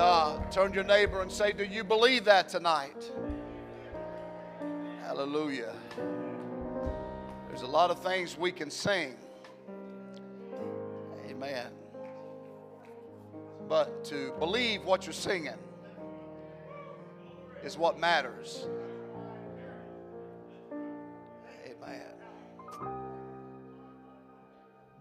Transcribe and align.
God. 0.00 0.50
Turn 0.50 0.70
to 0.70 0.76
your 0.76 0.84
neighbor 0.84 1.20
and 1.20 1.30
say, 1.30 1.52
Do 1.52 1.62
you 1.62 1.84
believe 1.84 2.24
that 2.24 2.48
tonight? 2.48 3.12
Hallelujah. 5.02 5.74
There's 7.48 7.60
a 7.60 7.66
lot 7.66 7.90
of 7.90 8.02
things 8.02 8.38
we 8.38 8.50
can 8.50 8.70
sing. 8.70 9.14
Amen. 11.28 11.66
But 13.68 14.02
to 14.04 14.32
believe 14.38 14.84
what 14.84 15.04
you're 15.04 15.12
singing 15.12 15.58
is 17.62 17.76
what 17.76 17.98
matters. 17.98 18.68
Amen. 21.66 22.06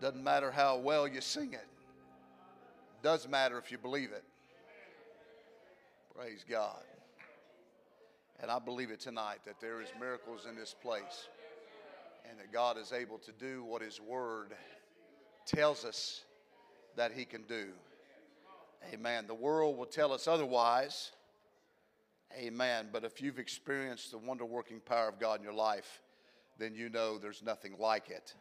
Doesn't 0.01 0.23
matter 0.25 0.51
how 0.51 0.77
well 0.77 1.07
you 1.07 1.21
sing 1.21 1.53
it. 1.53 1.67
Does 3.01 3.29
matter 3.29 3.57
if 3.57 3.71
you 3.71 3.77
believe 3.77 4.11
it. 4.11 4.25
Praise 6.19 6.43
God. 6.49 6.83
And 8.41 8.51
I 8.51 8.59
believe 8.59 8.91
it 8.91 8.99
tonight 8.99 9.37
that 9.45 9.61
there 9.61 9.81
is 9.81 9.87
miracles 9.97 10.45
in 10.49 10.53
this 10.53 10.75
place 10.81 11.29
and 12.29 12.37
that 12.37 12.51
God 12.51 12.77
is 12.77 12.91
able 12.91 13.19
to 13.19 13.31
do 13.31 13.63
what 13.63 13.81
his 13.81 14.01
word 14.01 14.51
tells 15.45 15.85
us 15.85 16.25
that 16.97 17.13
he 17.13 17.23
can 17.23 17.43
do. 17.43 17.67
Amen. 18.93 19.27
The 19.27 19.33
world 19.33 19.77
will 19.77 19.85
tell 19.85 20.11
us 20.11 20.27
otherwise. 20.27 21.11
Amen. 22.37 22.89
But 22.91 23.05
if 23.05 23.21
you've 23.21 23.39
experienced 23.39 24.11
the 24.11 24.17
wonder 24.17 24.43
working 24.43 24.81
power 24.81 25.07
of 25.07 25.21
God 25.21 25.39
in 25.39 25.45
your 25.45 25.53
life, 25.53 26.01
then 26.57 26.75
you 26.75 26.89
know 26.89 27.17
there's 27.17 27.41
nothing 27.41 27.75
like 27.79 28.09
it. 28.09 28.35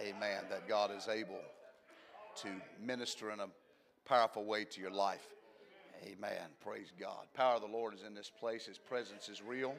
Amen. 0.00 0.44
That 0.48 0.66
God 0.66 0.90
is 0.96 1.08
able 1.08 1.42
to 2.36 2.48
minister 2.80 3.32
in 3.32 3.40
a 3.40 3.48
powerful 4.06 4.46
way 4.46 4.64
to 4.64 4.80
your 4.80 4.92
life. 4.92 5.35
Amen. 6.04 6.48
Praise 6.62 6.92
God. 6.98 7.26
Power 7.34 7.56
of 7.56 7.62
the 7.62 7.68
Lord 7.68 7.94
is 7.94 8.02
in 8.02 8.14
this 8.14 8.30
place. 8.30 8.66
His 8.66 8.78
presence 8.78 9.28
is 9.28 9.42
real. 9.42 9.74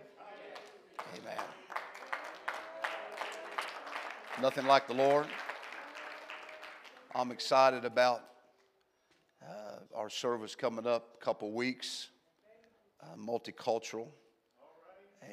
Amen. 1.13 1.43
Nothing 4.41 4.65
like 4.65 4.88
the 4.88 4.93
Lord. 4.93 5.27
I'm 7.15 7.31
excited 7.31 7.85
about 7.85 8.21
uh, 9.43 9.79
our 9.95 10.09
service 10.09 10.55
coming 10.55 10.85
up 10.85 11.17
a 11.19 11.23
couple 11.23 11.51
weeks. 11.51 12.09
Uh, 13.01 13.15
multicultural. 13.15 14.07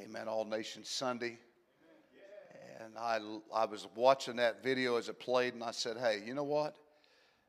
Amen. 0.03 0.29
All 0.29 0.45
Nations 0.45 0.89
Sunday. 0.89 1.39
And 2.81 2.99
I, 2.99 3.19
I 3.55 3.65
was 3.65 3.87
watching 3.95 4.37
that 4.37 4.63
video 4.63 4.97
as 4.97 5.09
it 5.09 5.19
played, 5.19 5.55
and 5.55 5.63
I 5.63 5.71
said, 5.71 5.97
hey, 5.97 6.23
you 6.25 6.35
know 6.35 6.45
what? 6.45 6.77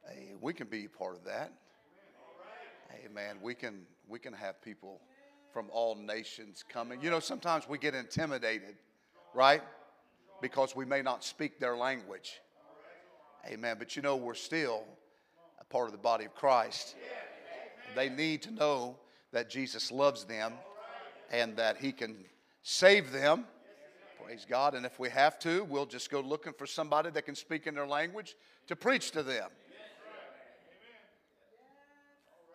Hey, 0.08 0.34
we 0.40 0.54
can 0.54 0.68
be 0.68 0.86
a 0.86 0.90
part 0.90 1.16
of 1.16 1.26
that. 1.26 1.52
Amen. 2.94 3.38
We 3.42 3.56
can, 3.56 3.86
we 4.08 4.20
can 4.20 4.34
have 4.34 4.62
people 4.62 5.02
from 5.52 5.70
all 5.72 5.96
nations 5.96 6.64
coming. 6.68 7.02
You 7.02 7.10
know, 7.10 7.20
sometimes 7.20 7.68
we 7.68 7.78
get 7.78 7.96
intimidated, 7.96 8.76
right? 9.34 9.62
Because 10.42 10.76
we 10.76 10.86
may 10.86 11.02
not 11.02 11.24
speak 11.24 11.60
their 11.60 11.78
language. 11.78 12.42
Amen. 13.48 13.78
But 13.80 13.96
you 13.96 14.02
know, 14.02 14.16
we're 14.16 14.34
still 14.34 14.84
a 15.60 15.64
part 15.64 15.86
of 15.88 15.92
the 15.92 15.98
body 15.98 16.26
of 16.26 16.36
Christ. 16.36 16.96
They 17.96 18.10
need 18.10 18.42
to 18.44 18.52
know 18.52 18.98
that 19.32 19.50
Jesus 19.50 19.92
loves 19.92 20.26
them 20.26 20.54
and 21.32 21.56
that 21.58 21.78
He 21.78 21.92
can 21.92 22.18
save 22.64 23.12
them. 23.12 23.46
Praise 24.24 24.46
God. 24.50 24.74
And 24.74 24.86
if 24.86 25.00
we 25.00 25.10
have 25.10 25.38
to, 25.40 25.64
we'll 25.66 25.86
just 25.86 26.10
go 26.10 26.20
looking 26.20 26.54
for 26.54 26.66
somebody 26.66 27.12
that 27.12 27.26
can 27.26 27.36
speak 27.36 27.68
in 27.68 27.76
their 27.76 27.88
language 27.88 28.36
to 28.68 28.76
preach 28.76 29.12
to 29.12 29.24
them. 29.24 29.50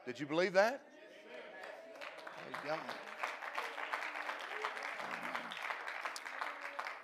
Did 0.07 0.19
you 0.19 0.27
believe 0.27 0.53
that? 0.55 0.83
God. 2.67 2.79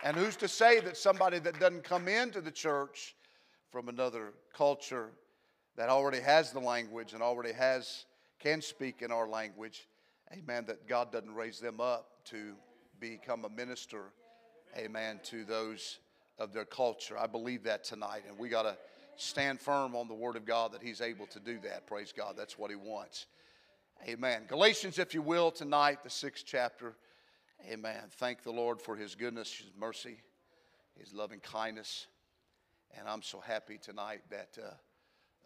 And 0.02 0.16
who's 0.16 0.36
to 0.36 0.48
say 0.48 0.80
that 0.80 0.96
somebody 0.96 1.38
that 1.40 1.58
doesn't 1.58 1.84
come 1.84 2.08
into 2.08 2.40
the 2.40 2.50
church 2.50 3.16
from 3.70 3.88
another 3.88 4.34
culture 4.54 5.10
that 5.76 5.88
already 5.88 6.20
has 6.20 6.52
the 6.52 6.60
language 6.60 7.12
and 7.12 7.22
already 7.22 7.52
has 7.52 8.06
can 8.38 8.62
speak 8.62 9.02
in 9.02 9.10
our 9.10 9.28
language, 9.28 9.88
amen, 10.32 10.64
that 10.66 10.86
God 10.86 11.10
doesn't 11.12 11.34
raise 11.34 11.58
them 11.58 11.80
up 11.80 12.24
to 12.26 12.54
become 13.00 13.44
a 13.44 13.48
minister, 13.48 14.12
amen, 14.76 15.20
to 15.24 15.44
those 15.44 15.98
of 16.38 16.52
their 16.52 16.64
culture. 16.64 17.18
I 17.18 17.26
believe 17.26 17.64
that 17.64 17.84
tonight, 17.84 18.22
and 18.28 18.38
we 18.38 18.48
got 18.48 18.62
to 18.62 18.76
stand 19.16 19.60
firm 19.60 19.94
on 19.94 20.08
the 20.08 20.14
Word 20.14 20.36
of 20.36 20.44
God 20.44 20.72
that 20.72 20.82
He's 20.82 21.00
able 21.00 21.26
to 21.26 21.40
do 21.40 21.58
that. 21.60 21.86
Praise 21.86 22.12
God. 22.16 22.34
That's 22.36 22.58
what 22.58 22.70
He 22.70 22.76
wants. 22.76 23.26
Amen. 24.06 24.42
Galatians, 24.46 24.98
if 24.98 25.14
you 25.14 25.22
will, 25.22 25.50
tonight, 25.50 26.04
the 26.04 26.10
sixth 26.10 26.44
chapter. 26.46 26.94
Amen. 27.70 28.02
Thank 28.12 28.42
the 28.42 28.50
Lord 28.50 28.80
for 28.80 28.94
His 28.96 29.14
goodness, 29.14 29.52
His 29.52 29.70
mercy, 29.78 30.18
His 30.98 31.12
loving 31.12 31.40
kindness. 31.40 32.06
And 32.98 33.08
I'm 33.08 33.22
so 33.22 33.40
happy 33.40 33.78
tonight 33.78 34.20
that 34.30 34.56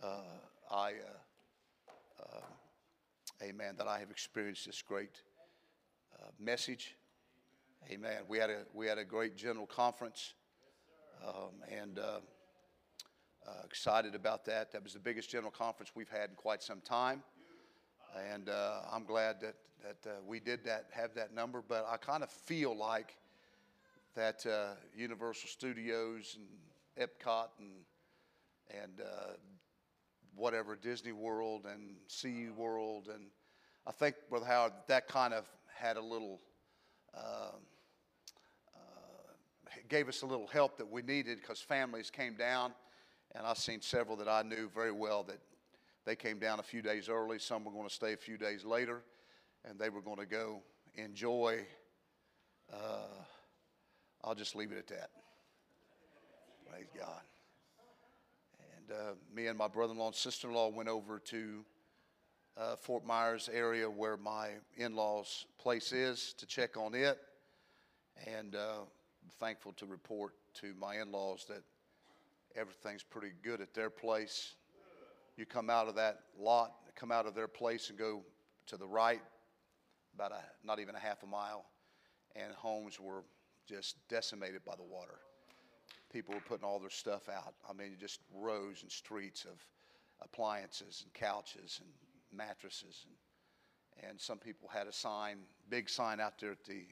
uh, 0.03 0.07
uh, 0.07 0.75
I, 0.75 0.91
uh, 0.91 2.23
uh 2.23 2.41
amen, 3.43 3.75
that 3.79 3.87
I 3.87 3.99
have 3.99 4.11
experienced 4.11 4.67
this 4.67 4.83
great 4.83 5.23
uh, 6.21 6.27
message. 6.39 6.97
Amen. 7.91 8.23
We 8.29 8.39
had 8.39 8.51
a, 8.51 8.63
we 8.75 8.87
had 8.87 8.99
a 8.99 9.05
great 9.05 9.37
general 9.37 9.67
conference. 9.67 10.35
Um, 11.27 11.63
and 11.71 11.99
uh, 13.47 13.53
excited 13.65 14.15
about 14.15 14.45
that. 14.45 14.73
That 14.73 14.83
was 14.83 14.93
the 14.93 14.99
biggest 14.99 15.31
general 15.31 15.51
conference 15.51 15.93
we've 15.95 16.09
had 16.09 16.31
in 16.31 16.37
quite 16.37 16.63
some 16.63 16.81
time, 16.81 17.23
and 18.33 18.49
uh, 18.49 18.83
I'm 18.93 19.05
glad 19.05 19.41
that 19.41 19.55
that 19.83 20.11
uh, 20.11 20.15
we 20.27 20.41
did 20.41 20.65
that, 20.65 20.89
have 20.93 21.15
that 21.15 21.35
number. 21.35 21.63
But 21.67 21.87
I 21.91 21.97
kind 21.97 22.23
of 22.23 22.31
feel 22.31 22.77
like 22.77 23.17
that 24.15 24.45
uh, 24.47 24.75
Universal 24.95 25.49
Studios 25.49 26.37
and 26.37 27.09
Epcot 27.09 27.49
and 27.59 28.83
and 28.83 29.01
uh, 29.01 29.33
whatever 30.37 30.77
Disney 30.77 31.13
World 31.13 31.67
and 31.71 31.97
Sea 32.09 32.49
World 32.57 33.09
and 33.13 33.25
I 33.87 33.93
think 33.93 34.17
Brother 34.29 34.47
Howard 34.47 34.73
that 34.89 35.09
kind 35.09 35.35
of 35.35 35.47
had 35.75 35.97
a 35.97 36.03
little. 36.03 36.41
Um, 37.13 37.63
uh, 38.73 39.71
gave 39.89 40.09
us 40.09 40.23
a 40.23 40.27
little 40.27 40.47
help 40.47 40.79
that 40.79 40.89
we 40.89 41.03
needed 41.03 41.41
because 41.41 41.61
families 41.61 42.09
came 42.09 42.37
down 42.37 42.73
and 43.35 43.47
I've 43.47 43.59
seen 43.59 43.81
several 43.81 44.17
that 44.17 44.29
I 44.29 44.43
knew 44.43 44.69
very 44.75 44.93
well 44.93 45.23
that 45.25 45.39
they 46.05 46.17
came 46.17 46.39
down 46.39 46.59
a 46.59 46.63
few 46.63 46.83
days 46.83 47.09
early. 47.09 47.39
Some 47.39 47.65
were 47.65 47.73
going 47.73 47.89
to 47.89 47.95
stay 47.95 48.13
a 48.13 48.17
few 48.17 48.37
days 48.37 48.65
later, 48.65 49.03
and 49.65 49.79
they 49.79 49.89
were 49.89 50.01
going 50.01 50.19
to 50.19 50.27
go 50.27 50.63
enjoy. 50.97 51.65
Uh, 52.73 53.23
I'll 54.25 54.35
just 54.35 54.57
leave 54.57 54.73
it 54.73 54.79
at 54.79 54.89
that. 54.89 55.11
Praise 56.71 56.89
God. 56.99 57.21
And 58.77 58.97
uh, 58.97 59.13
me 59.35 59.47
and 59.47 59.59
my 59.59 59.69
brother 59.69 59.93
in 59.93 59.99
law 59.99 60.09
and 60.09 60.15
sister 60.15 60.49
in 60.49 60.55
law 60.55 60.69
went 60.69 60.89
over 60.89 61.19
to 61.19 61.65
uh, 62.57 62.77
Fort 62.77 63.05
Myers 63.05 63.49
area 63.53 63.89
where 63.89 64.17
my 64.17 64.51
in 64.77 64.95
law's 64.95 65.47
place 65.59 65.93
is 65.93 66.35
to 66.39 66.47
check 66.47 66.77
on 66.77 66.95
it. 66.95 67.19
And 68.27 68.55
uh, 68.55 68.81
thankful 69.39 69.73
to 69.75 69.87
report 69.87 70.35
to 70.55 70.75
my 70.79 71.01
in 71.01 71.13
laws 71.13 71.47
that 71.49 71.63
everything's 72.57 73.03
pretty 73.03 73.33
good 73.43 73.61
at 73.61 73.75
their 73.75 73.91
place. 73.91 74.55
You 75.37 75.47
come 75.47 75.71
out 75.71 75.89
of 75.89 75.95
that 75.97 76.21
lot, 76.39 76.73
come 76.95 77.13
out 77.13 77.27
of 77.27 77.35
their 77.35 77.49
place 77.49 77.91
and 77.91 77.99
go 77.99 78.23
to 78.67 78.77
the 78.77 78.87
right, 78.87 79.23
about 80.15 80.33
a, 80.33 80.43
not 80.65 80.81
even 80.81 80.95
a 80.95 80.99
half 80.99 81.23
a 81.23 81.27
mile, 81.27 81.65
and 82.37 82.53
homes 82.53 83.01
were 83.01 83.25
just 83.67 83.97
decimated 84.09 84.65
by 84.65 84.75
the 84.77 84.83
water. 84.83 85.19
People 86.13 86.35
were 86.35 86.41
putting 86.41 86.65
all 86.65 86.79
their 86.79 86.91
stuff 86.91 87.29
out. 87.29 87.55
I 87.69 87.73
mean, 87.73 87.97
just 87.99 88.21
rows 88.35 88.83
and 88.83 88.91
streets 88.91 89.45
of 89.45 89.65
appliances 90.21 91.05
and 91.05 91.15
couches 91.15 91.81
and 91.81 91.89
mattresses. 92.37 93.07
And, 93.07 94.11
and 94.11 94.21
some 94.21 94.39
people 94.39 94.69
had 94.69 94.87
a 94.87 94.93
sign, 94.93 95.39
big 95.69 95.89
sign 95.89 96.21
out 96.21 96.39
there 96.41 96.53
at 96.53 96.65
the 96.65 96.83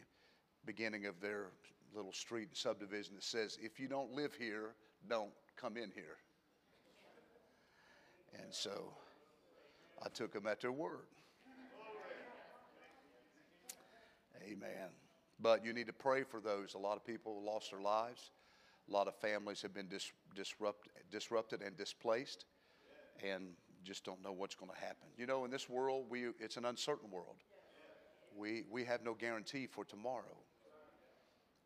beginning 0.64 1.06
of 1.06 1.20
their 1.20 1.46
little 1.94 2.12
street 2.12 2.48
subdivision 2.52 3.14
that 3.14 3.24
says, 3.24 3.58
if 3.60 3.80
you 3.80 3.88
don't 3.88 4.12
live 4.12 4.34
here, 4.34 4.74
don't 5.08 5.32
come 5.60 5.76
in 5.76 5.90
here. 5.94 6.18
And 8.42 8.52
so 8.52 8.92
I 10.04 10.08
took 10.08 10.32
them 10.32 10.46
at 10.46 10.60
their 10.60 10.72
word. 10.72 11.06
Amen. 14.44 14.90
But 15.40 15.64
you 15.64 15.72
need 15.72 15.86
to 15.86 15.92
pray 15.92 16.22
for 16.22 16.40
those. 16.40 16.74
A 16.74 16.78
lot 16.78 16.96
of 16.96 17.04
people 17.04 17.42
lost 17.44 17.70
their 17.70 17.80
lives. 17.80 18.30
A 18.88 18.92
lot 18.92 19.08
of 19.08 19.14
families 19.16 19.60
have 19.62 19.74
been 19.74 19.88
dis- 19.88 20.12
disrupt- 20.34 20.88
disrupted 21.10 21.62
and 21.62 21.76
displaced 21.76 22.46
and 23.22 23.50
just 23.84 24.04
don't 24.04 24.22
know 24.22 24.32
what's 24.32 24.54
going 24.54 24.70
to 24.70 24.78
happen. 24.78 25.08
You 25.16 25.26
know, 25.26 25.44
in 25.44 25.50
this 25.50 25.68
world, 25.68 26.06
we, 26.08 26.26
it's 26.40 26.56
an 26.56 26.64
uncertain 26.64 27.10
world. 27.10 27.36
We, 28.36 28.64
we 28.70 28.84
have 28.84 29.02
no 29.04 29.14
guarantee 29.14 29.66
for 29.66 29.84
tomorrow. 29.84 30.36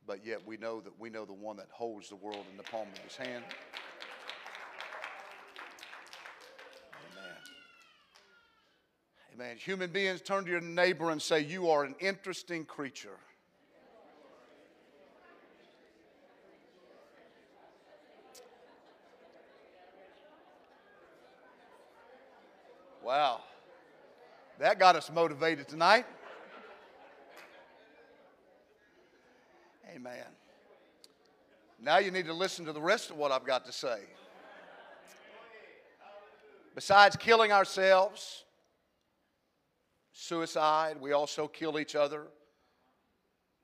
But 0.07 0.25
yet 0.25 0.41
we 0.45 0.57
know 0.57 0.81
that 0.81 0.99
we 0.99 1.11
know 1.11 1.25
the 1.25 1.33
one 1.33 1.57
that 1.57 1.69
holds 1.71 2.09
the 2.09 2.17
world 2.17 2.45
in 2.51 2.57
the 2.57 2.63
palm 2.65 2.89
of 2.93 2.99
his 2.99 3.17
hand. 3.17 3.45
Amen. 7.13 7.37
Amen. 9.35 9.57
Human 9.59 9.91
beings, 9.91 10.21
turn 10.21 10.45
to 10.45 10.51
your 10.51 10.61
neighbor 10.61 11.11
and 11.11 11.23
say, 11.23 11.41
You 11.41 11.71
are 11.71 11.85
an 11.85 11.95
interesting 12.01 12.65
creature. 12.65 13.17
Wow. 23.05 23.41
That 24.59 24.79
got 24.79 24.97
us 24.97 25.11
motivated 25.13 25.69
tonight. 25.69 26.07
Amen. 29.95 30.25
Now 31.79 31.99
you 31.99 32.11
need 32.11 32.27
to 32.27 32.33
listen 32.33 32.65
to 32.65 32.73
the 32.73 32.81
rest 32.81 33.11
of 33.11 33.17
what 33.17 33.31
I've 33.31 33.45
got 33.45 33.67
to 33.67 33.73
say. 33.73 33.99
Besides 36.75 37.17
killing 37.17 37.53
ourselves, 37.53 38.45
suicide, 40.13 40.97
we 40.99 41.13
also 41.13 41.47
kill 41.47 41.79
each 41.79 41.95
other 41.95 42.29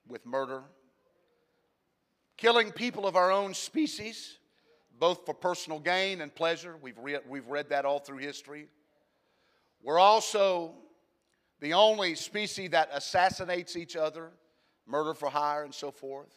with 0.07 0.27
murder. 0.27 0.65
Killing 2.37 2.73
people 2.73 3.07
of 3.07 3.17
our 3.17 3.31
own 3.31 3.55
species, 3.55 4.37
both 4.99 5.25
for 5.25 5.33
personal 5.33 5.79
gain 5.79 6.21
and 6.21 6.35
pleasure. 6.35 6.77
We've 6.83 6.99
read, 6.99 7.21
we've 7.27 7.47
read 7.47 7.71
that 7.71 7.87
all 7.87 8.01
through 8.01 8.19
history. 8.19 8.67
We're 9.83 9.99
also 9.99 10.75
the 11.61 11.73
only 11.73 12.15
species 12.17 12.71
that 12.71 12.91
assassinates 12.93 13.77
each 13.77 13.97
other, 13.97 14.31
murder 14.89 15.15
for 15.15 15.29
hire, 15.29 15.65
and 15.65 15.75
so 15.75 15.91
forth. 15.91 16.35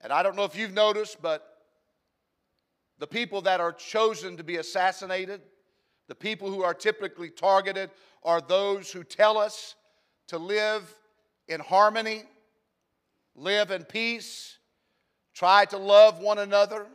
And 0.00 0.12
I 0.12 0.22
don't 0.22 0.36
know 0.36 0.44
if 0.44 0.56
you've 0.56 0.72
noticed, 0.72 1.20
but 1.20 1.46
the 2.98 3.06
people 3.06 3.42
that 3.42 3.60
are 3.60 3.72
chosen 3.72 4.36
to 4.36 4.44
be 4.44 4.56
assassinated, 4.56 5.40
the 6.08 6.14
people 6.14 6.50
who 6.50 6.62
are 6.62 6.74
typically 6.74 7.30
targeted, 7.30 7.90
are 8.22 8.40
those 8.40 8.90
who 8.90 9.02
tell 9.02 9.38
us 9.38 9.74
to 10.28 10.38
live 10.38 10.94
in 11.48 11.60
harmony, 11.60 12.22
live 13.34 13.70
in 13.70 13.84
peace, 13.84 14.58
try 15.34 15.64
to 15.66 15.76
love 15.76 16.20
one 16.20 16.38
another, 16.38 16.86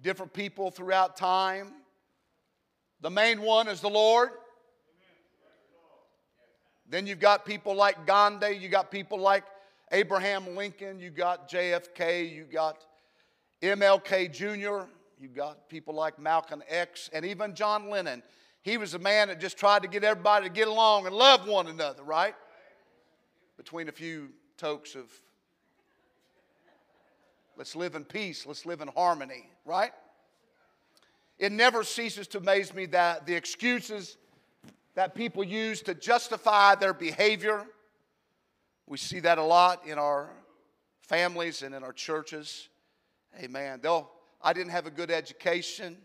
different 0.00 0.32
people 0.32 0.70
throughout 0.70 1.16
time. 1.16 1.72
The 3.00 3.10
main 3.10 3.40
one 3.40 3.68
is 3.68 3.80
the 3.80 3.90
Lord. 3.90 4.30
Then 6.88 7.06
you've 7.06 7.20
got 7.20 7.44
people 7.44 7.74
like 7.74 8.06
Gandhi, 8.06 8.56
you 8.56 8.68
got 8.68 8.90
people 8.90 9.18
like 9.18 9.44
Abraham 9.92 10.56
Lincoln, 10.56 10.98
you 10.98 11.10
got 11.10 11.50
JFK, 11.50 12.34
you 12.34 12.44
got 12.44 12.84
MLK 13.62 14.32
Jr., 14.32 14.88
you 15.20 15.28
got 15.28 15.68
people 15.68 15.94
like 15.94 16.18
Malcolm 16.18 16.62
X, 16.68 17.10
and 17.12 17.24
even 17.24 17.54
John 17.54 17.90
Lennon. 17.90 18.22
He 18.62 18.76
was 18.76 18.94
a 18.94 18.98
man 18.98 19.28
that 19.28 19.40
just 19.40 19.56
tried 19.56 19.82
to 19.82 19.88
get 19.88 20.04
everybody 20.04 20.46
to 20.46 20.52
get 20.52 20.68
along 20.68 21.06
and 21.06 21.14
love 21.14 21.46
one 21.46 21.66
another, 21.66 22.02
right? 22.02 22.34
Between 23.56 23.88
a 23.88 23.92
few 23.92 24.28
tokes 24.56 24.94
of 24.94 25.10
let's 27.56 27.74
live 27.76 27.94
in 27.94 28.04
peace, 28.04 28.46
let's 28.46 28.64
live 28.64 28.80
in 28.80 28.88
harmony, 28.88 29.50
right? 29.64 29.92
It 31.38 31.52
never 31.52 31.84
ceases 31.84 32.26
to 32.28 32.38
amaze 32.38 32.72
me 32.74 32.86
that 32.86 33.26
the 33.26 33.34
excuses 33.34 34.16
that 34.98 35.14
people 35.14 35.44
use 35.44 35.80
to 35.80 35.94
justify 35.94 36.74
their 36.74 36.92
behavior, 36.92 37.64
we 38.88 38.98
see 38.98 39.20
that 39.20 39.38
a 39.38 39.42
lot 39.44 39.86
in 39.86 39.96
our 39.96 40.28
families 41.02 41.62
and 41.62 41.72
in 41.72 41.84
our 41.84 41.92
churches. 41.92 42.68
Amen. 43.38 43.78
They'll, 43.80 44.10
I 44.42 44.52
didn't 44.52 44.72
have 44.72 44.88
a 44.88 44.90
good 44.90 45.12
education. 45.12 45.98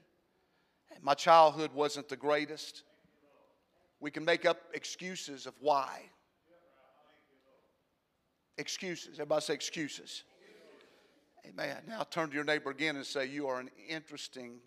My 1.02 1.16
childhood 1.16 1.72
wasn't 1.74 2.08
the 2.08 2.16
greatest. 2.16 2.84
We 4.00 4.12
can 4.12 4.24
make 4.24 4.46
up 4.46 4.60
excuses 4.76 5.48
of 5.48 5.56
why. 5.60 6.04
Excuses. 8.60 9.14
Everybody 9.14 9.42
say 9.42 9.56
excuses. 9.56 10.24
Amen. 11.48 11.78
Now 11.88 12.04
turn 12.04 12.30
to 12.30 12.36
your 12.36 12.44
neighbor 12.44 12.70
again 12.70 12.96
and 12.96 13.04
say, 13.08 13.26
You 13.26 13.48
are 13.48 13.60
an 13.60 13.72
interesting 13.90 14.60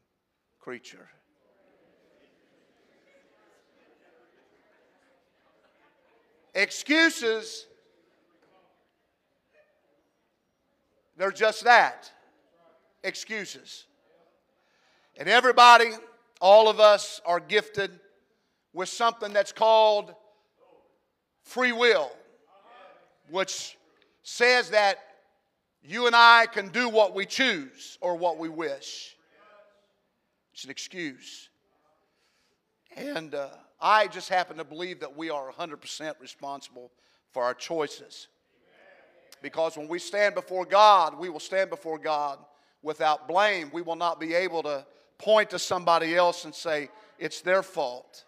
creature. 0.59 1.09
Excuses, 6.57 7.67
they're 11.19 11.31
just 11.31 11.65
that 11.65 12.11
excuses. 13.05 13.85
And 15.19 15.29
everybody, 15.29 15.91
all 16.41 16.71
of 16.71 16.81
us, 16.81 17.21
are 17.27 17.41
gifted 17.41 17.91
with 18.73 18.89
something 18.89 19.35
that's 19.35 19.53
called 19.53 20.15
free 21.43 21.73
will, 21.73 22.11
which 23.31 23.77
says 24.23 24.71
that 24.71 24.99
you 25.83 26.07
and 26.07 26.17
I 26.17 26.47
can 26.51 26.69
do 26.69 26.89
what 26.89 27.15
we 27.15 27.27
choose 27.27 27.99
or 28.01 28.17
what 28.17 28.39
we 28.39 28.49
wish. 28.49 29.15
It's 30.55 30.65
an 30.65 30.71
excuse. 30.71 31.51
And 32.97 33.35
uh, 33.35 33.49
I 33.81 34.07
just 34.07 34.29
happen 34.29 34.57
to 34.57 34.65
believe 34.65 35.01
that 35.01 35.17
we 35.17 35.31
are 35.31 35.53
100% 35.53 36.15
responsible 36.21 36.91
for 37.33 37.45
our 37.45 37.55
choices. 37.55 38.29
Because 39.43 39.77
when 39.77 39.89
we 39.89 39.99
stand 39.99 40.35
before 40.35 40.65
God, 40.65 41.19
we 41.19 41.29
will 41.29 41.41
stand 41.41 41.71
before 41.71 41.99
God 41.99 42.39
without 42.83 43.29
blame. 43.29 43.71
We 43.73 43.83
will 43.83 43.97
not 43.97 44.19
be 44.19 44.35
able 44.35 44.63
to 44.63 44.87
point 45.19 45.51
to 45.51 45.59
somebody 45.59 46.15
else 46.15 46.45
and 46.45 46.55
say, 46.55 46.89
it's 47.19 47.41
their 47.41 47.63
fault 47.63 48.25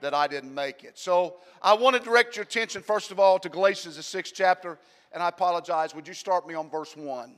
that 0.00 0.14
I 0.14 0.26
didn't 0.26 0.54
make 0.54 0.84
it. 0.84 0.98
So 0.98 1.36
I 1.62 1.74
want 1.74 1.96
to 1.96 2.02
direct 2.02 2.36
your 2.36 2.42
attention, 2.42 2.82
first 2.82 3.10
of 3.10 3.20
all, 3.20 3.38
to 3.38 3.48
Galatians, 3.48 3.96
the 3.96 4.02
sixth 4.02 4.32
chapter. 4.34 4.78
And 5.12 5.22
I 5.22 5.28
apologize. 5.28 5.94
Would 5.94 6.08
you 6.08 6.14
start 6.14 6.46
me 6.46 6.54
on 6.54 6.68
verse 6.68 6.96
1? 6.96 7.34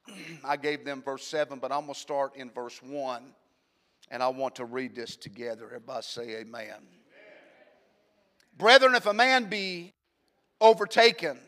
I 0.44 0.56
gave 0.56 0.84
them 0.84 1.02
verse 1.02 1.24
7, 1.26 1.58
but 1.58 1.70
I'm 1.70 1.82
going 1.82 1.94
to 1.94 2.00
start 2.00 2.34
in 2.36 2.50
verse 2.50 2.82
1. 2.82 3.22
And 4.10 4.22
I 4.22 4.28
want 4.28 4.56
to 4.56 4.64
read 4.64 4.94
this 4.94 5.16
together. 5.16 5.66
Everybody 5.66 6.02
say 6.02 6.22
amen. 6.36 6.64
amen. 6.64 6.82
Brethren, 8.56 8.94
if 8.94 9.06
a 9.06 9.12
man 9.12 9.48
be 9.48 9.92
overtaken 10.60 11.38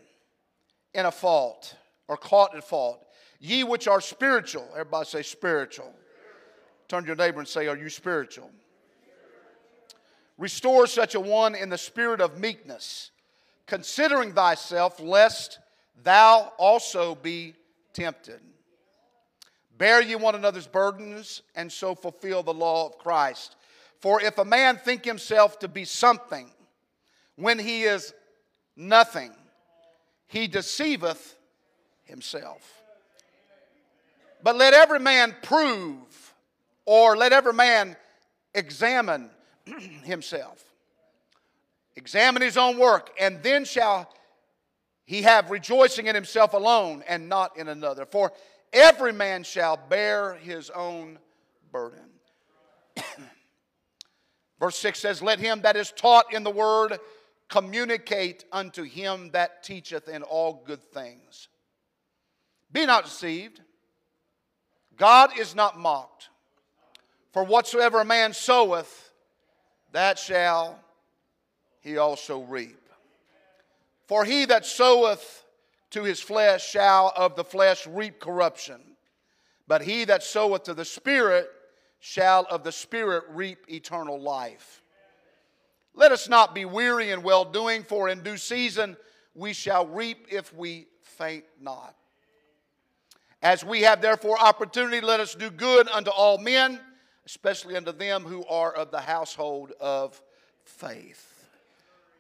in 0.95 1.07
a 1.07 1.11
fault 1.11 1.75
or 2.09 2.17
caught 2.17 2.55
in 2.55 2.61
fault, 2.61 3.05
ye 3.39 3.65
which 3.65 3.89
are 3.89 4.01
spiritual, 4.01 4.69
everybody 4.73 5.07
say 5.07 5.23
spiritual. 5.23 5.93
Turn 6.89 7.05
to 7.05 7.07
your 7.07 7.17
neighbor 7.17 7.39
and 7.39 7.49
say, 7.49 7.69
Are 7.69 7.77
you 7.77 7.89
spiritual? 7.89 8.51
Restore 10.37 10.87
such 10.87 11.15
a 11.15 11.21
one 11.21 11.55
in 11.55 11.69
the 11.69 11.79
spirit 11.79 12.21
of 12.21 12.39
meekness, 12.39 13.11
considering 13.67 14.33
thyself, 14.33 14.99
lest 14.99 15.59
thou 16.03 16.53
also 16.59 17.15
be 17.15 17.55
tempted. 17.93 18.41
Bear 19.81 20.03
ye 20.03 20.15
one 20.15 20.35
another's 20.35 20.67
burdens, 20.67 21.41
and 21.55 21.73
so 21.73 21.95
fulfill 21.95 22.43
the 22.43 22.53
law 22.53 22.85
of 22.85 22.99
Christ. 22.99 23.57
For 23.99 24.21
if 24.21 24.37
a 24.37 24.45
man 24.45 24.77
think 24.77 25.07
himself 25.07 25.59
to 25.61 25.69
be 25.69 25.87
something 25.87 26.51
when 27.37 27.59
he 27.59 27.85
is 27.85 28.13
nothing, 28.77 29.33
he 30.27 30.49
deceiveth 30.49 31.35
himself. 32.05 32.83
But 34.43 34.57
let 34.57 34.75
every 34.75 35.01
man 35.01 35.35
prove, 35.43 36.35
or 36.85 37.17
let 37.17 37.33
every 37.33 37.55
man 37.55 37.97
examine 38.55 39.31
himself. 40.05 40.63
Examine 41.97 42.43
his 42.43 42.59
own 42.59 42.77
work, 42.79 43.13
and 43.19 43.43
then 43.43 43.65
shall 43.65 44.13
he 45.07 45.23
have 45.23 45.51
rejoicing 45.51 46.07
in 46.07 46.15
himself 46.15 46.53
alone 46.53 47.03
and 47.09 47.31
not 47.31 47.57
in 47.57 47.67
another. 47.67 48.05
For 48.05 48.31
every 48.73 49.13
man 49.13 49.43
shall 49.43 49.77
bear 49.77 50.35
his 50.35 50.71
own 50.71 51.19
burden. 51.73 52.05
Verse 54.61 54.77
6 54.79 54.99
says, 54.99 55.23
Let 55.23 55.39
him 55.39 55.63
that 55.63 55.77
is 55.77 55.93
taught 55.93 56.33
in 56.33 56.45
the 56.45 56.51
word 56.51 56.99
communicate 57.49 58.45
unto 58.53 58.83
him 58.85 59.31
that 59.33 59.63
teacheth 59.63 60.09
in 60.09 60.23
all 60.23 60.63
good 60.65 60.83
things. 60.93 61.49
Be 62.73 62.87
not 62.87 63.05
deceived. 63.05 63.61
God 64.97 65.39
is 65.39 65.55
not 65.55 65.79
mocked. 65.79 66.29
For 67.33 67.45
whatsoever 67.45 68.01
a 68.01 68.05
man 68.05 68.33
soweth, 68.33 69.13
that 69.93 70.19
shall 70.19 70.79
he 71.81 71.99
also 71.99 72.41
reap. 72.43 72.79
For 74.07 74.25
he 74.25 74.45
that 74.47 74.67
soweth 74.67 75.40
to 75.91 76.05
his 76.05 76.21
flesh 76.21 76.69
shall 76.69 77.13
of 77.17 77.37
the 77.37 77.45
flesh 77.45 77.87
reap 77.87 78.21
corruption, 78.21 78.81
but 79.67 79.83
he 79.83 80.05
that 80.05 80.23
soweth 80.23 80.65
to 80.65 80.75
the 80.75 80.85
Spirit 80.85 81.51
shall 81.99 82.47
of 82.51 82.65
the 82.65 82.73
Spirit 82.73 83.25
reap 83.31 83.59
eternal 83.69 84.21
life. 84.21 84.83
Let 85.95 86.13
us 86.13 86.29
not 86.29 86.55
be 86.55 86.65
weary 86.65 87.11
in 87.11 87.23
well 87.23 87.45
doing, 87.45 87.83
for 87.83 88.09
in 88.09 88.23
due 88.23 88.37
season 88.37 88.97
we 89.35 89.53
shall 89.53 89.87
reap 89.87 90.27
if 90.31 90.55
we 90.55 90.87
faint 91.03 91.45
not. 91.61 91.95
As 93.43 93.65
we 93.65 93.83
have 93.83 94.01
therefore 94.01 94.39
opportunity, 94.39 95.01
let 95.01 95.21
us 95.21 95.35
do 95.35 95.51
good 95.51 95.89
unto 95.89 96.11
all 96.11 96.39
men, 96.39 96.79
especially 97.27 97.77
unto 97.77 97.93
them 97.93 98.23
who 98.23 98.45
are 98.47 98.73
of 98.73 98.91
the 98.91 99.01
household 99.01 99.73
of 99.81 100.21
faith. 100.65 101.40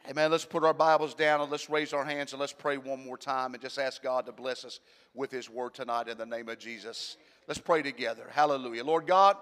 Amen. 0.08 0.30
Let's 0.30 0.46
put 0.46 0.64
our 0.64 0.72
Bibles 0.72 1.14
down 1.14 1.40
and 1.40 1.50
let's 1.50 1.68
raise 1.68 1.92
our 1.92 2.04
hands 2.04 2.32
and 2.32 2.40
let's 2.40 2.54
pray 2.54 2.78
one 2.78 3.04
more 3.04 3.18
time 3.18 3.52
and 3.52 3.62
just 3.62 3.78
ask 3.78 4.02
God 4.02 4.26
to 4.26 4.32
bless 4.32 4.64
us 4.64 4.80
with 5.14 5.30
His 5.30 5.50
word 5.50 5.74
tonight 5.74 6.08
in 6.08 6.16
the 6.16 6.26
name 6.26 6.48
of 6.48 6.58
Jesus. 6.58 7.18
Let's 7.46 7.60
pray 7.60 7.82
together. 7.82 8.26
Hallelujah. 8.30 8.82
Lord 8.82 9.06
God, 9.06 9.36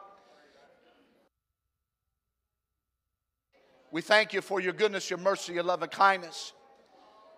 we 3.93 4.03
thank 4.03 4.33
you 4.33 4.41
for 4.41 4.61
your 4.61 4.73
goodness, 4.73 5.09
your 5.09 5.21
mercy, 5.21 5.55
your 5.55 5.63
love, 5.63 5.83
and 5.83 5.93
kindness. 5.93 6.53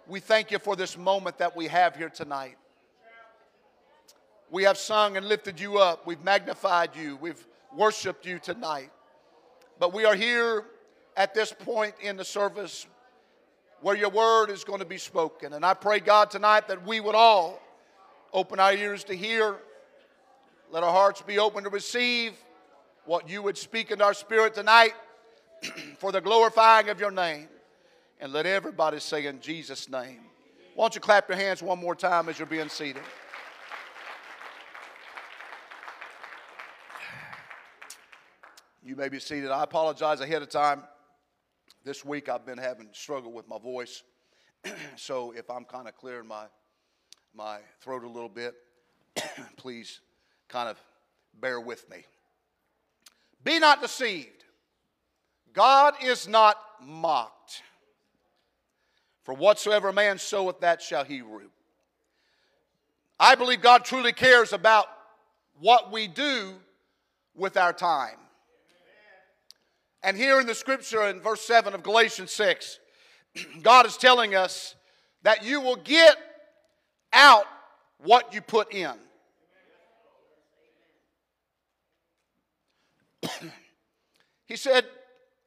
We 0.08 0.18
thank 0.18 0.50
you 0.50 0.58
for 0.58 0.74
this 0.74 0.96
moment 0.96 1.38
that 1.38 1.54
we 1.54 1.66
have 1.66 1.94
here 1.94 2.08
tonight. 2.08 2.56
We 4.50 4.64
have 4.64 4.78
sung 4.78 5.16
and 5.16 5.28
lifted 5.28 5.60
you 5.60 5.78
up. 5.78 6.06
We've 6.06 6.24
magnified 6.24 6.96
you. 6.96 7.16
We've 7.16 7.46
worshiped 7.76 8.26
you 8.26 8.38
tonight. 8.38 8.90
But 9.78 9.92
we 9.92 10.04
are 10.06 10.16
here 10.16 10.64
at 11.16 11.34
this 11.34 11.52
point 11.52 11.94
in 12.02 12.16
the 12.16 12.24
service 12.24 12.86
where 13.80 13.96
your 13.96 14.10
word 14.10 14.50
is 14.50 14.64
going 14.64 14.80
to 14.80 14.84
be 14.84 14.98
spoken. 14.98 15.52
And 15.52 15.64
I 15.64 15.74
pray, 15.74 16.00
God, 16.00 16.30
tonight 16.30 16.68
that 16.68 16.86
we 16.86 17.00
would 17.00 17.14
all 17.14 17.60
open 18.32 18.60
our 18.60 18.72
ears 18.72 19.04
to 19.04 19.14
hear, 19.14 19.56
let 20.70 20.82
our 20.82 20.92
hearts 20.92 21.22
be 21.22 21.38
open 21.38 21.64
to 21.64 21.70
receive 21.70 22.32
what 23.06 23.28
you 23.28 23.42
would 23.42 23.56
speak 23.56 23.90
in 23.90 24.00
our 24.00 24.14
spirit 24.14 24.54
tonight 24.54 24.92
for 25.98 26.12
the 26.12 26.20
glorifying 26.20 26.88
of 26.90 27.00
your 27.00 27.10
name. 27.10 27.48
And 28.20 28.32
let 28.32 28.44
everybody 28.44 29.00
say 29.00 29.26
in 29.26 29.40
Jesus' 29.40 29.88
name. 29.88 30.20
Why 30.74 30.84
don't 30.84 30.94
you 30.94 31.00
clap 31.00 31.28
your 31.28 31.38
hands 31.38 31.62
one 31.62 31.78
more 31.78 31.94
time 31.94 32.28
as 32.28 32.38
you're 32.38 32.46
being 32.46 32.68
seated? 32.68 33.02
You 38.84 38.96
may 38.96 39.08
be 39.08 39.18
seated. 39.18 39.50
I 39.50 39.62
apologize 39.62 40.20
ahead 40.20 40.42
of 40.42 40.48
time. 40.48 40.82
This 41.90 42.04
week 42.04 42.28
I've 42.28 42.46
been 42.46 42.56
having 42.56 42.86
struggle 42.92 43.32
with 43.32 43.48
my 43.48 43.58
voice. 43.58 44.04
so 44.96 45.32
if 45.32 45.50
I'm 45.50 45.64
kind 45.64 45.88
of 45.88 45.96
clearing 45.96 46.28
my 46.28 46.44
my 47.34 47.58
throat 47.80 48.04
a 48.04 48.08
little 48.08 48.28
bit, 48.28 48.54
please 49.56 49.98
kind 50.46 50.68
of 50.68 50.80
bear 51.40 51.58
with 51.58 51.90
me. 51.90 52.04
Be 53.42 53.58
not 53.58 53.82
deceived. 53.82 54.44
God 55.52 55.94
is 56.00 56.28
not 56.28 56.58
mocked. 56.80 57.64
For 59.24 59.34
whatsoever 59.34 59.92
man 59.92 60.18
soweth, 60.18 60.60
that 60.60 60.80
shall 60.80 61.02
he 61.02 61.22
reap. 61.22 61.50
I 63.18 63.34
believe 63.34 63.62
God 63.62 63.84
truly 63.84 64.12
cares 64.12 64.52
about 64.52 64.86
what 65.58 65.90
we 65.90 66.06
do 66.06 66.52
with 67.34 67.56
our 67.56 67.72
time. 67.72 68.19
And 70.02 70.16
here 70.16 70.40
in 70.40 70.46
the 70.46 70.54
scripture 70.54 71.06
in 71.08 71.20
verse 71.20 71.42
7 71.42 71.74
of 71.74 71.82
Galatians 71.82 72.30
6, 72.32 72.78
God 73.62 73.86
is 73.86 73.96
telling 73.96 74.34
us 74.34 74.74
that 75.22 75.44
you 75.44 75.60
will 75.60 75.76
get 75.76 76.16
out 77.12 77.44
what 77.98 78.32
you 78.32 78.40
put 78.40 78.72
in. 78.72 78.94
he 84.46 84.56
said, 84.56 84.86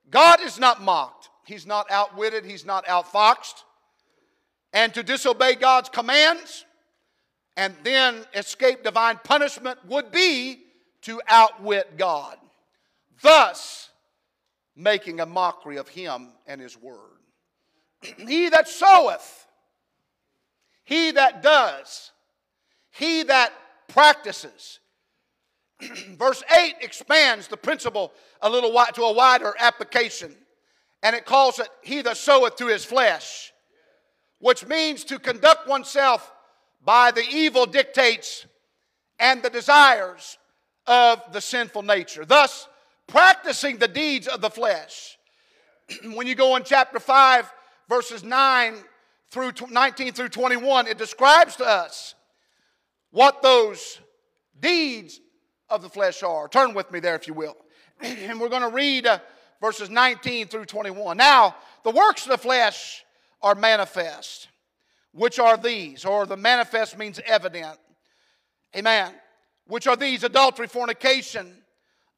God 0.10 0.42
is 0.42 0.60
not 0.60 0.82
mocked. 0.82 1.30
He's 1.46 1.66
not 1.66 1.90
outwitted. 1.92 2.46
He's 2.46 2.66
not 2.66 2.86
outfoxed. 2.86 3.64
And 4.72 4.94
to 4.94 5.04
disobey 5.04 5.56
God's 5.56 5.90
commands 5.90 6.66
and 7.58 7.76
then 7.84 8.26
escape 8.34 8.84
divine 8.84 9.20
punishment 9.24 9.80
would 9.88 10.12
be 10.12 10.60
to 11.02 11.22
outwit 11.28 11.98
God. 11.98 12.38
Thus, 13.22 13.90
making 14.76 15.20
a 15.20 15.26
mockery 15.26 15.78
of 15.78 15.88
him 15.88 16.30
and 16.48 16.60
his 16.60 16.78
word. 16.78 17.20
he 18.28 18.50
that 18.50 18.68
soweth, 18.68 19.48
he 20.84 21.12
that 21.12 21.42
does, 21.42 22.12
he 22.92 23.24
that 23.24 23.54
practices. 23.88 24.80
Verse 26.18 26.44
8 26.58 26.76
expands 26.82 27.48
the 27.48 27.58
principle 27.58 28.12
a 28.42 28.50
little 28.50 28.72
to 28.94 29.04
a 29.04 29.14
wider 29.14 29.54
application, 29.60 30.36
and 31.02 31.16
it 31.16 31.26
calls 31.26 31.60
it 31.60 31.70
he 31.82 32.02
that 32.02 32.18
soweth 32.18 32.56
to 32.58 32.68
his 32.68 32.86
flesh, 32.86 33.54
which 34.40 34.66
means 34.66 35.04
to 35.06 35.20
conduct 35.20 35.68
oneself 35.68 36.32
by 36.84 37.12
the 37.12 37.24
evil 37.30 37.66
dictates 37.66 38.46
and 39.20 39.42
the 39.42 39.50
desires 39.50 40.38
of 40.86 41.22
the 41.32 41.40
sinful 41.40 41.82
nature. 41.82 42.26
Thus, 42.26 42.68
practicing 43.08 43.78
the 43.78 43.88
deeds 43.88 44.28
of 44.28 44.42
the 44.42 44.50
flesh. 44.50 45.18
when 46.14 46.28
you 46.28 46.36
go 46.36 46.56
in 46.56 46.64
chapter 46.64 47.00
5, 47.00 47.52
verses 47.90 48.24
9 48.24 48.76
through 49.30 49.52
19 49.70 50.14
through 50.14 50.30
21, 50.30 50.88
it 50.88 50.98
describes 50.98 51.56
to 51.58 51.66
us 51.66 52.16
what 53.12 53.42
those 53.42 54.00
deeds 54.60 55.20
of 55.70 55.82
the 55.82 55.90
flesh 55.90 56.24
are. 56.24 56.48
Turn 56.48 56.74
with 56.74 56.92
me 56.92 57.00
there, 57.00 57.16
if 57.16 57.28
you 57.28 57.34
will. 57.34 57.58
and 58.02 58.40
we're 58.40 58.50
going 58.50 58.62
to 58.62 58.70
read 58.70 59.06
uh, 59.06 59.20
verses 59.62 59.90
19 59.90 60.48
through 60.48 60.66
21. 60.66 61.18
Now, 61.18 61.56
the 61.84 61.92
works 61.92 62.26
of 62.26 62.32
the 62.32 62.38
flesh 62.38 63.04
are 63.42 63.56
manifest, 63.56 64.48
which 65.14 65.40
are 65.40 65.58
these, 65.58 66.06
or 66.06 66.26
the 66.26 66.38
manifest 66.38 66.98
means 66.98 67.20
evident. 67.26 67.78
Amen. 68.76 69.14
Which 69.68 69.88
are 69.88 69.96
these 69.96 70.24
adultery, 70.24 70.68
fornication 70.68 71.63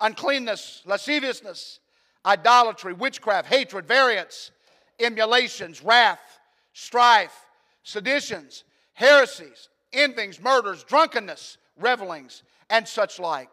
uncleanness, 0.01 0.81
lasciviousness, 0.85 1.79
idolatry, 2.25 2.93
witchcraft, 2.93 3.47
hatred, 3.47 3.87
variance, 3.87 4.51
emulations, 4.99 5.83
wrath, 5.83 6.39
strife, 6.73 7.45
seditions, 7.83 8.63
heresies, 8.93 9.69
envyings, 9.93 10.41
murders, 10.41 10.83
drunkenness, 10.83 11.57
revelings, 11.77 12.43
and 12.69 12.87
such 12.87 13.19
like. 13.19 13.49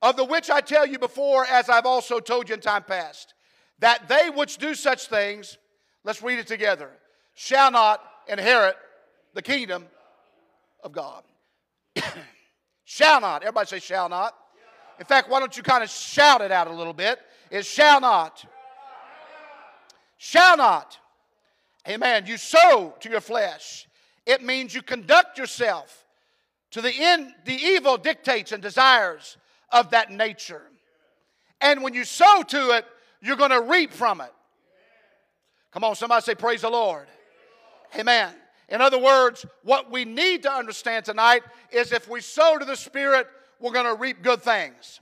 Of 0.00 0.16
the 0.16 0.24
which 0.24 0.50
I 0.50 0.60
tell 0.60 0.84
you 0.84 0.98
before, 0.98 1.46
as 1.46 1.68
I've 1.68 1.86
also 1.86 2.20
told 2.20 2.48
you 2.48 2.54
in 2.54 2.60
time 2.60 2.82
past, 2.82 3.34
that 3.78 4.08
they 4.08 4.30
which 4.30 4.58
do 4.58 4.74
such 4.74 5.06
things, 5.06 5.58
let's 6.04 6.22
read 6.22 6.38
it 6.38 6.46
together, 6.46 6.90
shall 7.34 7.70
not 7.70 8.02
inherit 8.28 8.76
the 9.34 9.42
kingdom 9.42 9.86
of 10.82 10.92
God. 10.92 11.22
shall 12.84 13.20
not. 13.20 13.42
Everybody 13.42 13.68
say, 13.68 13.78
shall 13.78 14.08
not. 14.08 14.36
In 14.98 15.06
fact, 15.06 15.28
why 15.28 15.40
don't 15.40 15.56
you 15.56 15.62
kind 15.62 15.82
of 15.82 15.90
shout 15.90 16.40
it 16.40 16.52
out 16.52 16.68
a 16.68 16.72
little 16.72 16.92
bit? 16.92 17.18
It 17.50 17.66
shall 17.66 18.00
not. 18.00 18.44
Shall 20.18 20.56
not. 20.56 20.98
Amen. 21.88 22.26
You 22.26 22.36
sow 22.36 22.94
to 23.00 23.10
your 23.10 23.20
flesh. 23.20 23.88
It 24.24 24.42
means 24.42 24.74
you 24.74 24.82
conduct 24.82 25.38
yourself 25.38 26.02
to 26.72 26.80
the 26.80 26.92
end, 26.92 27.34
the 27.44 27.54
evil 27.54 27.98
dictates 27.98 28.50
and 28.50 28.62
desires 28.62 29.36
of 29.70 29.90
that 29.90 30.10
nature. 30.10 30.62
And 31.60 31.82
when 31.82 31.94
you 31.94 32.04
sow 32.04 32.42
to 32.48 32.76
it, 32.76 32.86
you're 33.20 33.36
going 33.36 33.50
to 33.50 33.60
reap 33.60 33.92
from 33.92 34.20
it. 34.20 34.32
Come 35.70 35.84
on, 35.84 35.94
somebody 35.94 36.22
say, 36.22 36.34
Praise 36.34 36.62
the 36.62 36.70
Lord. 36.70 37.06
Amen. 37.96 38.34
In 38.70 38.80
other 38.80 38.98
words, 38.98 39.44
what 39.64 39.90
we 39.90 40.06
need 40.06 40.44
to 40.44 40.50
understand 40.50 41.04
tonight 41.04 41.42
is 41.70 41.92
if 41.92 42.08
we 42.08 42.20
sow 42.22 42.56
to 42.58 42.64
the 42.64 42.76
Spirit, 42.76 43.26
we're 43.62 43.72
going 43.72 43.86
to 43.86 43.94
reap 43.94 44.22
good 44.22 44.42
things. 44.42 45.00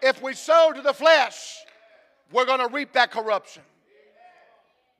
If 0.00 0.22
we 0.22 0.32
sow 0.32 0.72
to 0.72 0.80
the 0.80 0.94
flesh, 0.94 1.56
we're 2.32 2.46
going 2.46 2.60
to 2.60 2.72
reap 2.72 2.92
that 2.92 3.10
corruption. 3.10 3.62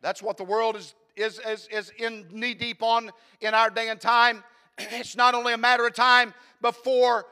That's 0.02 0.22
what 0.22 0.36
the 0.36 0.44
world 0.44 0.76
is, 0.76 0.94
is, 1.16 1.40
is, 1.46 1.68
is 1.70 1.92
in 1.96 2.26
knee 2.32 2.54
deep 2.54 2.82
on 2.82 3.10
in 3.40 3.54
our 3.54 3.70
day 3.70 3.88
and 3.88 4.00
time. 4.00 4.42
It's 4.78 5.16
not 5.16 5.34
only 5.34 5.52
a 5.52 5.58
matter 5.58 5.86
of 5.86 5.94
time 5.94 6.34
before, 6.60 7.26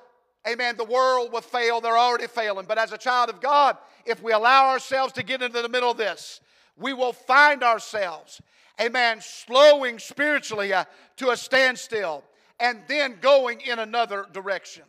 amen, 0.49 0.77
the 0.77 0.85
world 0.85 1.33
will 1.33 1.41
fail, 1.41 1.81
they're 1.81 1.99
already 1.99 2.27
failing. 2.27 2.67
But 2.67 2.79
as 2.79 2.93
a 2.93 2.99
child 2.99 3.29
of 3.31 3.41
God, 3.41 3.77
if 4.05 4.23
we 4.23 4.33
allow 4.33 4.69
ourselves 4.71 5.13
to 5.15 5.23
get 5.23 5.43
into 5.43 5.63
the 5.63 5.69
middle 5.69 5.91
of 5.91 5.97
this, 5.97 6.41
we 6.77 6.93
will 6.93 7.13
find 7.13 7.63
ourselves, 7.63 8.41
amen, 8.81 9.21
slowing 9.21 9.99
spiritually 9.99 10.73
uh, 10.73 10.85
to 11.17 11.31
a 11.31 11.37
standstill 11.37 12.25
and 12.59 12.81
then 12.89 13.19
going 13.21 13.61
in 13.61 13.79
another 13.79 14.27
direction. 14.33 14.83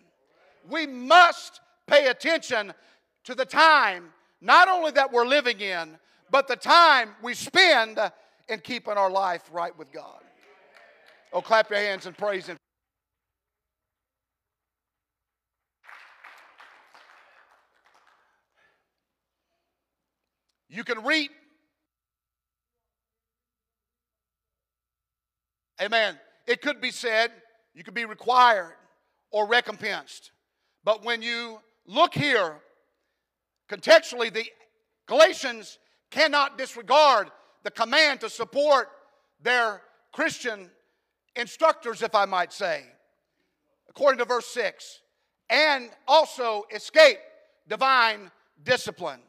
We 0.70 0.88
must 0.88 1.62
pay 1.88 2.08
attention 2.08 2.74
to 3.26 3.36
the 3.36 3.46
time, 3.46 4.10
not 4.42 4.68
only 4.68 4.92
that 4.92 5.12
we're 5.12 5.26
living 5.26 5.60
in, 5.60 5.98
but 6.30 6.48
the 6.48 6.56
time 6.56 7.16
we 7.22 7.34
spend 7.34 8.00
in 8.50 8.60
keeping 8.60 8.94
our 8.94 9.10
life 9.10 9.44
right 9.52 9.78
with 9.78 9.92
God. 9.92 10.22
Oh, 11.34 11.42
clap 11.42 11.70
your 11.70 11.80
hands 11.80 12.06
and 12.06 12.18
praise 12.18 12.48
Him. 12.48 12.58
You 20.70 20.84
can 20.84 21.04
reap. 21.04 21.32
Amen. 25.82 26.20
It 26.46 26.62
could 26.62 26.82
be 26.82 26.92
said 26.92 27.32
you 27.74 27.84
could 27.84 27.94
be 27.94 28.06
required 28.06 28.76
or 29.32 29.48
recompensed. 29.48 30.32
But 30.88 31.04
when 31.04 31.22
you 31.22 31.60
look 31.86 32.14
here, 32.14 32.56
contextually, 33.70 34.34
the 34.34 34.46
Galatians 35.06 35.80
cannot 36.12 36.58
disregard 36.58 37.30
the 37.64 37.72
command 37.72 38.22
to 38.22 38.30
support 38.30 38.88
their 39.42 39.82
Christian 40.14 40.70
instructors, 41.36 42.02
if 42.04 42.16
I 42.16 42.24
might 42.24 42.54
say, 42.54 42.86
according 43.90 44.20
to 44.20 44.24
verse 44.24 44.46
6, 44.46 45.02
and 45.50 45.90
also 46.08 46.64
escape 46.74 47.18
divine 47.68 48.32
discipline. 48.64 49.20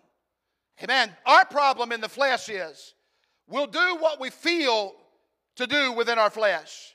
Amen. 0.81 1.11
Our 1.27 1.45
problem 1.45 1.91
in 1.91 2.01
the 2.01 2.09
flesh 2.09 2.49
is 2.49 2.95
we'll 3.49 3.67
do 3.67 3.97
what 3.99 4.21
we 4.21 4.31
feel 4.31 4.93
to 5.57 5.67
do 5.67 5.91
within 5.91 6.21
our 6.21 6.31
flesh, 6.31 6.95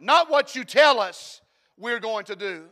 not 0.00 0.30
what 0.30 0.56
you 0.56 0.64
tell 0.64 0.98
us 0.98 1.42
we're 1.76 2.00
going 2.00 2.24
to 2.24 2.36
do. 2.36 2.64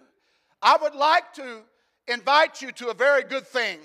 I 0.62 0.76
would 0.80 0.94
like 0.94 1.32
to 1.34 1.62
invite 2.08 2.62
you 2.62 2.72
to 2.72 2.88
a 2.88 2.94
very 2.94 3.22
good 3.22 3.46
thing, 3.46 3.78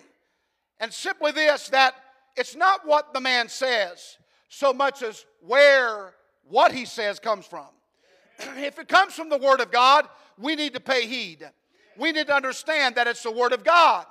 and 0.79 0.93
simply 0.93 1.31
this 1.31 1.69
that 1.69 1.95
it's 2.35 2.55
not 2.55 2.85
what 2.85 3.13
the 3.13 3.19
man 3.19 3.49
says 3.49 4.17
so 4.49 4.73
much 4.73 5.01
as 5.01 5.25
where 5.41 6.13
what 6.43 6.71
he 6.71 6.85
says 6.85 7.19
comes 7.19 7.45
from. 7.45 7.67
if 8.57 8.79
it 8.79 8.87
comes 8.87 9.13
from 9.13 9.29
the 9.29 9.37
Word 9.37 9.61
of 9.61 9.71
God, 9.71 10.07
we 10.37 10.55
need 10.55 10.73
to 10.73 10.79
pay 10.79 11.07
heed. 11.07 11.49
We 11.97 12.11
need 12.11 12.27
to 12.27 12.33
understand 12.33 12.95
that 12.95 13.07
it's 13.07 13.23
the 13.23 13.31
Word 13.31 13.53
of 13.53 13.63
God, 13.63 14.05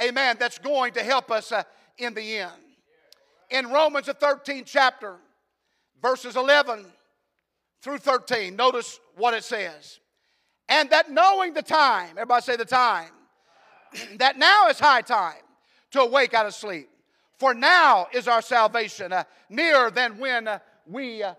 amen, 0.00 0.36
that's 0.38 0.58
going 0.58 0.92
to 0.94 1.02
help 1.02 1.30
us 1.30 1.52
uh, 1.52 1.62
in 1.98 2.14
the 2.14 2.38
end. 2.38 2.52
In 3.50 3.70
Romans, 3.70 4.06
the 4.06 4.14
13th 4.14 4.66
chapter, 4.66 5.16
verses 6.00 6.36
11 6.36 6.86
through 7.80 7.98
13, 7.98 8.56
notice 8.56 8.98
what 9.16 9.34
it 9.34 9.44
says. 9.44 10.00
And 10.68 10.90
that 10.90 11.10
knowing 11.10 11.54
the 11.54 11.62
time, 11.62 12.10
everybody 12.10 12.42
say 12.42 12.56
the 12.56 12.64
time, 12.64 13.10
that 14.16 14.38
now 14.38 14.68
is 14.68 14.78
high 14.78 15.02
time 15.02 15.42
to 15.90 16.00
awake 16.00 16.34
out 16.34 16.46
of 16.46 16.54
sleep. 16.54 16.88
For 17.38 17.54
now 17.54 18.06
is 18.12 18.28
our 18.28 18.42
salvation 18.42 19.12
uh, 19.12 19.24
nearer 19.48 19.90
than 19.90 20.18
when 20.18 20.46
uh, 20.46 20.58
we 20.86 21.22
uh, 21.22 21.34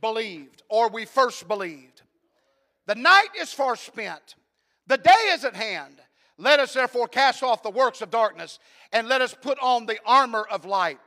believed 0.00 0.62
or 0.68 0.88
we 0.88 1.04
first 1.04 1.46
believed. 1.46 2.02
The 2.86 2.94
night 2.94 3.28
is 3.38 3.52
far 3.52 3.76
spent, 3.76 4.34
the 4.86 4.98
day 4.98 5.30
is 5.30 5.44
at 5.44 5.54
hand. 5.54 6.00
Let 6.38 6.58
us 6.58 6.74
therefore 6.74 7.06
cast 7.06 7.42
off 7.42 7.62
the 7.62 7.70
works 7.70 8.02
of 8.02 8.10
darkness 8.10 8.58
and 8.92 9.06
let 9.06 9.20
us 9.20 9.34
put 9.40 9.58
on 9.60 9.86
the 9.86 9.98
armor 10.04 10.44
of 10.50 10.64
light. 10.64 10.98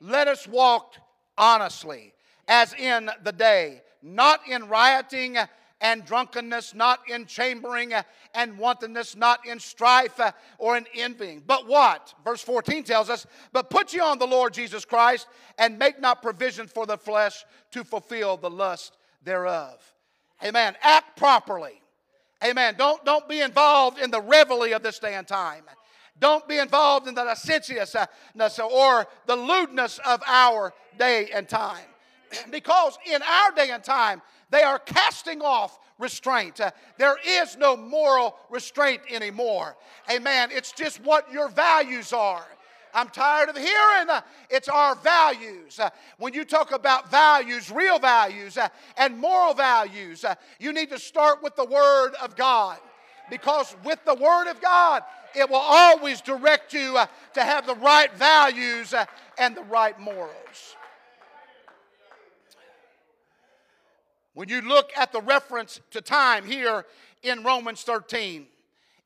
Let 0.00 0.28
us 0.28 0.46
walk 0.46 0.94
honestly 1.36 2.12
as 2.46 2.72
in 2.74 3.10
the 3.24 3.32
day, 3.32 3.82
not 4.02 4.40
in 4.48 4.68
rioting 4.68 5.36
and 5.80 6.04
drunkenness, 6.04 6.74
not 6.74 7.00
in 7.08 7.26
chambering 7.26 7.92
uh, 7.92 8.02
and 8.34 8.56
wantonness, 8.58 9.14
not 9.14 9.46
in 9.46 9.60
strife 9.60 10.18
uh, 10.18 10.32
or 10.58 10.76
in 10.76 10.86
envying. 10.94 11.42
But 11.46 11.66
what? 11.66 12.14
Verse 12.24 12.40
14 12.42 12.84
tells 12.84 13.10
us, 13.10 13.26
But 13.52 13.70
put 13.70 13.92
ye 13.92 14.00
on 14.00 14.18
the 14.18 14.26
Lord 14.26 14.54
Jesus 14.54 14.84
Christ 14.84 15.28
and 15.58 15.78
make 15.78 16.00
not 16.00 16.22
provision 16.22 16.66
for 16.66 16.86
the 16.86 16.96
flesh 16.96 17.44
to 17.72 17.84
fulfill 17.84 18.36
the 18.36 18.50
lust 18.50 18.96
thereof. 19.22 19.78
Amen. 20.42 20.74
Act 20.82 21.16
properly. 21.16 21.80
Amen. 22.44 22.74
Don't, 22.78 23.04
don't 23.04 23.28
be 23.28 23.40
involved 23.40 23.98
in 23.98 24.10
the 24.10 24.20
revelry 24.20 24.72
of 24.72 24.82
this 24.82 24.98
day 24.98 25.14
and 25.14 25.26
time. 25.26 25.64
Don't 26.18 26.46
be 26.48 26.58
involved 26.58 27.08
in 27.08 27.14
the 27.14 27.24
licentiousness 27.24 28.58
uh, 28.58 28.66
or 28.66 29.06
the 29.26 29.36
lewdness 29.36 30.00
of 30.06 30.22
our 30.26 30.72
day 30.98 31.28
and 31.34 31.48
time. 31.48 31.84
because 32.50 32.98
in 33.06 33.20
our 33.22 33.52
day 33.52 33.70
and 33.70 33.84
time, 33.84 34.22
they 34.50 34.62
are 34.62 34.78
casting 34.78 35.42
off 35.42 35.78
restraint. 35.98 36.60
Uh, 36.60 36.70
there 36.98 37.16
is 37.26 37.56
no 37.56 37.76
moral 37.76 38.36
restraint 38.50 39.02
anymore. 39.10 39.76
Amen. 40.10 40.50
It's 40.52 40.72
just 40.72 41.02
what 41.02 41.30
your 41.32 41.48
values 41.48 42.12
are. 42.12 42.46
I'm 42.94 43.08
tired 43.10 43.50
of 43.50 43.56
hearing 43.56 44.08
uh, 44.08 44.22
it's 44.48 44.68
our 44.68 44.94
values. 44.94 45.78
Uh, 45.78 45.90
when 46.16 46.32
you 46.32 46.44
talk 46.44 46.72
about 46.72 47.10
values, 47.10 47.70
real 47.70 47.98
values, 47.98 48.56
uh, 48.56 48.68
and 48.96 49.18
moral 49.18 49.52
values, 49.52 50.24
uh, 50.24 50.34
you 50.58 50.72
need 50.72 50.88
to 50.90 50.98
start 50.98 51.42
with 51.42 51.56
the 51.56 51.64
Word 51.64 52.12
of 52.22 52.36
God. 52.36 52.78
Because 53.28 53.76
with 53.84 54.02
the 54.06 54.14
Word 54.14 54.48
of 54.48 54.62
God, 54.62 55.02
it 55.34 55.50
will 55.50 55.56
always 55.56 56.20
direct 56.22 56.72
you 56.72 56.96
uh, 56.96 57.06
to 57.34 57.42
have 57.42 57.66
the 57.66 57.74
right 57.74 58.12
values 58.14 58.94
and 59.36 59.56
the 59.56 59.64
right 59.64 59.98
morals. 60.00 60.75
When 64.36 64.50
you 64.50 64.60
look 64.60 64.90
at 64.94 65.12
the 65.12 65.22
reference 65.22 65.80
to 65.92 66.02
time 66.02 66.44
here 66.44 66.84
in 67.22 67.42
Romans 67.42 67.80
13, 67.84 68.46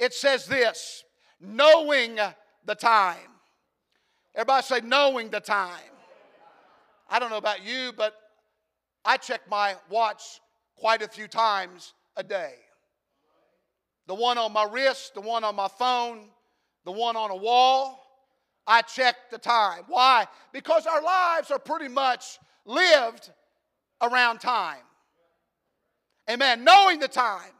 it 0.00 0.12
says 0.12 0.44
this 0.44 1.04
knowing 1.40 2.18
the 2.66 2.74
time. 2.74 3.30
Everybody 4.34 4.64
say, 4.64 4.80
knowing 4.80 5.30
the 5.30 5.38
time. 5.38 5.92
I 7.08 7.20
don't 7.20 7.30
know 7.30 7.36
about 7.36 7.64
you, 7.64 7.92
but 7.96 8.16
I 9.04 9.18
check 9.18 9.42
my 9.48 9.76
watch 9.88 10.40
quite 10.74 11.00
a 11.00 11.06
few 11.06 11.28
times 11.28 11.94
a 12.16 12.24
day. 12.24 12.54
The 14.08 14.16
one 14.16 14.36
on 14.36 14.52
my 14.52 14.64
wrist, 14.64 15.14
the 15.14 15.20
one 15.20 15.44
on 15.44 15.54
my 15.54 15.68
phone, 15.68 16.24
the 16.84 16.90
one 16.90 17.14
on 17.14 17.30
a 17.30 17.36
wall. 17.36 18.04
I 18.66 18.82
check 18.82 19.14
the 19.30 19.38
time. 19.38 19.84
Why? 19.86 20.26
Because 20.52 20.88
our 20.88 21.00
lives 21.00 21.52
are 21.52 21.60
pretty 21.60 21.86
much 21.86 22.40
lived 22.66 23.30
around 24.02 24.40
time. 24.40 24.82
Amen. 26.28 26.64
Knowing 26.64 26.98
the 26.98 27.08
time. 27.08 27.52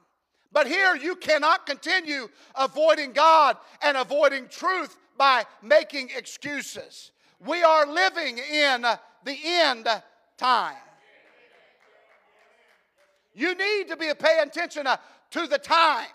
But 0.53 0.67
here 0.67 0.97
you 0.97 1.15
cannot 1.17 1.67
continue 1.67 2.29
avoiding 2.57 3.13
God 3.13 3.57
and 3.83 3.97
avoiding 3.97 4.49
truth 4.49 4.97
by 5.17 5.45
making 5.63 6.11
excuses. 6.17 7.13
We 7.39 7.63
are 7.63 7.87
living 7.87 8.39
in 8.39 8.83
the 8.83 9.37
end 9.45 9.87
time. 10.37 10.77
You 13.33 13.55
need 13.55 13.89
to 13.89 13.97
be 13.97 14.11
paying 14.19 14.41
attention 14.43 14.87
uh, 14.87 14.97
to 15.31 15.47
the 15.47 15.59
time. 15.59 16.09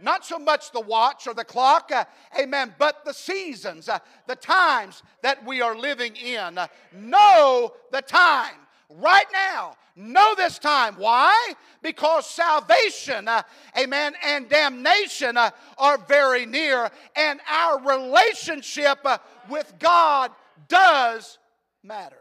Not 0.00 0.24
so 0.24 0.38
much 0.38 0.70
the 0.70 0.80
watch 0.80 1.26
or 1.26 1.34
the 1.34 1.44
clock, 1.44 1.90
uh, 1.92 2.04
amen, 2.40 2.74
but 2.78 3.04
the 3.04 3.12
seasons, 3.12 3.88
uh, 3.88 3.98
the 4.26 4.36
times 4.36 5.02
that 5.22 5.44
we 5.46 5.62
are 5.62 5.76
living 5.76 6.14
in. 6.16 6.58
Know 6.92 7.72
the 7.90 8.02
time 8.02 8.54
right 8.98 9.26
now. 9.32 9.76
Know 9.96 10.34
this 10.34 10.58
time. 10.58 10.94
Why? 10.96 11.54
Because 11.82 12.28
salvation, 12.28 13.28
uh, 13.28 13.42
amen, 13.78 14.14
and 14.24 14.48
damnation 14.48 15.36
uh, 15.36 15.50
are 15.78 15.98
very 15.98 16.46
near, 16.46 16.90
and 17.14 17.40
our 17.48 17.80
relationship 17.80 18.98
uh, 19.04 19.18
with 19.48 19.72
God 19.78 20.32
does 20.68 21.38
matter. 21.84 22.16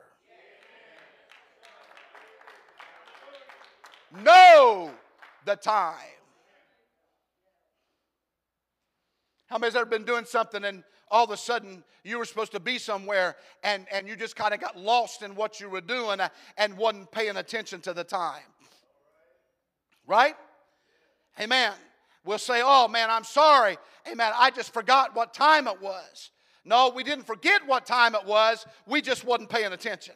Know 4.23 4.91
the 5.45 5.55
time. 5.55 5.95
How 9.47 9.57
many's 9.57 9.75
ever 9.75 9.85
been 9.85 10.03
doing 10.03 10.25
something 10.25 10.63
and 10.63 10.83
all 11.13 11.23
of 11.23 11.29
a 11.29 11.37
sudden 11.37 11.83
you 12.03 12.17
were 12.17 12.25
supposed 12.25 12.51
to 12.51 12.59
be 12.59 12.79
somewhere 12.79 13.35
and, 13.63 13.85
and 13.91 14.07
you 14.07 14.15
just 14.15 14.35
kind 14.35 14.51
of 14.51 14.59
got 14.59 14.75
lost 14.75 15.21
in 15.21 15.35
what 15.35 15.61
you 15.61 15.69
were 15.69 15.79
doing 15.79 16.19
uh, 16.19 16.27
and 16.57 16.75
wasn't 16.75 17.09
paying 17.11 17.37
attention 17.37 17.79
to 17.81 17.93
the 17.93 18.03
time. 18.03 18.41
Right? 20.07 20.33
Amen. 21.39 21.71
We'll 22.25 22.39
say, 22.39 22.61
oh 22.65 22.87
man, 22.87 23.11
I'm 23.11 23.23
sorry. 23.23 23.77
Amen. 24.11 24.33
I 24.35 24.49
just 24.49 24.73
forgot 24.73 25.15
what 25.15 25.35
time 25.35 25.67
it 25.67 25.79
was. 25.79 26.31
No, 26.65 26.91
we 26.93 27.03
didn't 27.03 27.25
forget 27.25 27.61
what 27.67 27.85
time 27.85 28.15
it 28.15 28.25
was. 28.25 28.65
We 28.87 28.99
just 28.99 29.23
wasn't 29.23 29.49
paying 29.49 29.71
attention. 29.71 30.15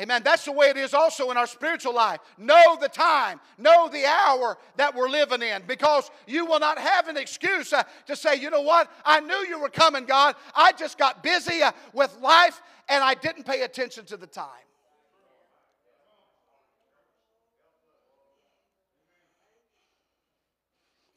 Amen. 0.00 0.22
That's 0.24 0.46
the 0.46 0.52
way 0.52 0.68
it 0.68 0.78
is 0.78 0.94
also 0.94 1.30
in 1.30 1.36
our 1.36 1.46
spiritual 1.46 1.94
life. 1.94 2.20
Know 2.38 2.78
the 2.80 2.88
time, 2.88 3.38
know 3.58 3.90
the 3.90 4.06
hour 4.06 4.56
that 4.76 4.94
we're 4.94 5.10
living 5.10 5.42
in 5.42 5.62
because 5.66 6.10
you 6.26 6.46
will 6.46 6.58
not 6.58 6.78
have 6.78 7.08
an 7.08 7.18
excuse 7.18 7.70
uh, 7.74 7.82
to 8.06 8.16
say, 8.16 8.36
you 8.36 8.48
know 8.48 8.62
what, 8.62 8.90
I 9.04 9.20
knew 9.20 9.46
you 9.46 9.60
were 9.60 9.68
coming, 9.68 10.06
God. 10.06 10.36
I 10.54 10.72
just 10.72 10.96
got 10.96 11.22
busy 11.22 11.60
uh, 11.62 11.72
with 11.92 12.16
life 12.22 12.62
and 12.88 13.04
I 13.04 13.12
didn't 13.12 13.44
pay 13.44 13.60
attention 13.60 14.06
to 14.06 14.16
the 14.16 14.26
time. 14.26 14.46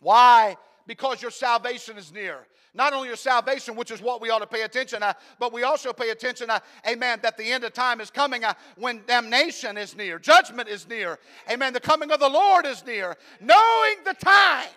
Why? 0.01 0.57
Because 0.85 1.21
your 1.21 1.31
salvation 1.31 1.97
is 1.97 2.11
near. 2.11 2.45
Not 2.75 2.93
only 2.93 3.07
your 3.07 3.17
salvation, 3.17 3.75
which 3.75 3.91
is 3.91 4.01
what 4.01 4.19
we 4.19 4.31
ought 4.31 4.39
to 4.39 4.47
pay 4.47 4.63
attention 4.63 5.01
to, 5.01 5.15
but 5.39 5.53
we 5.53 5.61
also 5.63 5.93
pay 5.93 6.09
attention 6.09 6.47
to, 6.47 6.61
amen, 6.87 7.19
that 7.21 7.37
the 7.37 7.43
end 7.43 7.63
of 7.63 7.73
time 7.73 8.01
is 8.01 8.09
coming 8.09 8.43
uh, 8.43 8.53
when 8.77 9.01
damnation 9.05 9.77
is 9.77 9.95
near, 9.95 10.17
judgment 10.17 10.67
is 10.67 10.87
near, 10.87 11.19
amen, 11.51 11.73
the 11.73 11.79
coming 11.79 12.11
of 12.11 12.19
the 12.19 12.29
Lord 12.29 12.65
is 12.65 12.83
near, 12.83 13.15
knowing 13.39 13.95
the 14.05 14.15
time. 14.15 14.69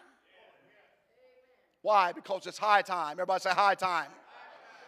Why? 1.81 2.13
Because 2.13 2.47
it's 2.47 2.59
high 2.59 2.83
time. 2.83 3.13
Everybody 3.13 3.41
say 3.41 3.51
high 3.51 3.77
time. 3.77 4.09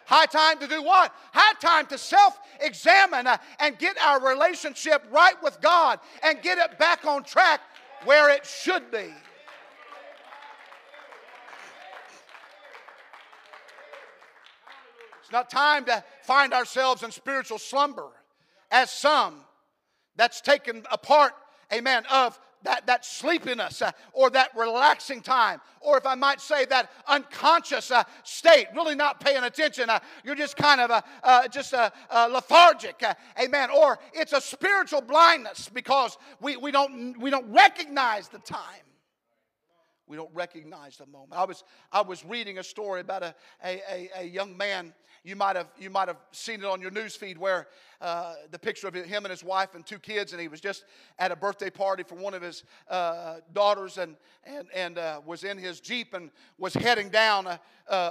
High 0.05 0.27
time 0.27 0.59
to 0.59 0.67
do 0.67 0.83
what? 0.83 1.15
High 1.33 1.55
time 1.61 1.87
to 1.87 1.99
self 1.99 2.39
examine 2.61 3.27
uh, 3.27 3.37
and 3.61 3.79
get 3.79 3.97
our 3.99 4.27
relationship 4.27 5.05
right 5.11 5.41
with 5.43 5.61
God 5.61 6.01
and 6.25 6.43
get 6.43 6.59
it 6.59 6.79
back 6.79 7.05
on 7.05 7.23
track 7.25 7.61
where 8.05 8.31
it 8.31 8.45
should 8.45 8.91
be. 8.91 9.13
It's 15.29 15.33
not 15.35 15.51
time 15.51 15.85
to 15.85 16.03
find 16.23 16.55
ourselves 16.55 17.03
in 17.03 17.11
spiritual 17.11 17.59
slumber 17.59 18.09
as 18.71 18.91
some 18.91 19.41
that's 20.17 20.41
taken 20.41 20.85
a 20.91 20.97
part, 20.97 21.35
amen, 21.71 22.05
of 22.11 22.41
that, 22.63 22.87
that 22.87 23.05
sleepiness 23.05 23.83
uh, 23.83 23.91
or 24.15 24.31
that 24.31 24.57
relaxing 24.57 25.21
time, 25.21 25.61
or 25.83 25.99
if 25.99 26.07
I 26.07 26.15
might 26.15 26.41
say 26.41 26.65
that 26.65 26.91
unconscious 27.07 27.91
uh, 27.91 28.05
state, 28.23 28.69
really 28.75 28.95
not 28.95 29.21
paying 29.21 29.45
attention. 29.45 29.91
Uh, 29.91 29.99
you're 30.25 30.35
just 30.35 30.57
kind 30.57 30.81
of 30.81 30.91
a, 30.91 31.05
uh, 31.23 31.47
just 31.49 31.75
a, 31.75 31.93
a 32.09 32.27
lethargic, 32.31 33.03
uh, 33.03 33.13
amen. 33.39 33.69
Or 33.71 33.99
it's 34.15 34.33
a 34.33 34.41
spiritual 34.41 35.03
blindness 35.03 35.69
because 35.69 36.17
we, 36.41 36.57
we, 36.57 36.71
don't, 36.71 37.21
we 37.21 37.29
don't 37.29 37.53
recognize 37.53 38.29
the 38.29 38.39
time. 38.39 38.81
We 40.07 40.17
don't 40.17 40.35
recognize 40.35 40.97
the 40.97 41.05
moment. 41.05 41.35
I 41.35 41.45
was, 41.45 41.65
I 41.93 42.01
was 42.01 42.25
reading 42.25 42.57
a 42.57 42.65
story 42.65 43.03
about 43.03 43.23
a, 43.23 43.35
a, 43.63 43.83
a, 43.93 44.11
a 44.21 44.25
young 44.25 44.57
man 44.57 44.95
you 45.29 45.37
might 45.37 45.57
have, 45.57 45.69
you 45.79 45.91
might 45.91 46.09
have 46.09 46.17
seen 46.33 46.61
it 46.61 46.65
on 46.65 46.81
your 46.81 46.91
news 46.91 47.15
feed 47.15 47.37
where 47.37 47.69
uh, 48.01 48.35
the 48.51 48.59
picture 48.59 48.89
of 48.89 48.95
him 48.95 49.25
and 49.25 49.31
his 49.31 49.45
wife 49.45 49.75
and 49.75 49.85
two 49.85 49.99
kids, 49.99 50.33
and 50.33 50.41
he 50.41 50.49
was 50.49 50.61
just 50.61 50.85
at 51.19 51.31
a 51.31 51.37
birthday 51.37 51.69
party 51.69 52.03
for 52.03 52.15
one 52.15 52.33
of 52.33 52.41
his 52.41 52.65
uh, 52.89 53.37
daughters 53.53 53.99
and, 53.99 54.17
and, 54.45 54.67
and 54.75 54.97
uh, 54.97 55.21
was 55.27 55.45
in 55.45 55.59
his 55.59 55.81
Jeep 55.81 56.15
and 56.15 56.31
was 56.57 56.73
heading 56.73 57.11
down 57.11 57.47
a, 57.47 57.61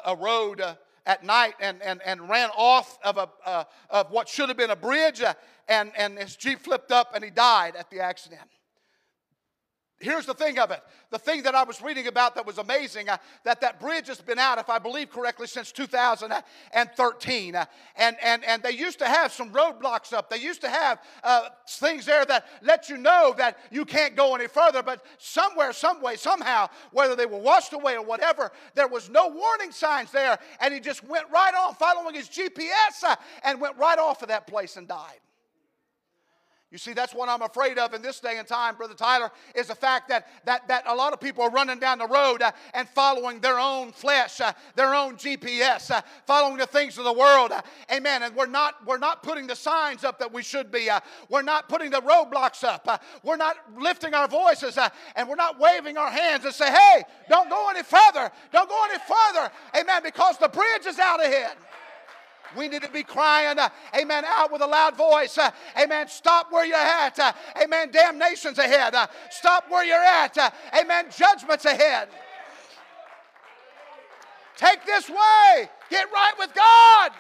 a 0.06 0.16
road 0.16 0.62
uh, 0.62 0.76
at 1.08 1.24
night 1.24 1.56
and, 1.60 1.82
and, 1.82 2.02
and 2.06 2.30
ran 2.30 2.50
off 2.56 3.00
of, 3.04 3.18
a, 3.18 3.30
uh, 3.46 3.64
of 3.90 4.12
what 4.12 4.30
should 4.30 4.50
have 4.50 4.58
been 4.58 4.70
a 4.70 4.76
bridge, 4.76 5.22
uh, 5.22 5.34
and, 5.68 5.92
and 5.98 6.20
his 6.20 6.36
Jeep 6.36 6.60
flipped 6.60 6.92
up 6.92 7.16
and 7.16 7.24
he 7.24 7.32
died 7.32 7.76
at 7.76 7.90
the 7.90 8.00
accident. 8.00 8.42
Here's 10.00 10.28
the 10.28 10.36
thing 10.36 10.60
of 10.60 10.70
it. 10.70 10.80
The 11.10 11.18
thing 11.18 11.42
that 11.44 11.56
I 11.56 11.64
was 11.64 11.82
reading 11.82 12.06
about 12.06 12.36
that 12.36 12.46
was 12.46 12.60
amazing 12.60 13.10
uh, 13.10 13.18
that 13.44 13.62
that 13.62 13.80
bridge 13.80 14.06
has 14.08 14.22
been 14.22 14.38
out, 14.38 14.60
if 14.60 14.70
I 14.70 14.78
believe 14.78 15.10
correctly, 15.10 15.48
since 15.48 15.72
2013. 15.72 17.56
Uh, 17.56 17.66
and, 17.96 18.16
and, 18.22 18.44
and 18.44 18.62
they 18.62 18.74
used 18.74 19.00
to 19.00 19.06
have 19.06 19.32
some 19.32 19.52
roadblocks 19.52 20.14
up. 20.14 20.30
They 20.30 20.38
used 20.38 20.62
to 20.62 20.70
have 20.70 21.02
uh, 21.24 21.50
things 21.68 22.06
there 22.06 22.26
that 22.26 22.46
let 22.62 22.90
you 22.90 22.98
know 22.98 23.34
that 23.40 23.58
you 23.72 23.86
can't 23.86 24.16
go 24.16 24.36
any 24.36 24.48
further. 24.48 24.84
But 24.84 25.04
somewhere, 25.18 25.74
some 25.74 26.00
way, 26.00 26.16
somehow, 26.16 26.68
whether 26.92 27.16
they 27.16 27.26
were 27.26 27.40
washed 27.40 27.74
away 27.74 27.96
or 27.96 28.04
whatever, 28.04 28.52
there 28.76 28.88
was 28.88 29.10
no 29.10 29.30
warning 29.30 29.72
signs 29.72 30.12
there. 30.12 30.38
And 30.60 30.76
he 30.76 30.80
just 30.80 31.04
went 31.06 31.26
right 31.32 31.56
on 31.56 31.74
following 31.74 32.14
his 32.14 32.30
GPS 32.30 33.04
uh, 33.04 33.16
and 33.44 33.60
went 33.60 33.76
right 33.78 33.98
off 33.98 34.22
of 34.22 34.28
that 34.28 34.46
place 34.46 34.78
and 34.78 34.88
died. 34.88 35.22
You 36.70 36.78
see, 36.78 36.92
that's 36.92 37.16
what 37.16 37.30
I'm 37.30 37.42
afraid 37.42 37.78
of 37.78 37.94
in 37.94 38.02
this 38.02 38.20
day 38.20 38.38
and 38.38 38.46
time, 38.46 38.76
Brother 38.76 38.94
Tyler, 38.94 39.32
is 39.56 39.68
the 39.68 39.76
fact 39.76 40.10
that, 40.10 40.28
that, 40.44 40.68
that 40.68 40.84
a 40.86 40.94
lot 40.94 41.14
of 41.14 41.22
people 41.22 41.42
are 41.44 41.50
running 41.50 41.80
down 41.80 41.98
the 41.98 42.08
road 42.08 42.42
uh, 42.42 42.52
and 42.74 42.90
following 42.90 43.40
their 43.40 43.58
own 43.58 43.94
flesh, 43.94 44.42
uh, 44.42 44.52
their 44.76 44.94
own 44.94 45.16
GPS, 45.16 45.90
uh, 45.92 46.02
following 46.26 46.58
the 46.58 46.66
things 46.66 46.98
of 46.98 47.06
the 47.06 47.14
world. 47.14 47.54
Uh, 47.54 47.62
amen. 47.90 48.22
And 48.24 48.36
we're 48.36 48.48
not, 48.48 48.86
we're 48.86 48.98
not 48.98 49.24
putting 49.24 49.48
the 49.48 49.56
signs 49.56 50.04
up 50.04 50.20
that 50.20 50.34
we 50.34 50.44
should 50.44 50.70
be. 50.70 50.90
Uh, 50.90 51.00
we're 51.30 51.42
not 51.42 51.70
putting 51.70 51.90
the 51.90 52.02
roadblocks 52.02 52.66
up. 52.66 52.86
Uh, 52.86 52.98
we're 53.24 53.38
not 53.38 53.56
lifting 53.78 54.14
our 54.14 54.28
voices 54.28 54.78
and 55.16 55.30
we're 55.30 55.36
not 55.36 55.58
waving 55.58 55.96
our 55.96 56.12
hands 56.12 56.44
and 56.44 56.54
say, 56.54 56.70
hey, 56.70 57.04
don't 57.30 57.50
go 57.50 57.70
any 57.70 57.84
further. 57.84 58.30
Don't 58.52 58.68
go 58.68 58.86
any 58.90 59.00
further. 59.00 59.52
Amen. 59.80 60.02
Because 60.04 60.38
the 60.38 60.50
bridge 60.50 60.86
is 60.86 61.00
out 61.00 61.24
ahead. 61.24 61.56
We 62.56 62.68
need 62.68 62.82
to 62.84 62.90
be 62.90 63.04
crying, 63.04 63.60
uh, 63.60 63.70
amen, 63.96 64.24
out 64.26 64.52
with 64.52 64.62
a 64.62 64.68
loud 64.68 64.96
voice. 64.96 65.38
Uh, 65.38 65.52
amen. 65.82 66.08
Stop 66.08 66.52
where 66.52 66.66
you're 66.66 66.78
at. 66.78 67.18
Uh, 67.20 67.34
amen. 67.62 67.92
Damnation's 67.92 68.58
ahead. 68.58 68.96
Uh, 68.96 69.08
stop 69.30 69.66
where 69.70 69.84
you're 69.84 69.96
at. 69.98 70.38
Uh, 70.38 70.50
amen. 70.80 71.08
Judgment's 71.16 71.66
ahead. 71.66 72.10
Take 74.56 74.86
this 74.86 75.10
way. 75.10 75.70
Get 75.90 76.08
right 76.12 76.34
with 76.40 76.54
God. 76.54 77.12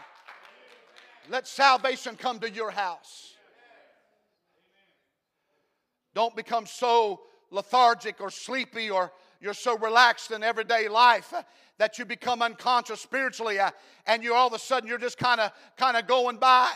Let 1.29 1.47
salvation 1.47 2.15
come 2.15 2.39
to 2.39 2.49
your 2.49 2.71
house. 2.71 3.35
Don't 6.15 6.35
become 6.35 6.65
so 6.65 7.21
lethargic 7.51 8.21
or 8.21 8.31
sleepy 8.31 8.89
or 8.89 9.11
you're 9.39 9.53
so 9.53 9.77
relaxed 9.77 10.31
in 10.31 10.41
everyday 10.41 10.87
life 10.87 11.31
that 11.77 11.99
you 11.99 12.05
become 12.05 12.41
unconscious 12.41 13.01
spiritually 13.01 13.59
uh, 13.59 13.71
and 14.05 14.23
you 14.23 14.33
all 14.33 14.47
of 14.47 14.53
a 14.53 14.59
sudden 14.59 14.87
you're 14.87 14.97
just 14.97 15.17
kind 15.17 15.39
of 15.39 15.51
kind 15.77 15.97
of 15.97 16.07
going 16.07 16.37
by. 16.37 16.71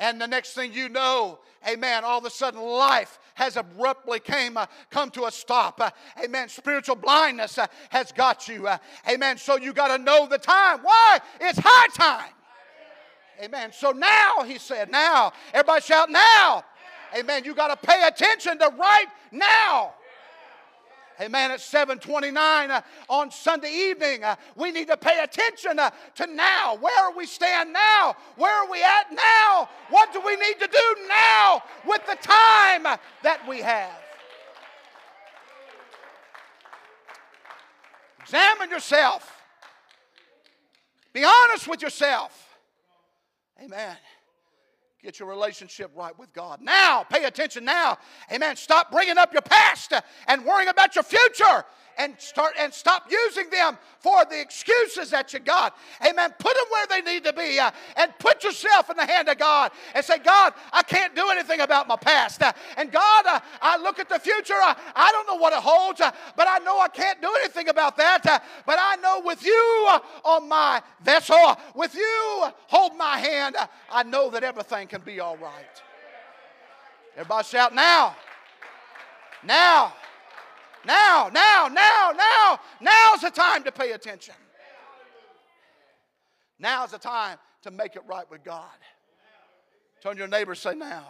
And 0.00 0.20
the 0.20 0.28
next 0.28 0.54
thing 0.54 0.72
you 0.72 0.88
know 0.88 1.40
amen 1.68 2.04
all 2.04 2.18
of 2.18 2.24
a 2.24 2.30
sudden 2.30 2.60
life 2.60 3.18
has 3.34 3.56
abruptly 3.56 4.20
came 4.20 4.56
uh, 4.56 4.66
come 4.90 5.10
to 5.10 5.26
a 5.26 5.30
stop. 5.30 5.80
Uh, 5.80 5.90
amen 6.22 6.48
spiritual 6.48 6.96
blindness 6.96 7.58
uh, 7.58 7.66
has 7.90 8.12
got 8.12 8.48
you 8.48 8.66
uh, 8.66 8.78
amen. 9.08 9.38
So 9.38 9.56
you 9.56 9.72
got 9.72 9.96
to 9.96 10.02
know 10.02 10.26
the 10.26 10.38
time. 10.38 10.80
Why? 10.82 11.18
It's 11.40 11.58
high 11.62 11.88
time. 11.94 12.32
Amen. 13.42 13.70
So 13.72 13.92
now 13.92 14.42
he 14.44 14.58
said 14.58 14.90
now 14.90 15.32
everybody 15.52 15.82
shout 15.82 16.10
now. 16.10 16.64
Amen. 17.16 17.44
You 17.44 17.54
got 17.54 17.68
to 17.68 17.86
pay 17.86 18.06
attention 18.06 18.58
to 18.58 18.68
right 18.78 19.06
now 19.32 19.94
Amen. 21.20 21.50
At 21.50 21.60
729 21.60 22.70
uh, 22.70 22.80
on 23.08 23.30
Sunday 23.30 23.72
evening, 23.72 24.22
uh, 24.22 24.36
we 24.54 24.70
need 24.70 24.86
to 24.86 24.96
pay 24.96 25.20
attention 25.20 25.78
uh, 25.78 25.90
to 26.14 26.26
now. 26.26 26.76
Where 26.76 27.10
we 27.16 27.26
stand 27.26 27.72
now? 27.72 28.14
Where 28.36 28.64
are 28.64 28.70
we 28.70 28.82
at 28.82 29.12
now? 29.12 29.68
What 29.90 30.12
do 30.12 30.20
we 30.24 30.36
need 30.36 30.60
to 30.60 30.68
do 30.68 30.96
now 31.08 31.62
with 31.86 32.06
the 32.06 32.16
time 32.22 32.84
that 33.22 33.40
we 33.48 33.60
have? 33.60 33.98
Examine 38.20 38.70
yourself. 38.70 39.32
Be 41.12 41.24
honest 41.24 41.66
with 41.66 41.82
yourself. 41.82 42.58
Amen. 43.60 43.96
Get 45.02 45.20
your 45.20 45.28
relationship 45.28 45.92
right 45.94 46.18
with 46.18 46.32
God. 46.32 46.60
Now, 46.60 47.04
pay 47.04 47.24
attention 47.24 47.64
now. 47.64 47.98
Amen. 48.32 48.56
Stop 48.56 48.90
bringing 48.90 49.16
up 49.16 49.32
your 49.32 49.42
past 49.42 49.92
and 50.26 50.44
worrying 50.44 50.68
about 50.68 50.96
your 50.96 51.04
future 51.04 51.64
and 51.98 52.14
start 52.18 52.54
and 52.58 52.72
stop 52.72 53.10
using 53.10 53.50
them 53.50 53.76
for 53.98 54.24
the 54.30 54.40
excuses 54.40 55.10
that 55.10 55.32
you 55.32 55.40
got. 55.40 55.76
Amen. 56.06 56.32
Put 56.38 56.54
them 56.54 56.64
where 56.70 56.86
they 56.86 57.00
need 57.12 57.24
to 57.24 57.32
be 57.32 57.58
uh, 57.58 57.72
and 57.96 58.16
put 58.18 58.44
yourself 58.44 58.88
in 58.88 58.96
the 58.96 59.04
hand 59.04 59.28
of 59.28 59.36
God 59.36 59.72
and 59.94 60.04
say, 60.04 60.18
God, 60.18 60.54
I 60.72 60.84
can't 60.84 61.14
do 61.14 61.28
anything 61.30 61.60
about 61.60 61.88
my 61.88 61.96
past. 61.96 62.40
Uh, 62.40 62.52
and 62.76 62.92
God, 62.92 63.26
uh, 63.26 63.40
I 63.60 63.76
look 63.78 63.98
at 63.98 64.08
the 64.08 64.18
future. 64.18 64.54
Uh, 64.54 64.74
I 64.94 65.10
don't 65.12 65.26
know 65.26 65.42
what 65.42 65.52
it 65.52 65.58
holds, 65.58 66.00
uh, 66.00 66.12
but 66.36 66.46
I 66.48 66.58
know 66.58 66.78
I 66.80 66.88
can't 66.88 67.20
do 67.20 67.30
anything 67.40 67.68
about 67.68 67.96
that. 67.96 68.24
Uh, 68.24 68.38
but 68.64 68.78
I 68.80 68.96
know 68.96 69.20
with 69.24 69.44
you 69.44 69.88
on 70.24 70.48
my 70.48 70.80
vessel, 71.02 71.58
with 71.74 71.94
you 71.94 72.44
hold 72.68 72.96
my 72.96 73.18
hand, 73.18 73.56
I 73.90 74.04
know 74.04 74.30
that 74.30 74.44
everything 74.44 74.86
can 74.86 75.00
be 75.00 75.18
all 75.18 75.36
right. 75.36 75.82
Everybody 77.16 77.44
shout 77.44 77.74
now. 77.74 78.14
Now. 79.42 79.92
Now, 80.84 81.30
now, 81.32 81.68
now, 81.70 82.12
now, 82.16 82.60
now's 82.80 83.20
the 83.20 83.30
time 83.30 83.64
to 83.64 83.72
pay 83.72 83.92
attention. 83.92 84.34
Now's 86.58 86.90
the 86.90 86.98
time 86.98 87.38
to 87.62 87.70
make 87.70 87.96
it 87.96 88.02
right 88.06 88.28
with 88.30 88.42
God. 88.44 88.64
Turn 90.02 90.16
your 90.16 90.28
neighbor, 90.28 90.54
say 90.54 90.74
now. 90.74 91.06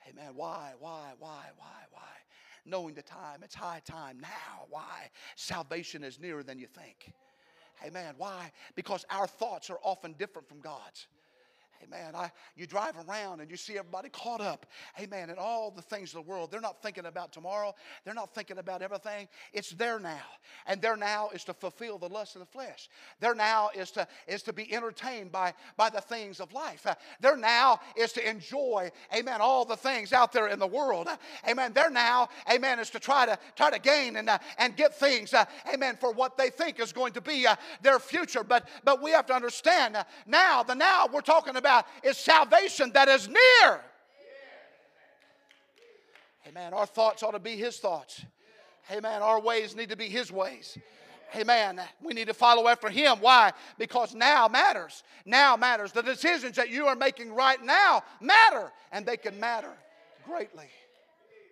Hey 0.00 0.12
man, 0.16 0.32
why, 0.34 0.72
why, 0.78 1.12
why, 1.18 1.44
why, 1.56 1.84
why? 1.92 2.00
Knowing 2.64 2.94
the 2.94 3.02
time, 3.02 3.42
it's 3.42 3.54
high 3.54 3.80
time 3.84 4.18
now. 4.20 4.66
Why? 4.68 5.10
Salvation 5.36 6.02
is 6.02 6.18
nearer 6.18 6.42
than 6.42 6.58
you 6.58 6.66
think. 6.66 7.12
Hey, 7.80 7.88
Amen. 7.88 8.14
Why? 8.18 8.50
Because 8.74 9.04
our 9.10 9.26
thoughts 9.26 9.70
are 9.70 9.78
often 9.82 10.14
different 10.18 10.48
from 10.48 10.60
God's. 10.60 11.06
Amen. 11.82 12.14
I, 12.14 12.30
you 12.56 12.66
drive 12.66 12.94
around 13.08 13.40
and 13.40 13.50
you 13.50 13.56
see 13.56 13.78
everybody 13.78 14.10
caught 14.10 14.42
up. 14.42 14.66
Amen. 15.00 15.30
And 15.30 15.38
all 15.38 15.70
the 15.70 15.80
things 15.80 16.10
of 16.14 16.24
the 16.24 16.30
world. 16.30 16.50
They're 16.50 16.60
not 16.60 16.82
thinking 16.82 17.06
about 17.06 17.32
tomorrow. 17.32 17.74
They're 18.04 18.12
not 18.12 18.34
thinking 18.34 18.58
about 18.58 18.82
everything. 18.82 19.28
It's 19.54 19.70
their 19.70 19.98
now. 19.98 20.18
And 20.66 20.82
their 20.82 20.96
now 20.96 21.30
is 21.30 21.42
to 21.44 21.54
fulfill 21.54 21.96
the 21.96 22.08
lust 22.08 22.36
of 22.36 22.40
the 22.40 22.46
flesh. 22.46 22.90
Their 23.20 23.34
now 23.34 23.70
is 23.74 23.90
to, 23.92 24.06
is 24.26 24.42
to 24.42 24.52
be 24.52 24.72
entertained 24.74 25.32
by, 25.32 25.54
by 25.78 25.88
the 25.88 26.02
things 26.02 26.38
of 26.38 26.52
life. 26.52 26.86
Uh, 26.86 26.94
their 27.20 27.36
now 27.36 27.80
is 27.96 28.12
to 28.12 28.28
enjoy, 28.28 28.90
amen, 29.16 29.40
all 29.40 29.64
the 29.64 29.76
things 29.76 30.12
out 30.12 30.32
there 30.32 30.48
in 30.48 30.58
the 30.58 30.66
world. 30.66 31.08
Uh, 31.08 31.16
amen. 31.48 31.72
Their 31.72 31.90
now, 31.90 32.28
amen, 32.52 32.78
is 32.78 32.90
to 32.90 33.00
try 33.00 33.24
to 33.24 33.38
try 33.56 33.70
to 33.70 33.78
gain 33.78 34.16
and, 34.16 34.28
uh, 34.28 34.38
and 34.58 34.76
get 34.76 34.94
things, 34.94 35.32
uh, 35.32 35.46
amen, 35.72 35.96
for 35.98 36.12
what 36.12 36.36
they 36.36 36.50
think 36.50 36.78
is 36.78 36.92
going 36.92 37.14
to 37.14 37.22
be 37.22 37.46
their 37.80 37.98
future. 37.98 38.44
But 38.44 38.68
but 38.84 39.02
we 39.02 39.12
have 39.12 39.26
to 39.26 39.34
understand 39.34 39.96
now, 40.26 40.62
the 40.62 40.74
now 40.74 41.06
we're 41.10 41.20
talking 41.20 41.56
about 41.56 41.69
about 41.70 41.86
is 42.02 42.16
salvation 42.16 42.90
that 42.92 43.08
is 43.08 43.28
near. 43.28 43.80
Amen. 46.48 46.74
Our 46.74 46.86
thoughts 46.86 47.22
ought 47.22 47.32
to 47.32 47.38
be 47.38 47.56
His 47.56 47.78
thoughts. 47.78 48.24
Amen. 48.90 49.22
Our 49.22 49.40
ways 49.40 49.76
need 49.76 49.90
to 49.90 49.96
be 49.96 50.08
His 50.08 50.32
ways. 50.32 50.76
Amen. 51.36 51.80
We 52.02 52.12
need 52.12 52.26
to 52.26 52.34
follow 52.34 52.66
after 52.66 52.88
Him. 52.88 53.18
Why? 53.20 53.52
Because 53.78 54.14
now 54.14 54.48
matters. 54.48 55.04
Now 55.24 55.56
matters. 55.56 55.92
The 55.92 56.02
decisions 56.02 56.56
that 56.56 56.70
you 56.70 56.86
are 56.86 56.96
making 56.96 57.32
right 57.32 57.62
now 57.62 58.02
matter, 58.20 58.72
and 58.90 59.06
they 59.06 59.16
can 59.16 59.38
matter 59.38 59.72
greatly 60.26 60.66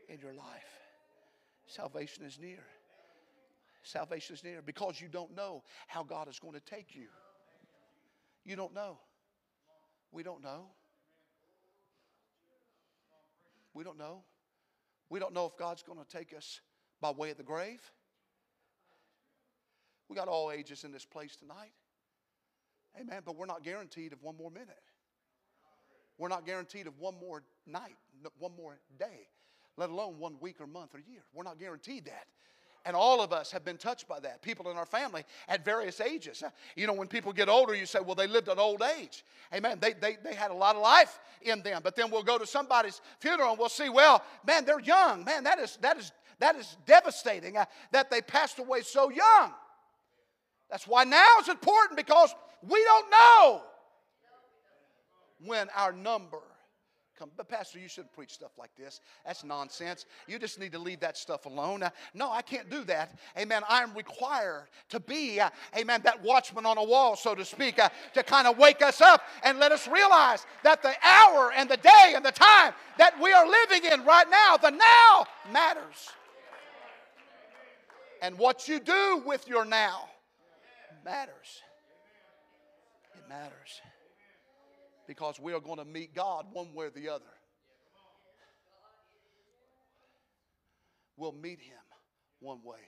in 0.09 0.19
your 0.19 0.33
life. 0.33 0.45
Salvation 1.67 2.25
is 2.25 2.41
near. 2.41 2.65
Salvation 3.85 4.35
is 4.35 4.43
near 4.43 4.63
because 4.63 5.01
you 5.01 5.07
don't 5.07 5.35
know 5.37 5.63
how 5.87 6.03
God 6.03 6.29
is 6.29 6.41
going 6.41 6.55
to 6.55 6.61
take 6.61 6.97
you. 6.97 7.07
You 8.45 8.57
don't 8.57 8.75
know. 8.75 8.99
We 10.13 10.23
don't 10.23 10.43
know. 10.43 10.67
We 13.75 13.85
don't 13.85 13.99
know. 13.99 14.23
We 15.11 15.21
don't 15.21 15.33
know 15.33 15.47
if 15.47 15.57
God's 15.57 15.83
going 15.83 15.99
to 15.99 16.05
take 16.05 16.35
us 16.37 16.61
by 17.01 17.11
way 17.11 17.31
of 17.31 17.37
the 17.37 17.43
grave. 17.43 17.81
We 20.09 20.17
got 20.17 20.29
all 20.29 20.51
ages 20.51 20.85
in 20.85 20.93
this 20.93 21.05
place 21.05 21.37
tonight. 21.37 21.73
Amen. 22.99 23.23
But 23.25 23.37
we're 23.37 23.47
not 23.47 23.63
guaranteed 23.63 24.13
of 24.13 24.23
one 24.23 24.37
more 24.37 24.51
minute. 24.51 24.83
We're 26.19 26.29
not 26.29 26.45
guaranteed 26.45 26.87
of 26.87 26.99
one 26.99 27.15
more 27.21 27.45
night, 27.67 27.97
one 28.39 28.53
more 28.57 28.81
day, 28.99 29.29
let 29.77 29.91
alone 29.91 30.19
one 30.19 30.35
week 30.41 30.61
or 30.61 30.67
month 30.67 30.95
or 30.95 30.99
year. 30.99 31.23
We're 31.33 31.45
not 31.45 31.61
guaranteed 31.61 32.07
that. 32.07 32.27
And 32.89 32.97
all 32.97 33.21
of 33.21 33.35
us 33.35 33.51
have 33.51 33.67
been 33.67 33.77
touched 33.77 34.09
by 34.09 34.19
that. 34.21 34.41
People 34.41 34.71
in 34.71 34.79
our 34.79 34.87
family 34.87 35.23
at 35.47 35.63
various 35.63 36.01
ages. 36.01 36.43
You 36.75 36.87
know, 36.87 36.95
when 36.95 37.07
people 37.07 37.35
get 37.35 37.47
older, 37.47 37.75
you 37.75 37.85
say, 37.85 37.99
well, 38.01 38.15
they 38.15 38.27
lived 38.27 38.49
an 38.49 38.59
old 38.59 38.81
age. 38.81 39.27
Amen. 39.55 39.77
They, 39.79 39.93
they, 39.93 40.17
they 40.25 40.35
had 40.35 40.51
a 40.51 40.55
lot 40.55 40.75
of 40.75 40.81
life 40.81 41.21
in 41.43 41.61
them. 41.61 41.83
But 41.85 41.97
then 41.97 42.11
we'll 42.11 42.23
go 42.23 42.39
to 42.39 42.47
somebody's 42.47 43.03
funeral 43.21 43.51
and 43.51 43.59
we'll 43.59 43.69
see, 43.69 43.91
well, 43.91 44.25
man, 44.47 44.65
they're 44.65 44.81
young. 44.81 45.23
Man, 45.23 45.45
that 45.45 45.59
is, 45.59 45.77
that 45.83 45.99
is, 45.99 46.13
that 46.39 46.57
is 46.57 46.79
devastating 46.87 47.59
uh, 47.59 47.67
that 47.93 48.11
they 48.11 48.23
passed 48.23 48.59
away 48.59 48.81
so 48.81 49.11
young. 49.11 49.53
That's 50.71 50.89
why 50.89 51.05
now 51.05 51.29
it's 51.41 51.51
important 51.51 51.99
because 51.99 52.35
we 52.67 52.83
don't 52.85 53.11
know 53.11 53.63
when 55.45 55.69
our 55.77 55.93
number 55.93 56.41
come. 57.19 57.31
But, 57.37 57.49
Pastor, 57.49 57.79
you 57.79 57.89
shouldn't 57.89 58.13
preach 58.13 58.31
stuff 58.31 58.53
like 58.59 58.71
this. 58.77 59.01
That's 59.27 59.45
nonsense. 59.45 60.07
You 60.27 60.39
just 60.39 60.59
need 60.59 60.73
to 60.73 60.79
leave 60.79 61.01
that 61.01 61.17
stuff 61.17 61.47
alone. 61.47 61.83
Uh, 61.83 61.91
no, 62.15 62.31
I 62.31 62.43
can't 62.43 62.71
do 62.71 62.85
that. 62.85 63.19
Amen. 63.37 63.63
I 63.69 63.83
am 63.83 63.95
required 63.95 64.69
to 64.91 65.01
be, 65.01 65.41
uh, 65.41 65.51
amen, 65.77 66.03
that 66.05 66.23
watchman 66.23 66.65
on 66.67 66.79
a 66.79 66.85
wall, 66.85 67.17
so 67.17 67.35
to 67.35 67.45
speak, 67.45 67.79
uh, 67.79 67.89
to 68.15 68.23
kind 68.23 68.47
of 68.47 68.59
wake 68.59 68.83
us 68.83 69.01
up 69.01 69.23
and 69.43 69.59
let 69.59 69.73
us 69.73 69.89
realize 69.89 70.47
that 70.63 70.83
the 70.83 70.95
hour 71.03 71.53
and 71.57 71.69
the 71.69 71.77
day 71.77 72.13
and 72.15 72.25
the 72.25 72.33
time 72.33 72.73
that 72.99 73.21
we 73.21 73.33
are 73.33 73.47
living 73.49 73.91
in 73.91 74.05
right 74.05 74.31
now, 74.31 74.57
the 74.57 74.71
now 74.71 75.27
matters. 75.53 76.11
And 78.23 78.39
what 78.39 78.69
you 78.69 78.81
do 78.81 79.23
with 79.25 79.47
your 79.49 79.65
now 79.65 80.09
matters. 81.05 81.63
It 83.15 83.29
matters 83.29 83.81
because 85.09 85.41
we 85.41 85.55
are 85.55 85.61
going 85.61 85.79
to 85.79 85.85
meet 85.85 86.15
God 86.15 86.47
one 86.53 86.75
way 86.75 86.87
or 86.87 86.91
the 86.91 87.09
other. 87.09 87.25
We'll 91.17 91.33
meet 91.33 91.59
Him 91.61 91.79
one 92.39 92.59
way 92.63 92.79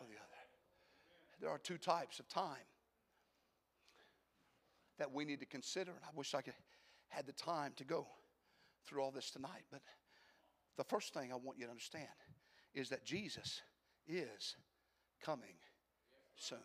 or 0.00 0.06
the 0.06 0.16
other. 0.16 1.40
There 1.40 1.48
are 1.48 1.58
two 1.58 1.78
types 1.78 2.18
of 2.18 2.28
time 2.28 2.66
that 4.98 5.12
we 5.12 5.24
need 5.24 5.40
to 5.40 5.46
consider, 5.46 5.92
and 5.92 6.00
I 6.04 6.08
wish 6.14 6.34
I 6.34 6.42
could 6.42 6.54
had 7.08 7.26
the 7.26 7.32
time 7.32 7.72
to 7.76 7.84
go 7.84 8.06
through 8.86 9.02
all 9.02 9.12
this 9.12 9.30
tonight. 9.30 9.64
But 9.70 9.80
the 10.76 10.84
first 10.84 11.14
thing 11.14 11.32
I 11.32 11.36
want 11.36 11.58
you 11.58 11.66
to 11.66 11.70
understand 11.70 12.08
is 12.74 12.88
that 12.88 13.04
Jesus 13.04 13.62
is 14.08 14.56
coming 15.22 15.54
soon. 16.34 16.58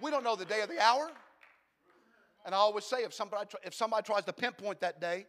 We 0.00 0.10
don't 0.10 0.24
know 0.24 0.36
the 0.36 0.44
day 0.44 0.60
or 0.62 0.66
the 0.66 0.80
hour. 0.80 1.10
And 2.44 2.54
I 2.54 2.58
always 2.58 2.84
say 2.84 2.98
if 2.98 3.12
somebody, 3.12 3.48
if 3.64 3.74
somebody 3.74 4.04
tries 4.04 4.24
to 4.24 4.32
pinpoint 4.32 4.80
that 4.80 5.00
day, 5.00 5.26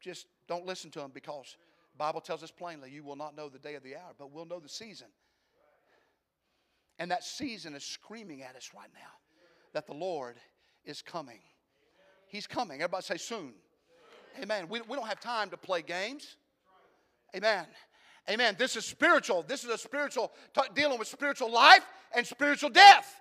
just 0.00 0.26
don't 0.48 0.66
listen 0.66 0.90
to 0.92 1.00
them 1.00 1.10
because 1.12 1.56
the 1.92 1.98
Bible 1.98 2.20
tells 2.20 2.42
us 2.42 2.50
plainly 2.50 2.90
you 2.90 3.04
will 3.04 3.16
not 3.16 3.36
know 3.36 3.48
the 3.48 3.58
day 3.58 3.74
or 3.74 3.80
the 3.80 3.96
hour, 3.96 4.12
but 4.18 4.32
we'll 4.32 4.46
know 4.46 4.60
the 4.60 4.68
season. 4.68 5.08
And 6.98 7.10
that 7.10 7.22
season 7.22 7.74
is 7.74 7.84
screaming 7.84 8.42
at 8.42 8.56
us 8.56 8.70
right 8.74 8.90
now 8.94 9.10
that 9.72 9.86
the 9.86 9.94
Lord 9.94 10.36
is 10.84 11.02
coming. 11.02 11.40
He's 12.26 12.46
coming. 12.46 12.80
Everybody 12.80 13.04
say 13.04 13.16
soon. 13.18 13.52
Amen. 14.42 14.68
We, 14.68 14.80
we 14.82 14.96
don't 14.96 15.06
have 15.06 15.20
time 15.20 15.50
to 15.50 15.56
play 15.56 15.82
games. 15.82 16.36
Amen. 17.36 17.66
Amen. 18.28 18.56
This 18.58 18.76
is 18.76 18.84
spiritual. 18.84 19.44
This 19.46 19.64
is 19.64 19.70
a 19.70 19.78
spiritual, 19.78 20.32
t- 20.54 20.62
dealing 20.74 20.98
with 20.98 21.08
spiritual 21.08 21.50
life 21.50 21.84
and 22.14 22.26
spiritual 22.26 22.70
death. 22.70 23.20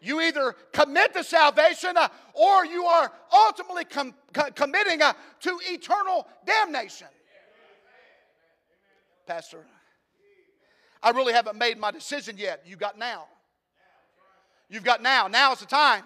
You 0.00 0.20
either 0.20 0.54
commit 0.72 1.14
to 1.14 1.24
salvation 1.24 1.96
uh, 1.96 2.08
or 2.34 2.64
you 2.64 2.84
are 2.84 3.12
ultimately 3.32 3.84
com- 3.84 4.14
co- 4.32 4.50
committing 4.54 5.02
uh, 5.02 5.12
to 5.40 5.58
eternal 5.64 6.26
damnation. 6.46 7.08
Pastor, 9.26 9.66
I 11.02 11.10
really 11.10 11.32
haven't 11.32 11.58
made 11.58 11.78
my 11.78 11.90
decision 11.90 12.36
yet. 12.38 12.62
You 12.64 12.76
got 12.76 12.98
now. 12.98 13.26
You've 14.68 14.84
got 14.84 15.02
now. 15.02 15.26
Now 15.28 15.52
is 15.52 15.60
the 15.60 15.66
time. 15.66 16.04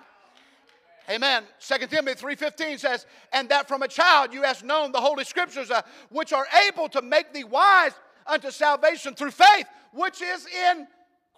Amen. 1.10 1.44
2 1.60 1.86
Timothy 1.88 2.24
3.15 2.24 2.78
says, 2.78 3.06
And 3.32 3.48
that 3.48 3.68
from 3.68 3.82
a 3.82 3.88
child 3.88 4.32
you 4.32 4.42
hast 4.42 4.64
known 4.64 4.92
the 4.92 5.00
Holy 5.00 5.24
Scriptures, 5.24 5.70
uh, 5.70 5.82
which 6.10 6.32
are 6.32 6.46
able 6.68 6.88
to 6.90 7.02
make 7.02 7.32
thee 7.32 7.44
wise 7.44 7.92
unto 8.26 8.50
salvation 8.50 9.14
through 9.14 9.32
faith, 9.32 9.66
which 9.92 10.22
is 10.22 10.46
in 10.46 10.86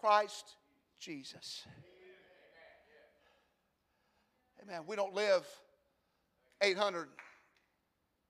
Christ 0.00 0.56
Jesus. 1.00 1.64
Amen. 4.66 4.82
We 4.86 4.96
don't 4.96 5.14
live 5.14 5.46
800, 6.62 7.08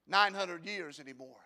900 0.09 0.67
years 0.67 0.99
anymore. 0.99 1.37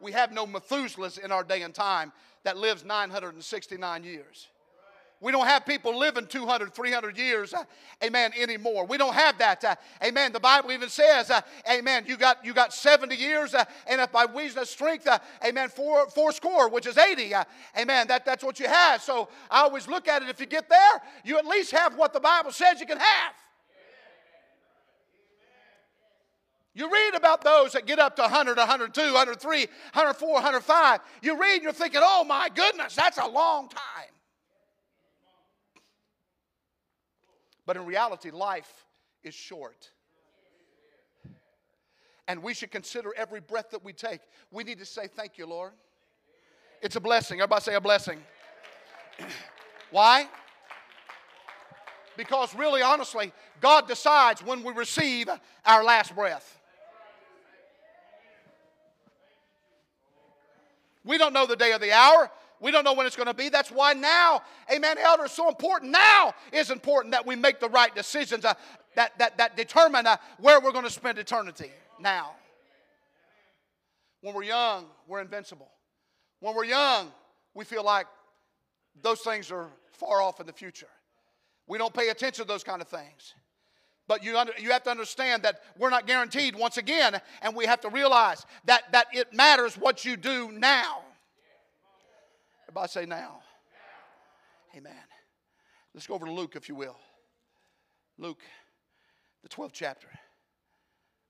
We 0.00 0.12
have 0.12 0.32
no 0.32 0.46
Methuselahs 0.46 1.18
in 1.18 1.30
our 1.30 1.44
day 1.44 1.62
and 1.62 1.74
time 1.74 2.12
that 2.44 2.56
lives 2.56 2.84
969 2.84 4.04
years. 4.04 4.48
We 5.20 5.32
don't 5.32 5.46
have 5.46 5.66
people 5.66 5.98
living 5.98 6.26
200, 6.26 6.72
300 6.72 7.18
years, 7.18 7.52
uh, 7.52 7.64
amen, 8.04 8.30
anymore. 8.38 8.86
We 8.86 8.96
don't 8.96 9.14
have 9.14 9.36
that. 9.38 9.64
Uh, 9.64 9.74
amen. 10.02 10.32
The 10.32 10.38
Bible 10.38 10.70
even 10.70 10.88
says, 10.88 11.28
uh, 11.28 11.40
amen, 11.70 12.04
you 12.06 12.16
got, 12.16 12.44
you 12.44 12.54
got 12.54 12.72
70 12.72 13.16
years, 13.16 13.52
uh, 13.52 13.64
and 13.88 14.00
if 14.00 14.12
by 14.12 14.26
reason 14.32 14.60
of 14.60 14.68
strength, 14.68 15.08
uh, 15.08 15.18
amen, 15.44 15.70
four, 15.70 16.08
four 16.10 16.30
score, 16.30 16.68
which 16.68 16.86
is 16.86 16.96
80, 16.96 17.34
uh, 17.34 17.44
amen, 17.76 18.06
that, 18.06 18.24
that's 18.24 18.44
what 18.44 18.60
you 18.60 18.68
have. 18.68 19.02
So 19.02 19.28
I 19.50 19.62
always 19.62 19.88
look 19.88 20.06
at 20.06 20.22
it, 20.22 20.28
if 20.28 20.38
you 20.38 20.46
get 20.46 20.68
there, 20.68 21.02
you 21.24 21.36
at 21.36 21.44
least 21.44 21.72
have 21.72 21.96
what 21.96 22.12
the 22.12 22.20
Bible 22.20 22.52
says 22.52 22.78
you 22.78 22.86
can 22.86 22.98
have. 22.98 23.34
You 26.78 26.88
read 26.88 27.16
about 27.16 27.42
those 27.42 27.72
that 27.72 27.86
get 27.86 27.98
up 27.98 28.14
to 28.14 28.22
100, 28.22 28.56
102, 28.56 29.00
103, 29.00 29.58
104, 29.58 30.32
105. 30.32 31.00
You 31.22 31.36
read 31.36 31.54
and 31.54 31.62
you're 31.64 31.72
thinking, 31.72 32.00
oh 32.04 32.22
my 32.22 32.48
goodness, 32.54 32.94
that's 32.94 33.18
a 33.18 33.26
long 33.26 33.68
time. 33.68 34.12
But 37.66 37.78
in 37.78 37.84
reality, 37.84 38.30
life 38.30 38.86
is 39.24 39.34
short. 39.34 39.90
And 42.28 42.44
we 42.44 42.54
should 42.54 42.70
consider 42.70 43.12
every 43.16 43.40
breath 43.40 43.70
that 43.72 43.84
we 43.84 43.92
take. 43.92 44.20
We 44.52 44.62
need 44.62 44.78
to 44.78 44.86
say, 44.86 45.08
Thank 45.08 45.36
you, 45.36 45.46
Lord. 45.46 45.72
It's 46.80 46.94
a 46.94 47.00
blessing. 47.00 47.40
Everybody 47.40 47.62
say 47.62 47.74
a 47.74 47.80
blessing. 47.80 48.20
Why? 49.90 50.28
Because 52.16 52.54
really, 52.54 52.82
honestly, 52.82 53.32
God 53.60 53.88
decides 53.88 54.44
when 54.44 54.62
we 54.62 54.72
receive 54.72 55.28
our 55.66 55.82
last 55.82 56.14
breath. 56.14 56.57
We 61.04 61.18
don't 61.18 61.32
know 61.32 61.46
the 61.46 61.56
day 61.56 61.72
or 61.72 61.78
the 61.78 61.92
hour. 61.92 62.30
We 62.60 62.72
don't 62.72 62.84
know 62.84 62.92
when 62.92 63.06
it's 63.06 63.16
going 63.16 63.28
to 63.28 63.34
be. 63.34 63.48
That's 63.48 63.70
why 63.70 63.92
now, 63.92 64.42
amen, 64.74 64.98
elder 64.98 65.26
is 65.26 65.32
so 65.32 65.48
important. 65.48 65.92
Now 65.92 66.34
is 66.52 66.70
important 66.70 67.12
that 67.12 67.24
we 67.24 67.36
make 67.36 67.60
the 67.60 67.68
right 67.68 67.94
decisions 67.94 68.44
uh, 68.44 68.54
that, 68.96 69.16
that, 69.18 69.38
that 69.38 69.56
determine 69.56 70.06
uh, 70.06 70.16
where 70.38 70.60
we're 70.60 70.72
going 70.72 70.84
to 70.84 70.90
spend 70.90 71.18
eternity. 71.18 71.70
Now. 72.00 72.32
When 74.20 74.34
we're 74.34 74.44
young, 74.44 74.86
we're 75.06 75.20
invincible. 75.20 75.70
When 76.40 76.54
we're 76.54 76.64
young, 76.64 77.12
we 77.54 77.64
feel 77.64 77.84
like 77.84 78.06
those 79.00 79.20
things 79.20 79.52
are 79.52 79.68
far 79.92 80.20
off 80.20 80.40
in 80.40 80.46
the 80.46 80.52
future. 80.52 80.88
We 81.68 81.78
don't 81.78 81.94
pay 81.94 82.08
attention 82.08 82.44
to 82.44 82.48
those 82.48 82.64
kind 82.64 82.82
of 82.82 82.88
things. 82.88 83.34
But 84.08 84.24
you, 84.24 84.38
under, 84.38 84.52
you 84.58 84.70
have 84.70 84.82
to 84.84 84.90
understand 84.90 85.42
that 85.42 85.60
we're 85.78 85.90
not 85.90 86.06
guaranteed 86.06 86.56
once 86.56 86.78
again, 86.78 87.20
and 87.42 87.54
we 87.54 87.66
have 87.66 87.82
to 87.82 87.90
realize 87.90 88.44
that, 88.64 88.90
that 88.92 89.08
it 89.12 89.34
matters 89.34 89.76
what 89.76 90.04
you 90.04 90.16
do 90.16 90.50
now. 90.50 91.02
Everybody 92.64 92.88
say 92.88 93.06
now. 93.06 93.42
Amen. 94.74 94.92
Let's 95.94 96.06
go 96.06 96.14
over 96.14 96.26
to 96.26 96.32
Luke, 96.32 96.56
if 96.56 96.68
you 96.68 96.74
will. 96.74 96.96
Luke, 98.16 98.40
the 99.42 99.48
12th 99.48 99.72
chapter. 99.72 100.08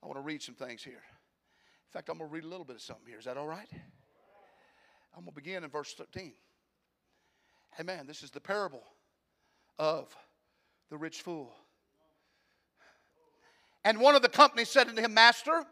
I 0.02 0.06
want 0.06 0.18
to 0.18 0.22
read 0.22 0.42
some 0.42 0.54
things 0.54 0.82
here. 0.82 0.92
In 0.92 1.92
fact, 1.92 2.08
I'm 2.08 2.18
going 2.18 2.30
to 2.30 2.34
read 2.34 2.44
a 2.44 2.48
little 2.48 2.64
bit 2.64 2.76
of 2.76 2.82
something 2.82 3.06
here. 3.06 3.18
Is 3.18 3.24
that 3.24 3.36
all 3.36 3.46
right? 3.46 3.68
I'm 5.16 5.24
going 5.24 5.34
to 5.34 5.34
begin 5.34 5.64
in 5.64 5.70
verse 5.70 5.94
13. 5.94 6.32
Amen. 7.80 8.06
This 8.06 8.22
is 8.22 8.30
the 8.30 8.40
parable 8.40 8.84
of 9.78 10.14
the 10.90 10.96
rich 10.96 11.22
fool. 11.22 11.52
And 13.88 14.00
one 14.00 14.14
of 14.14 14.20
the 14.20 14.28
company 14.28 14.66
said 14.66 14.86
unto 14.86 15.00
him, 15.00 15.14
Master, 15.14 15.64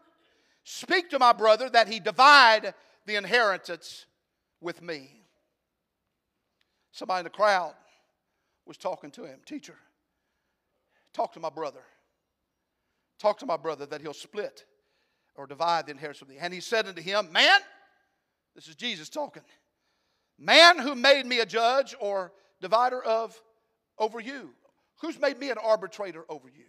speak 0.63 1.11
to 1.11 1.19
my 1.19 1.33
brother 1.33 1.69
that 1.69 1.87
he 1.87 1.99
divide 1.99 2.73
the 3.05 3.13
inheritance 3.13 4.07
with 4.59 4.81
me. 4.81 5.21
Somebody 6.91 7.19
in 7.19 7.23
the 7.25 7.29
crowd 7.29 7.75
was 8.65 8.75
talking 8.75 9.11
to 9.11 9.25
him, 9.25 9.39
Teacher, 9.45 9.75
talk 11.13 11.31
to 11.33 11.39
my 11.39 11.51
brother. 11.51 11.81
Talk 13.19 13.37
to 13.37 13.45
my 13.45 13.55
brother 13.55 13.85
that 13.85 14.01
he'll 14.01 14.15
split 14.15 14.65
or 15.35 15.45
divide 15.45 15.85
the 15.85 15.91
inheritance 15.91 16.21
with 16.21 16.29
me. 16.29 16.37
And 16.39 16.51
he 16.51 16.59
said 16.59 16.87
unto 16.87 17.03
him, 17.03 17.31
Man, 17.31 17.59
this 18.55 18.67
is 18.67 18.75
Jesus 18.75 19.09
talking, 19.09 19.43
man 20.39 20.79
who 20.79 20.95
made 20.95 21.27
me 21.27 21.39
a 21.39 21.45
judge 21.45 21.93
or 21.99 22.31
divider 22.61 22.99
of 22.99 23.39
over 23.99 24.19
you? 24.19 24.55
Who's 25.01 25.19
made 25.19 25.37
me 25.37 25.51
an 25.51 25.59
arbitrator 25.59 26.25
over 26.29 26.47
you? 26.47 26.65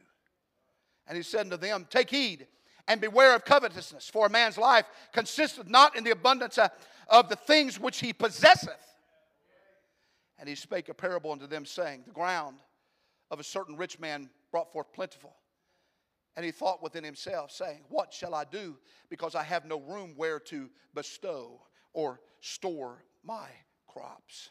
And 1.08 1.16
he 1.16 1.22
said 1.22 1.40
unto 1.40 1.56
them, 1.56 1.86
Take 1.90 2.10
heed 2.10 2.46
and 2.86 3.00
beware 3.00 3.34
of 3.34 3.44
covetousness, 3.44 4.08
for 4.08 4.26
a 4.26 4.30
man's 4.30 4.58
life 4.58 4.86
consisteth 5.12 5.68
not 5.68 5.96
in 5.96 6.04
the 6.04 6.10
abundance 6.10 6.58
of 7.08 7.28
the 7.28 7.36
things 7.36 7.80
which 7.80 8.00
he 8.00 8.12
possesseth. 8.12 8.96
And 10.38 10.48
he 10.48 10.54
spake 10.54 10.88
a 10.88 10.94
parable 10.94 11.32
unto 11.32 11.46
them, 11.46 11.66
saying, 11.66 12.04
The 12.06 12.12
ground 12.12 12.58
of 13.30 13.40
a 13.40 13.44
certain 13.44 13.76
rich 13.76 13.98
man 13.98 14.30
brought 14.50 14.72
forth 14.72 14.92
plentiful. 14.92 15.34
And 16.36 16.44
he 16.44 16.52
thought 16.52 16.82
within 16.82 17.02
himself, 17.02 17.50
saying, 17.50 17.80
What 17.88 18.12
shall 18.12 18.34
I 18.34 18.44
do? 18.44 18.76
Because 19.10 19.34
I 19.34 19.42
have 19.42 19.64
no 19.64 19.80
room 19.80 20.14
where 20.16 20.38
to 20.40 20.70
bestow 20.94 21.60
or 21.92 22.20
store 22.40 23.02
my 23.24 23.48
crops. 23.88 24.50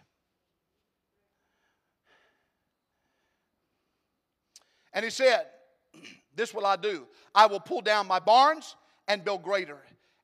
And 4.94 5.06
he 5.06 5.12
said, 5.12 5.46
This 6.38 6.54
will 6.54 6.68
I 6.68 6.76
do. 6.76 7.08
I 7.36 7.48
will 7.48 7.60
pull 7.60 7.82
down 7.82 8.08
my 8.08 8.20
barns 8.20 8.76
and 9.08 9.26
build 9.26 9.42
greater, 9.42 9.80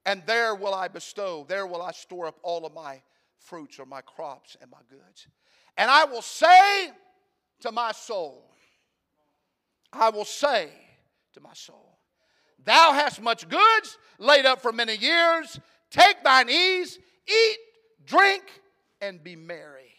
and 0.05 0.21
there 0.27 0.55
will 0.55 0.73
I 0.73 0.87
bestow, 0.87 1.45
there 1.49 1.65
will 1.65 1.81
I 1.81 1.91
store 1.91 2.27
up 2.27 2.39
all 2.43 2.65
of 2.65 2.73
my 2.73 3.01
fruits 3.39 3.79
or 3.79 3.85
my 3.85 4.01
crops 4.01 4.55
and 4.61 4.69
my 4.69 4.77
goods. 4.89 5.27
And 5.75 5.89
I 5.89 6.05
will 6.05 6.21
say 6.21 6.91
to 7.61 7.71
my 7.71 7.91
soul, 7.91 8.45
I 9.91 10.11
will 10.11 10.25
say, 10.25 10.69
to 11.33 11.41
my 11.41 11.53
soul. 11.53 11.97
Thou 12.63 12.93
hast 12.93 13.21
much 13.21 13.49
goods 13.49 13.97
laid 14.19 14.45
up 14.45 14.61
for 14.61 14.71
many 14.71 14.95
years. 14.95 15.59
Take 15.89 16.23
thine 16.23 16.49
ease, 16.49 16.99
eat, 17.27 17.57
drink, 18.05 18.43
and 19.01 19.23
be 19.23 19.35
merry. 19.35 19.93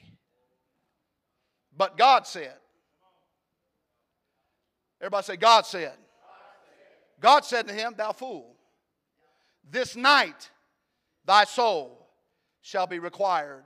But 1.77 1.99
God 1.99 2.27
said, 2.27 2.55
Everybody 5.01 5.25
say, 5.25 5.37
God 5.37 5.67
said. 5.67 5.93
God 7.25 7.47
said 7.47 7.67
to 7.69 7.73
him, 7.73 7.95
Thou 7.97 8.13
fool, 8.13 8.55
this 9.71 9.97
night 9.97 10.51
thy 11.25 11.45
soul 11.45 12.07
shall 12.61 12.87
be 12.87 12.99
required 12.99 13.65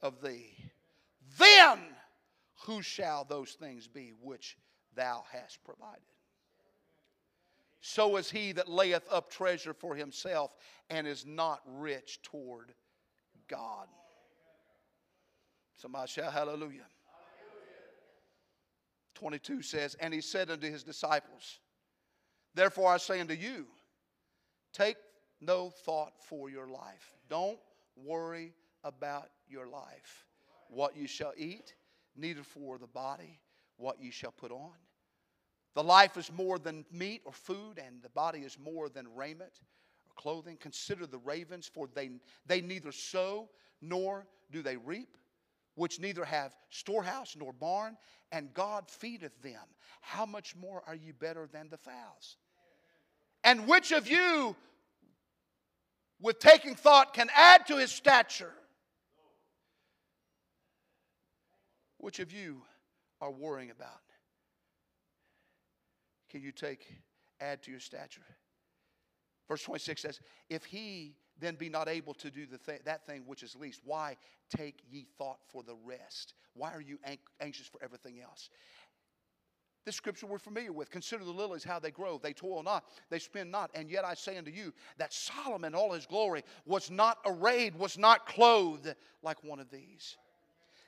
of 0.00 0.22
thee. 0.22 0.54
Then 1.38 1.80
who 2.66 2.80
shall 2.80 3.24
those 3.24 3.54
things 3.54 3.88
be 3.88 4.12
which 4.22 4.56
thou 4.94 5.24
hast 5.32 5.58
provided? 5.64 6.04
so 7.80 8.16
is 8.16 8.30
he 8.30 8.52
that 8.52 8.68
layeth 8.68 9.10
up 9.10 9.28
treasure 9.28 9.74
for 9.74 9.96
himself 9.96 10.54
and 10.88 11.04
is 11.04 11.26
not 11.26 11.60
rich 11.66 12.20
toward 12.22 12.72
God. 13.48 13.88
Somebody 15.74 16.10
shout 16.12 16.32
hallelujah. 16.32 16.60
hallelujah. 16.60 16.86
22 19.14 19.62
says, 19.62 19.96
And 19.98 20.14
he 20.14 20.20
said 20.20 20.48
unto 20.48 20.70
his 20.70 20.84
disciples, 20.84 21.58
Therefore 22.58 22.92
I 22.92 22.96
say 22.96 23.20
unto 23.20 23.34
you, 23.34 23.66
take 24.72 24.96
no 25.40 25.70
thought 25.70 26.14
for 26.24 26.50
your 26.50 26.66
life. 26.66 27.14
Don't 27.30 27.60
worry 27.94 28.52
about 28.82 29.28
your 29.48 29.68
life. 29.68 30.26
What 30.66 30.96
you 30.96 31.06
shall 31.06 31.32
eat, 31.36 31.76
neither 32.16 32.42
for 32.42 32.76
the 32.78 32.88
body 32.88 33.38
what 33.76 34.02
you 34.02 34.10
shall 34.10 34.32
put 34.32 34.50
on. 34.50 34.72
The 35.76 35.84
life 35.84 36.16
is 36.16 36.32
more 36.32 36.58
than 36.58 36.84
meat 36.90 37.22
or 37.24 37.32
food, 37.32 37.78
and 37.78 38.02
the 38.02 38.08
body 38.08 38.40
is 38.40 38.58
more 38.58 38.88
than 38.88 39.14
raiment 39.14 39.60
or 40.08 40.20
clothing. 40.20 40.56
Consider 40.56 41.06
the 41.06 41.18
ravens, 41.18 41.70
for 41.72 41.86
they, 41.94 42.10
they 42.44 42.60
neither 42.60 42.90
sow 42.90 43.48
nor 43.80 44.26
do 44.50 44.62
they 44.62 44.76
reap, 44.76 45.16
which 45.76 46.00
neither 46.00 46.24
have 46.24 46.56
storehouse 46.70 47.36
nor 47.38 47.52
barn, 47.52 47.96
and 48.32 48.52
God 48.52 48.90
feedeth 48.90 49.40
them. 49.42 49.62
How 50.00 50.26
much 50.26 50.56
more 50.56 50.82
are 50.88 50.96
you 50.96 51.12
better 51.12 51.46
than 51.46 51.68
the 51.68 51.78
fowls? 51.78 52.36
And 53.48 53.66
which 53.66 53.92
of 53.92 54.06
you, 54.06 54.54
with 56.20 56.38
taking 56.38 56.74
thought, 56.74 57.14
can 57.14 57.30
add 57.34 57.66
to 57.68 57.78
his 57.78 57.90
stature? 57.90 58.52
Which 61.96 62.18
of 62.18 62.30
you 62.30 62.60
are 63.22 63.30
worrying 63.30 63.70
about? 63.70 64.02
can 66.30 66.42
you 66.42 66.52
take, 66.52 66.86
add 67.40 67.62
to 67.62 67.70
your 67.70 67.80
stature? 67.80 68.20
Verse 69.48 69.62
26 69.62 70.02
says, 70.02 70.20
If 70.50 70.66
he 70.66 71.14
then 71.40 71.54
be 71.54 71.70
not 71.70 71.88
able 71.88 72.12
to 72.14 72.30
do 72.30 72.44
the 72.44 72.58
th- 72.58 72.82
that 72.84 73.06
thing 73.06 73.22
which 73.24 73.42
is 73.42 73.56
least, 73.56 73.80
why 73.82 74.16
take 74.54 74.82
ye 74.90 75.06
thought 75.16 75.38
for 75.50 75.62
the 75.62 75.76
rest? 75.84 76.34
Why 76.52 76.72
are 76.72 76.82
you 76.82 76.98
an- 77.04 77.16
anxious 77.40 77.66
for 77.66 77.82
everything 77.82 78.20
else? 78.20 78.50
This 79.88 79.96
scripture 79.96 80.26
we're 80.26 80.36
familiar 80.36 80.70
with. 80.70 80.90
Consider 80.90 81.24
the 81.24 81.30
lilies, 81.30 81.64
how 81.64 81.78
they 81.78 81.90
grow. 81.90 82.20
They 82.22 82.34
toil 82.34 82.62
not, 82.62 82.84
they 83.08 83.18
spin 83.18 83.50
not. 83.50 83.70
And 83.72 83.90
yet 83.90 84.04
I 84.04 84.12
say 84.12 84.36
unto 84.36 84.50
you 84.50 84.74
that 84.98 85.14
Solomon, 85.14 85.74
all 85.74 85.94
his 85.94 86.04
glory, 86.04 86.44
was 86.66 86.90
not 86.90 87.16
arrayed, 87.24 87.74
was 87.74 87.96
not 87.96 88.26
clothed 88.26 88.94
like 89.22 89.42
one 89.42 89.60
of 89.60 89.70
these. 89.70 90.18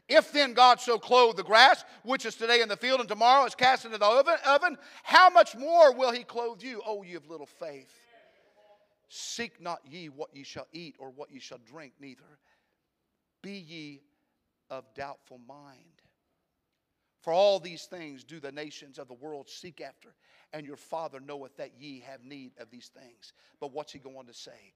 If 0.06 0.32
then 0.32 0.52
God 0.52 0.82
so 0.82 0.98
clothe 0.98 1.38
the 1.38 1.42
grass, 1.42 1.82
which 2.02 2.26
is 2.26 2.34
today 2.34 2.60
in 2.60 2.68
the 2.68 2.76
field 2.76 3.00
and 3.00 3.08
tomorrow 3.08 3.46
is 3.46 3.54
cast 3.54 3.86
into 3.86 3.96
the 3.96 4.04
oven, 4.04 4.76
how 5.02 5.30
much 5.30 5.56
more 5.56 5.94
will 5.94 6.12
he 6.12 6.22
clothe 6.22 6.62
you, 6.62 6.82
O 6.84 7.02
ye 7.02 7.14
of 7.14 7.26
little 7.26 7.46
faith? 7.46 7.94
Seek 9.08 9.62
not 9.62 9.80
ye 9.88 10.10
what 10.10 10.28
ye 10.36 10.42
shall 10.42 10.68
eat 10.74 10.96
or 10.98 11.08
what 11.08 11.30
ye 11.30 11.40
shall 11.40 11.60
drink, 11.66 11.94
neither. 12.00 12.38
Be 13.40 13.52
ye 13.52 14.02
of 14.68 14.84
doubtful 14.94 15.40
mind. 15.48 15.99
For 17.20 17.32
all 17.32 17.60
these 17.60 17.84
things 17.84 18.24
do 18.24 18.40
the 18.40 18.52
nations 18.52 18.98
of 18.98 19.08
the 19.08 19.14
world 19.14 19.48
seek 19.48 19.80
after, 19.80 20.14
and 20.52 20.66
your 20.66 20.76
Father 20.76 21.20
knoweth 21.20 21.56
that 21.56 21.72
ye 21.78 22.00
have 22.00 22.24
need 22.24 22.52
of 22.58 22.70
these 22.70 22.88
things. 22.88 23.32
But 23.60 23.72
what's 23.72 23.92
he 23.92 23.98
going 23.98 24.26
to 24.26 24.34
say? 24.34 24.72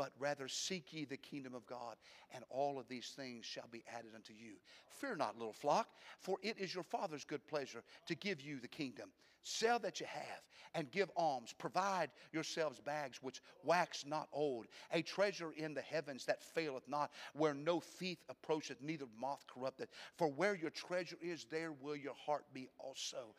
but 0.00 0.12
rather 0.18 0.48
seek 0.48 0.94
ye 0.94 1.04
the 1.04 1.18
kingdom 1.18 1.54
of 1.54 1.66
God, 1.66 1.96
and 2.32 2.42
all 2.48 2.78
of 2.78 2.88
these 2.88 3.08
things 3.08 3.44
shall 3.44 3.68
be 3.70 3.84
added 3.94 4.12
unto 4.14 4.32
you. 4.32 4.54
Fear 4.88 5.16
not, 5.16 5.36
little 5.36 5.52
flock, 5.52 5.88
for 6.18 6.38
it 6.42 6.56
is 6.58 6.74
your 6.74 6.84
Father's 6.84 7.24
good 7.24 7.46
pleasure 7.46 7.82
to 8.06 8.14
give 8.14 8.40
you 8.40 8.60
the 8.60 8.68
kingdom. 8.68 9.10
Sell 9.42 9.78
that 9.80 10.00
you 10.00 10.06
have 10.06 10.42
and 10.74 10.90
give 10.90 11.10
alms. 11.16 11.52
Provide 11.58 12.10
yourselves 12.32 12.78
bags 12.80 13.18
which 13.22 13.40
wax 13.64 14.04
not 14.06 14.28
old, 14.32 14.66
a 14.92 15.02
treasure 15.02 15.52
in 15.56 15.74
the 15.74 15.80
heavens 15.80 16.24
that 16.26 16.42
faileth 16.42 16.86
not, 16.88 17.10
where 17.34 17.54
no 17.54 17.80
thief 17.80 18.18
approacheth, 18.28 18.80
neither 18.80 19.06
moth 19.18 19.44
corrupteth. 19.52 19.88
For 20.16 20.28
where 20.28 20.54
your 20.54 20.70
treasure 20.70 21.16
is, 21.20 21.46
there 21.50 21.72
will 21.72 21.96
your 21.96 22.14
heart 22.14 22.44
be 22.52 22.68
also. 22.78 23.34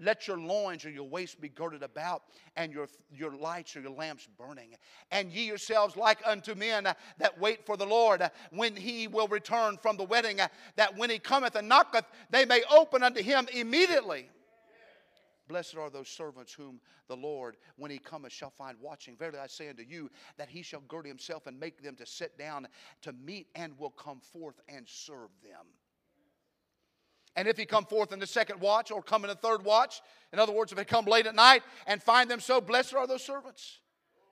let 0.00 0.26
your 0.26 0.38
loins 0.38 0.84
or 0.84 0.90
your 0.90 1.04
waist 1.04 1.40
be 1.40 1.48
girded 1.48 1.82
about, 1.82 2.22
and 2.56 2.72
your, 2.72 2.88
your 3.14 3.36
lights 3.36 3.76
or 3.76 3.80
your 3.80 3.90
lamps 3.90 4.26
burning. 4.38 4.74
And 5.10 5.30
ye 5.30 5.44
yourselves 5.44 5.96
like 5.96 6.18
unto 6.26 6.54
men 6.54 6.84
that 7.18 7.38
wait 7.38 7.66
for 7.66 7.76
the 7.76 7.86
Lord 7.86 8.28
when 8.50 8.74
he 8.74 9.06
will 9.06 9.28
return 9.28 9.76
from 9.76 9.96
the 9.96 10.04
wedding, 10.04 10.40
that 10.76 10.96
when 10.96 11.10
he 11.10 11.18
cometh 11.18 11.54
and 11.54 11.68
knocketh, 11.68 12.06
they 12.30 12.44
may 12.44 12.62
open 12.70 13.02
unto 13.02 13.22
him 13.22 13.46
immediately. 13.52 14.28
Blessed 15.50 15.76
are 15.76 15.90
those 15.90 16.08
servants 16.08 16.52
whom 16.52 16.80
the 17.08 17.16
Lord, 17.16 17.56
when 17.76 17.90
he 17.90 17.98
cometh, 17.98 18.32
shall 18.32 18.50
find 18.50 18.78
watching. 18.80 19.16
Verily 19.16 19.40
I 19.40 19.48
say 19.48 19.68
unto 19.68 19.82
you, 19.82 20.08
that 20.38 20.48
he 20.48 20.62
shall 20.62 20.80
gird 20.82 21.04
himself 21.04 21.48
and 21.48 21.58
make 21.58 21.82
them 21.82 21.96
to 21.96 22.06
sit 22.06 22.38
down 22.38 22.68
to 23.02 23.12
meat, 23.12 23.48
and 23.56 23.76
will 23.76 23.90
come 23.90 24.20
forth 24.20 24.60
and 24.68 24.86
serve 24.88 25.30
them. 25.42 25.66
And 27.34 27.48
if 27.48 27.58
he 27.58 27.66
come 27.66 27.84
forth 27.84 28.12
in 28.12 28.20
the 28.20 28.28
second 28.28 28.60
watch 28.60 28.92
or 28.92 29.02
come 29.02 29.24
in 29.24 29.28
the 29.28 29.34
third 29.34 29.64
watch, 29.64 30.00
in 30.32 30.38
other 30.38 30.52
words, 30.52 30.70
if 30.70 30.78
he 30.78 30.84
come 30.84 31.04
late 31.06 31.26
at 31.26 31.34
night 31.34 31.64
and 31.84 32.00
find 32.00 32.30
them 32.30 32.38
so, 32.38 32.60
blessed 32.60 32.94
are 32.94 33.08
those 33.08 33.24
servants. 33.24 33.80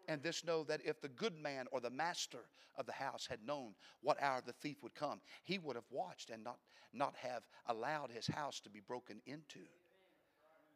And 0.06 0.22
this 0.22 0.44
know 0.44 0.62
that 0.64 0.82
if 0.84 1.00
the 1.00 1.08
good 1.08 1.36
man 1.36 1.66
or 1.72 1.80
the 1.80 1.90
master 1.90 2.44
of 2.76 2.86
the 2.86 2.92
house 2.92 3.26
had 3.28 3.44
known 3.44 3.74
what 4.02 4.22
hour 4.22 4.40
the 4.46 4.52
thief 4.52 4.84
would 4.84 4.94
come, 4.94 5.20
he 5.42 5.58
would 5.58 5.74
have 5.74 5.90
watched 5.90 6.30
and 6.30 6.44
not, 6.44 6.58
not 6.92 7.16
have 7.16 7.42
allowed 7.66 8.12
his 8.12 8.28
house 8.28 8.60
to 8.60 8.70
be 8.70 8.80
broken 8.80 9.20
into. 9.26 9.66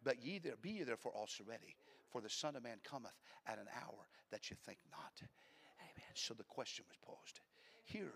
But 0.05 0.23
ye 0.25 0.39
there, 0.39 0.55
be 0.61 0.71
ye 0.71 0.83
therefore 0.85 1.13
also 1.13 1.45
ready, 1.47 1.77
for 2.11 2.21
the 2.21 2.29
Son 2.29 2.57
of 2.57 2.63
Man 2.63 2.79
cometh 2.85 3.19
at 3.47 3.59
an 3.59 3.67
hour 3.83 4.09
that 4.31 4.51
you 4.51 4.57
think 4.65 4.79
not. 4.91 5.29
Amen. 5.81 6.13
So 6.15 6.35
the 6.35 6.45
question 6.45 6.85
was 6.89 6.97
posed. 7.03 7.41
Here 7.85 8.13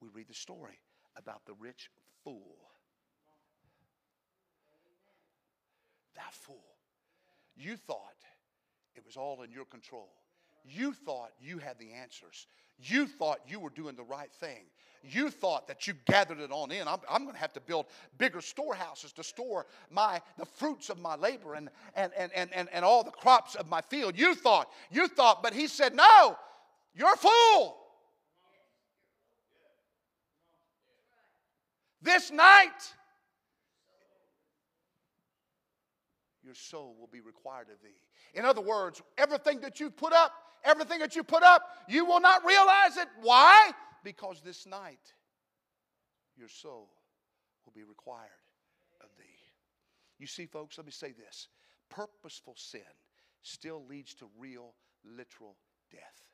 we 0.00 0.08
read 0.08 0.28
the 0.28 0.34
story 0.34 0.78
about 1.16 1.44
the 1.46 1.54
rich 1.54 1.90
fool. 2.24 2.56
That 6.16 6.34
fool. 6.34 6.76
You 7.56 7.76
thought 7.76 8.24
it 8.94 9.04
was 9.04 9.16
all 9.16 9.42
in 9.42 9.52
your 9.52 9.64
control. 9.64 10.10
You 10.64 10.92
thought 10.92 11.30
you 11.40 11.58
had 11.58 11.78
the 11.78 11.92
answers. 11.92 12.46
You 12.78 13.06
thought 13.06 13.40
you 13.46 13.60
were 13.60 13.70
doing 13.70 13.96
the 13.96 14.04
right 14.04 14.32
thing. 14.32 14.64
You 15.02 15.30
thought 15.30 15.66
that 15.68 15.86
you 15.86 15.94
gathered 16.06 16.40
it 16.40 16.52
on 16.52 16.70
in. 16.70 16.86
I'm, 16.86 16.98
I'm 17.08 17.22
going 17.22 17.34
to 17.34 17.40
have 17.40 17.54
to 17.54 17.60
build 17.60 17.86
bigger 18.18 18.42
storehouses 18.42 19.12
to 19.14 19.24
store 19.24 19.66
my 19.90 20.20
the 20.38 20.44
fruits 20.44 20.90
of 20.90 20.98
my 20.98 21.16
labor 21.16 21.54
and, 21.54 21.70
and, 21.94 22.12
and, 22.16 22.30
and, 22.34 22.50
and, 22.52 22.68
and 22.70 22.84
all 22.84 23.02
the 23.02 23.10
crops 23.10 23.54
of 23.54 23.68
my 23.68 23.80
field. 23.80 24.18
You 24.18 24.34
thought, 24.34 24.70
you 24.90 25.08
thought, 25.08 25.42
but 25.42 25.54
he 25.54 25.68
said, 25.68 25.94
No, 25.94 26.36
you're 26.94 27.12
a 27.12 27.16
fool. 27.16 27.76
This 32.02 32.30
night, 32.30 32.68
your 36.42 36.54
soul 36.54 36.96
will 36.98 37.08
be 37.08 37.20
required 37.20 37.68
of 37.70 37.80
thee. 37.82 37.96
In 38.34 38.44
other 38.44 38.60
words, 38.60 39.02
everything 39.18 39.60
that 39.60 39.80
you've 39.80 39.96
put 39.96 40.12
up, 40.12 40.32
everything 40.64 40.98
that 41.00 41.16
you 41.16 41.22
put 41.22 41.42
up, 41.42 41.62
you 41.88 42.04
will 42.04 42.20
not 42.20 42.44
realize 42.44 42.96
it. 42.96 43.08
Why? 43.22 43.72
Because 44.04 44.40
this 44.44 44.66
night 44.66 45.14
your 46.36 46.48
soul 46.48 46.88
will 47.64 47.72
be 47.74 47.82
required 47.82 48.28
of 49.02 49.08
thee. 49.18 49.24
You 50.18 50.26
see, 50.26 50.46
folks, 50.46 50.78
let 50.78 50.86
me 50.86 50.92
say 50.92 51.12
this 51.12 51.48
purposeful 51.90 52.54
sin 52.56 52.80
still 53.42 53.84
leads 53.88 54.14
to 54.14 54.26
real, 54.38 54.74
literal 55.04 55.56
death. 55.90 56.24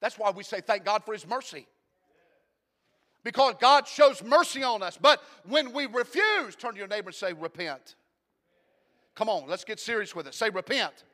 That's 0.00 0.18
why 0.18 0.30
we 0.30 0.42
say 0.42 0.60
thank 0.60 0.84
God 0.84 1.04
for 1.04 1.12
His 1.12 1.26
mercy. 1.26 1.66
Because 3.24 3.54
God 3.60 3.86
shows 3.86 4.22
mercy 4.22 4.64
on 4.64 4.82
us. 4.82 4.98
But 5.00 5.22
when 5.46 5.72
we 5.72 5.86
refuse, 5.86 6.56
turn 6.56 6.72
to 6.72 6.78
your 6.78 6.88
neighbor 6.88 7.10
and 7.10 7.14
say, 7.14 7.32
repent. 7.32 7.94
Come 9.14 9.28
on, 9.28 9.46
let's 9.46 9.64
get 9.64 9.78
serious 9.78 10.16
with 10.16 10.26
it. 10.26 10.34
Say, 10.34 10.50
repent. 10.50 11.04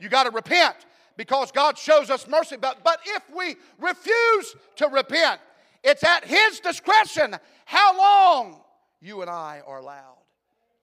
You 0.00 0.08
got 0.08 0.24
to 0.24 0.30
repent 0.30 0.76
because 1.16 1.50
God 1.52 1.78
shows 1.78 2.10
us 2.10 2.26
mercy. 2.28 2.56
But, 2.56 2.84
but 2.84 3.00
if 3.04 3.22
we 3.34 3.56
refuse 3.78 4.56
to 4.76 4.88
repent, 4.88 5.40
it's 5.82 6.04
at 6.04 6.24
His 6.24 6.60
discretion 6.60 7.36
how 7.64 7.96
long 7.96 8.60
you 9.00 9.22
and 9.22 9.30
I 9.30 9.62
are 9.66 9.78
allowed 9.78 10.18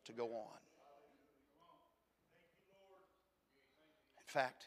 to 0.05 0.13
go 0.13 0.25
on. 0.25 0.57
In 4.17 4.27
fact, 4.27 4.65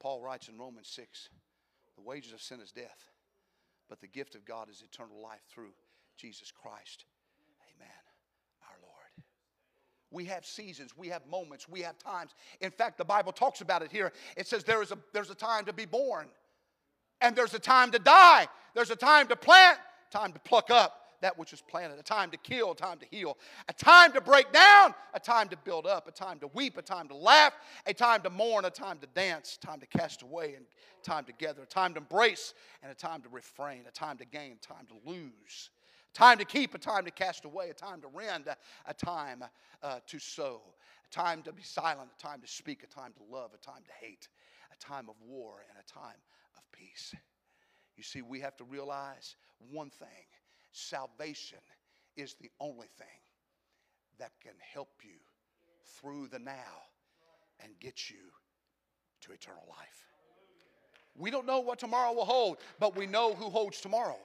Paul 0.00 0.20
writes 0.20 0.48
in 0.48 0.58
Romans 0.58 0.88
6 0.88 1.28
the 1.96 2.02
wages 2.02 2.32
of 2.32 2.42
sin 2.42 2.60
is 2.60 2.72
death, 2.72 3.10
but 3.88 4.00
the 4.00 4.06
gift 4.06 4.34
of 4.34 4.44
God 4.44 4.68
is 4.68 4.82
eternal 4.82 5.20
life 5.22 5.40
through 5.48 5.72
Jesus 6.18 6.52
Christ 6.52 7.06
we 10.10 10.24
have 10.26 10.46
seasons, 10.46 10.96
we 10.96 11.08
have 11.08 11.26
moments, 11.26 11.68
we 11.68 11.80
have 11.82 11.98
times. 11.98 12.32
In 12.60 12.70
fact, 12.70 12.98
the 12.98 13.04
Bible 13.04 13.32
talks 13.32 13.60
about 13.60 13.82
it 13.82 13.90
here. 13.90 14.12
It 14.36 14.46
says 14.46 14.64
there 14.64 14.82
is 14.82 14.92
a, 14.92 14.98
there's 15.12 15.30
a 15.30 15.34
time 15.34 15.64
to 15.64 15.72
be 15.72 15.84
born, 15.84 16.28
and 17.20 17.34
there's 17.34 17.54
a 17.54 17.58
time 17.58 17.90
to 17.92 17.98
die. 17.98 18.46
There's 18.74 18.90
a 18.90 18.96
time 18.96 19.26
to 19.28 19.36
plant, 19.36 19.78
time 20.10 20.32
to 20.32 20.38
pluck 20.40 20.70
up 20.70 21.02
that 21.20 21.38
which 21.38 21.52
is 21.52 21.60
planted, 21.60 21.98
a 21.98 22.02
time 22.02 22.30
to 22.30 22.36
kill, 22.36 22.74
time 22.74 22.98
to 22.98 23.06
heal, 23.10 23.36
a 23.68 23.72
time 23.72 24.12
to 24.12 24.20
break 24.20 24.52
down, 24.52 24.94
a 25.14 25.20
time 25.20 25.48
to 25.48 25.56
build 25.56 25.86
up, 25.86 26.06
a 26.06 26.10
time 26.10 26.38
to 26.38 26.46
weep, 26.48 26.76
a 26.76 26.82
time 26.82 27.08
to 27.08 27.16
laugh, 27.16 27.54
a 27.86 27.94
time 27.94 28.22
to 28.22 28.30
mourn, 28.30 28.64
a 28.64 28.70
time 28.70 28.98
to 28.98 29.06
dance, 29.08 29.56
time 29.56 29.80
to 29.80 29.86
cast 29.86 30.22
away, 30.22 30.54
and 30.54 30.66
time 31.02 31.24
to 31.24 31.32
gather, 31.32 31.62
a 31.62 31.66
time 31.66 31.94
to 31.94 32.00
embrace, 32.00 32.54
and 32.82 32.92
a 32.92 32.94
time 32.94 33.22
to 33.22 33.28
refrain, 33.30 33.84
a 33.88 33.90
time 33.90 34.18
to 34.18 34.24
gain, 34.24 34.56
time 34.60 34.86
to 34.86 35.10
lose 35.10 35.70
time 36.16 36.38
to 36.38 36.44
keep, 36.44 36.74
a 36.74 36.78
time 36.78 37.04
to 37.04 37.10
cast 37.10 37.44
away, 37.44 37.68
a 37.68 37.74
time 37.74 38.00
to 38.00 38.08
rend, 38.08 38.46
a, 38.86 38.94
time 38.94 39.44
uh, 39.82 39.98
to 40.06 40.18
sow, 40.18 40.62
a 41.04 41.14
time 41.14 41.42
to 41.42 41.52
be 41.52 41.62
silent, 41.62 42.08
a 42.18 42.22
time 42.22 42.40
to 42.40 42.48
speak, 42.48 42.82
a 42.82 42.86
time 42.86 43.12
to 43.12 43.34
love, 43.34 43.50
a 43.54 43.58
time 43.58 43.82
to 43.84 44.06
hate, 44.06 44.28
a 44.72 44.84
time 44.84 45.08
of 45.10 45.14
war, 45.26 45.58
and 45.68 45.78
a 45.78 45.92
time 45.92 46.16
of 46.56 46.62
peace. 46.72 47.14
You 47.96 48.02
see, 48.02 48.22
we 48.22 48.40
have 48.40 48.56
to 48.56 48.64
realize 48.64 49.36
one 49.70 49.90
thing 49.90 50.08
salvation 50.72 51.58
is 52.16 52.34
the 52.40 52.50
only 52.60 52.88
thing 52.98 53.06
that 54.18 54.32
can 54.42 54.52
help 54.72 54.88
you 55.02 55.18
through 56.00 56.28
the 56.28 56.38
now 56.38 56.82
and 57.62 57.72
get 57.78 58.08
you 58.08 58.16
to 59.20 59.32
eternal 59.32 59.64
life. 59.68 60.04
We 61.14 61.30
don't 61.30 61.46
know 61.46 61.60
what 61.60 61.78
tomorrow 61.78 62.12
will 62.12 62.24
hold, 62.24 62.58
but 62.78 62.96
we 62.96 63.06
know 63.06 63.34
who 63.34 63.48
holds 63.50 63.80
tomorrow. 63.80 64.18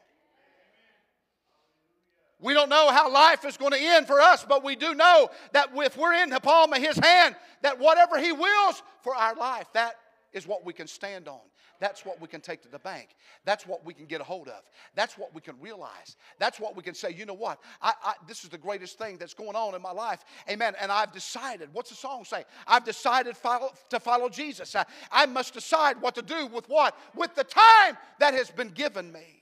We 2.42 2.54
don't 2.54 2.70
know 2.70 2.92
how 2.92 3.12
life 3.12 3.46
is 3.46 3.56
going 3.56 3.72
to 3.72 3.80
end 3.80 4.08
for 4.08 4.20
us, 4.20 4.44
but 4.48 4.64
we 4.64 4.76
do 4.76 4.94
know 4.96 5.30
that 5.54 5.70
if 5.74 5.96
we're 5.96 6.14
in 6.16 6.30
the 6.30 6.40
palm 6.40 6.74
of 6.74 6.80
His 6.80 6.98
hand, 6.98 7.36
that 7.62 7.80
whatever 7.80 8.20
He 8.20 8.32
wills 8.32 8.82
for 9.02 9.16
our 9.16 9.36
life, 9.36 9.68
that 9.74 9.96
is 10.34 10.48
what 10.48 10.66
we 10.66 10.74
can 10.74 10.88
stand 10.88 11.28
on. 11.28 11.40
That's 11.80 12.06
what 12.06 12.22
we 12.22 12.28
can 12.28 12.42
take 12.42 12.62
to 12.62 12.70
the 12.70 12.78
bank. 12.78 13.10
That's 13.44 13.66
what 13.66 13.84
we 13.84 13.96
can 13.96 14.06
get 14.06 14.22
a 14.22 14.24
hold 14.24 14.48
of. 14.48 14.62
That's 14.94 15.18
what 15.18 15.34
we 15.34 15.42
can 15.42 15.60
realize. 15.60 16.16
That's 16.38 16.60
what 16.60 16.76
we 16.76 16.84
can 16.84 16.94
say, 16.94 17.12
you 17.12 17.26
know 17.26 17.34
what? 17.34 17.60
I, 17.82 17.94
I, 18.04 18.14
this 18.28 18.44
is 18.44 18.52
the 18.52 18.58
greatest 18.60 19.00
thing 19.00 19.18
that's 19.18 19.34
going 19.34 19.56
on 19.56 19.74
in 19.74 19.82
my 19.82 19.92
life. 19.92 20.24
Amen. 20.48 20.76
And 20.80 20.92
I've 20.92 21.12
decided, 21.12 21.70
what's 21.74 21.90
the 21.90 21.96
song 21.96 22.24
say? 22.24 22.46
I've 22.68 22.86
decided 22.86 23.36
follow, 23.36 23.72
to 23.90 24.00
follow 24.00 24.30
Jesus. 24.30 24.76
I, 24.76 24.86
I 25.12 25.26
must 25.26 25.56
decide 25.56 26.00
what 26.00 26.14
to 26.16 26.22
do 26.22 26.46
with 26.46 26.70
what? 26.70 26.96
With 27.16 27.34
the 27.34 27.44
time 27.44 27.98
that 28.20 28.36
has 28.36 28.52
been 28.52 28.70
given 28.70 29.12
me. 29.12 29.41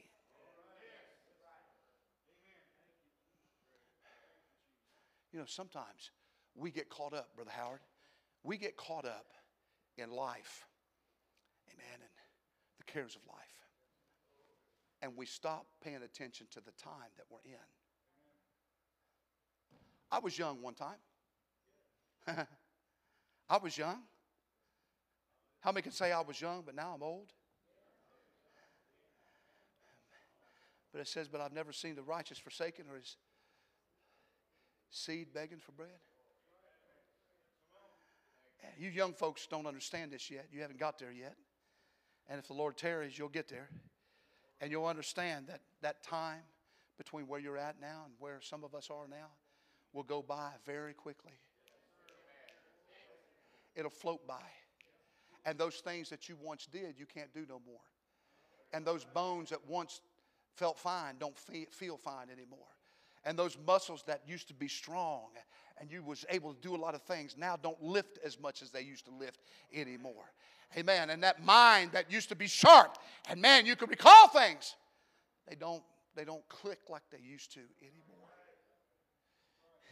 You 5.31 5.39
know, 5.39 5.45
sometimes 5.47 6.11
we 6.55 6.71
get 6.71 6.89
caught 6.89 7.13
up, 7.13 7.35
Brother 7.35 7.51
Howard. 7.51 7.81
We 8.43 8.57
get 8.57 8.77
caught 8.77 9.05
up 9.05 9.27
in 9.97 10.11
life, 10.11 10.65
amen, 11.73 11.99
and 11.99 12.09
the 12.77 12.85
cares 12.85 13.15
of 13.15 13.21
life. 13.27 13.37
And 15.01 15.15
we 15.15 15.25
stop 15.25 15.65
paying 15.83 16.01
attention 16.03 16.47
to 16.51 16.59
the 16.59 16.71
time 16.71 17.11
that 17.17 17.25
we're 17.29 17.39
in. 17.45 17.57
I 20.11 20.19
was 20.19 20.37
young 20.37 20.61
one 20.61 20.73
time. 20.73 20.97
I 23.49 23.57
was 23.57 23.77
young. 23.77 23.99
How 25.61 25.71
many 25.71 25.81
can 25.81 25.91
say 25.91 26.11
I 26.11 26.21
was 26.21 26.39
young, 26.39 26.63
but 26.65 26.75
now 26.75 26.93
I'm 26.95 27.03
old? 27.03 27.33
But 30.91 31.01
it 31.01 31.07
says, 31.07 31.27
But 31.27 31.41
I've 31.41 31.53
never 31.53 31.71
seen 31.71 31.95
the 31.95 32.01
righteous 32.03 32.39
forsaken 32.39 32.85
or 32.89 32.97
his 32.97 33.17
seed 34.89 35.33
begging 35.33 35.59
for 35.59 35.71
bread? 35.71 35.89
Eh, 38.63 38.67
you 38.77 38.89
young 38.89 39.13
folks 39.13 39.47
don't 39.47 39.65
understand 39.65 40.11
this 40.11 40.29
yet. 40.29 40.47
You 40.51 40.61
haven't 40.61 40.79
got 40.79 40.99
there 40.99 41.11
yet. 41.11 41.35
And 42.27 42.39
if 42.39 42.47
the 42.47 42.53
Lord 42.53 42.77
tarries, 42.77 43.17
you'll 43.17 43.29
get 43.29 43.47
there. 43.47 43.69
And 44.61 44.71
you'll 44.71 44.85
understand 44.85 45.47
that 45.47 45.61
that 45.81 46.03
time 46.03 46.41
between 46.97 47.27
where 47.27 47.39
you're 47.39 47.57
at 47.57 47.79
now 47.79 48.03
and 48.05 48.13
where 48.19 48.39
some 48.41 48.63
of 48.63 48.75
us 48.75 48.89
are 48.91 49.07
now 49.07 49.31
will 49.93 50.03
go 50.03 50.21
by 50.21 50.51
very 50.65 50.93
quickly. 50.93 51.31
It'll 53.75 53.89
float 53.89 54.27
by. 54.27 54.43
And 55.45 55.57
those 55.57 55.75
things 55.75 56.09
that 56.09 56.27
you 56.27 56.35
once 56.41 56.67
did, 56.69 56.99
you 56.99 57.05
can't 57.05 57.33
do 57.33 57.45
no 57.47 57.61
more. 57.65 57.79
And 58.73 58.85
those 58.85 59.05
bones 59.05 59.49
that 59.49 59.65
once 59.67 60.01
felt 60.53 60.77
fine 60.77 61.15
don't 61.19 61.37
feel 61.37 61.97
fine 61.97 62.29
anymore. 62.29 62.67
And 63.25 63.37
those 63.37 63.57
muscles 63.65 64.03
that 64.07 64.21
used 64.27 64.47
to 64.47 64.53
be 64.53 64.67
strong 64.67 65.27
and 65.79 65.91
you 65.91 66.03
was 66.03 66.25
able 66.29 66.53
to 66.53 66.61
do 66.61 66.75
a 66.75 66.77
lot 66.77 66.95
of 66.95 67.01
things 67.03 67.35
now 67.37 67.55
don't 67.55 67.81
lift 67.81 68.19
as 68.23 68.39
much 68.39 68.61
as 68.61 68.71
they 68.71 68.81
used 68.81 69.05
to 69.05 69.11
lift 69.11 69.39
anymore. 69.73 70.25
Amen. 70.77 71.09
And 71.09 71.23
that 71.23 71.43
mind 71.43 71.91
that 71.93 72.11
used 72.11 72.29
to 72.29 72.35
be 72.35 72.47
sharp 72.47 72.97
and 73.29 73.41
man, 73.41 73.65
you 73.65 73.75
could 73.75 73.89
recall 73.89 74.27
things. 74.29 74.75
They 75.47 75.55
don't 75.55 75.83
they 76.15 76.25
don't 76.25 76.47
click 76.49 76.79
like 76.89 77.03
they 77.11 77.19
used 77.19 77.53
to 77.53 77.61
anymore. 77.81 78.29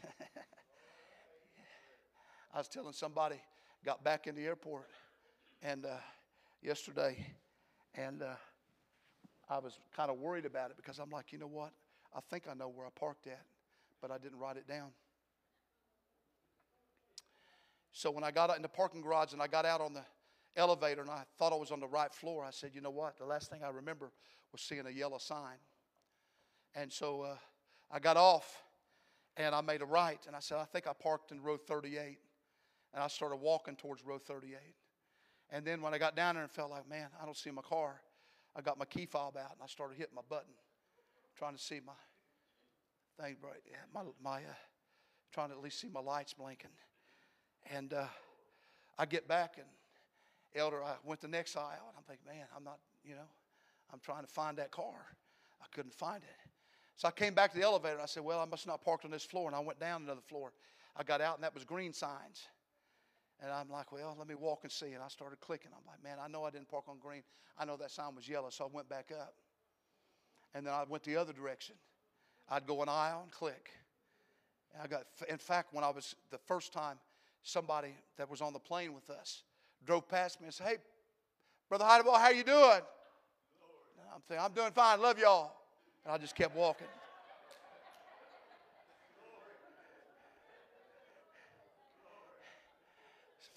I 2.54 2.58
was 2.58 2.68
telling 2.68 2.94
somebody, 2.94 3.42
got 3.86 4.04
back 4.04 4.28
in 4.28 4.36
the 4.36 4.46
airport 4.46 4.88
and 5.62 5.86
uh, 5.86 5.96
yesterday, 6.62 7.26
and 7.96 8.22
uh, 8.22 8.34
I 9.50 9.60
was 9.60 9.80
kind 9.96 10.10
of 10.12 10.18
worried 10.18 10.46
about 10.46 10.72
it 10.72 10.78
because 10.78 11.00
I'm 11.00 11.10
like, 11.10 11.32
you 11.32 11.40
know 11.40 11.48
what? 11.48 11.72
I 12.16 12.20
think 12.30 12.46
I 12.50 12.54
know 12.54 12.70
where 12.70 12.86
I 12.86 12.90
parked 12.98 13.28
at, 13.28 13.44
but 14.02 14.12
I 14.12 14.18
didn't 14.18 14.40
write 14.40 14.58
it 14.58 14.68
down. 14.68 14.92
So 17.92 18.12
when 18.12 18.24
I 18.24 18.32
got 18.32 18.50
out 18.50 18.56
in 18.58 18.62
the 18.62 18.68
parking 18.68 19.02
garage 19.02 19.34
and 19.34 19.42
I 19.42 19.48
got 19.48 19.66
out 19.66 19.82
on 19.82 19.94
the 19.94 20.04
elevator 20.56 21.02
and 21.02 21.10
I 21.10 21.24
thought 21.38 21.52
I 21.52 21.56
was 21.56 21.72
on 21.72 21.80
the 21.80 21.88
right 21.88 22.14
floor, 22.14 22.44
I 22.44 22.52
said, 22.52 22.72
you 22.74 22.82
know 22.82 22.92
what? 22.92 23.18
The 23.18 23.26
last 23.26 23.50
thing 23.50 23.64
I 23.64 23.70
remember 23.70 24.12
was 24.52 24.62
seeing 24.62 24.86
a 24.86 24.92
yellow 24.92 25.18
sign. 25.18 25.58
And 26.76 26.92
so 26.92 27.22
uh, 27.22 27.36
I 27.92 28.00
got 28.00 28.18
off 28.18 28.64
and 29.36 29.56
I 29.56 29.62
made 29.62 29.82
a 29.82 29.86
right 29.86 30.20
and 30.28 30.36
I 30.36 30.40
said, 30.40 30.58
I 30.60 30.66
think 30.66 30.88
I 30.88 30.94
parked 30.94 31.32
in 31.32 31.42
row 31.42 31.58
38. 31.58 32.20
And 32.94 33.04
I 33.04 33.08
started 33.08 33.38
walking 33.38 33.76
towards 33.76 34.04
row 34.06 34.18
38. 34.18 34.58
And 35.50 35.66
then 35.66 35.82
when 35.82 35.94
I 35.94 35.98
got 35.98 36.16
down 36.16 36.36
there 36.36 36.44
and 36.44 36.52
felt 36.52 36.72
like, 36.72 36.88
man, 36.90 37.08
I 37.22 37.26
don't 37.26 37.38
see 37.38 37.52
my 37.52 37.62
car, 37.62 38.02
I 38.56 38.62
got 38.62 38.78
my 38.78 38.86
key 38.86 39.06
fob 39.06 39.38
out 39.38 39.52
and 39.52 39.62
I 39.64 39.68
started 39.68 39.98
hitting 39.98 40.16
my 40.16 40.22
button, 40.30 40.54
trying 41.38 41.56
to 41.56 41.62
see 41.62 41.80
my 41.86 41.94
thing, 43.22 43.38
yeah, 43.70 43.78
my, 43.94 44.02
my 44.24 44.38
uh, 44.38 44.56
trying 45.32 45.50
to 45.50 45.56
at 45.56 45.62
least 45.62 45.80
see 45.80 45.90
my 45.90 46.00
lights 46.00 46.34
blinking. 46.34 46.72
And 47.74 47.94
uh, 47.94 48.06
I 48.98 49.06
get 49.06 49.28
back 49.28 49.56
and 49.58 49.66
elder, 50.56 50.84
I 50.84 50.96
went 51.04 51.22
the 51.22 51.28
next 51.28 51.56
aisle 51.56 51.68
and 51.88 51.98
I'm 51.98 52.04
thinking, 52.08 52.26
man, 52.28 52.48
I'm 52.56 52.64
not, 52.64 52.80
you 53.04 53.16
know, 53.16 53.30
I'm 53.92 54.00
trying 54.00 54.24
to 54.24 54.32
find 54.32 54.58
that 54.58 54.72
car. 54.72 54.96
I 55.62 55.66
couldn't 55.74 55.94
find 55.94 56.24
it. 56.24 56.50
So 56.96 57.08
I 57.08 57.12
came 57.12 57.34
back 57.34 57.52
to 57.52 57.58
the 57.60 57.64
elevator 57.64 57.96
and 57.96 58.02
I 58.02 58.08
said, 58.08 58.24
well, 58.24 58.40
I 58.40 58.46
must 58.46 58.66
not 58.66 58.84
parked 58.84 59.06
on 59.06 59.12
this 59.12 59.24
floor. 59.24 59.48
And 59.48 59.56
I 59.56 59.60
went 59.60 59.80
down 59.80 60.04
another 60.04 60.22
floor. 60.28 60.52
I 60.96 61.04
got 61.04 61.22
out 61.22 61.36
and 61.36 61.44
that 61.44 61.54
was 61.54 61.64
green 61.64 61.94
signs. 61.94 62.48
And 63.40 63.52
I'm 63.52 63.70
like, 63.70 63.92
well, 63.92 64.16
let 64.18 64.28
me 64.28 64.34
walk 64.34 64.62
and 64.64 64.72
see. 64.72 64.94
And 64.94 65.04
I 65.04 65.08
started 65.10 65.40
clicking. 65.40 65.70
I'm 65.72 65.86
like, 65.86 66.04
man, 66.04 66.18
I 66.20 66.28
know 66.28 66.44
I 66.44 66.50
didn't 66.50 66.70
park 66.70 66.86
on 66.88 66.98
green. 66.98 67.22
I 67.60 67.66
know 67.66 67.78
that 67.78 67.92
sign 67.92 68.16
was 68.16 68.28
yellow. 68.28 68.50
So 68.50 68.66
I 68.66 68.68
went 68.74 68.90
back 68.90 69.12
up. 69.12 69.36
And 70.54 70.66
then 70.66 70.74
I 70.74 70.84
went 70.88 71.04
the 71.04 71.16
other 71.16 71.34
direction. 71.34 71.76
I'd 72.50 72.66
go 72.66 72.82
an 72.82 72.90
aisle 72.90 73.22
and 73.24 73.32
click. 73.32 73.70
And 74.74 74.82
I 74.82 74.88
got, 74.88 75.04
in 75.30 75.38
fact, 75.38 75.74
when 75.74 75.84
I 75.84 75.90
was 75.90 76.16
the 76.32 76.38
first 76.38 76.74
time, 76.74 76.98
somebody 77.44 77.96
that 78.18 78.30
was 78.30 78.42
on 78.42 78.54
the 78.54 78.60
plane 78.60 78.94
with 78.94 79.10
us 79.10 79.44
drove 79.86 80.08
past 80.08 80.42
me 80.42 80.46
and 80.46 80.54
said, 80.54 80.68
hey, 80.68 80.76
Brother 81.70 81.86
Heideball, 81.86 82.20
how 82.20 82.30
you 82.30 82.44
doing? 82.44 82.82
I'm 84.14 84.22
saying, 84.28 84.42
I'm 84.42 84.54
doing 84.54 84.72
fine. 84.72 85.02
Love 85.02 85.20
y'all. 85.20 85.52
And 86.06 86.14
I 86.14 86.18
just 86.18 86.36
kept 86.36 86.56
walking. 86.56 86.88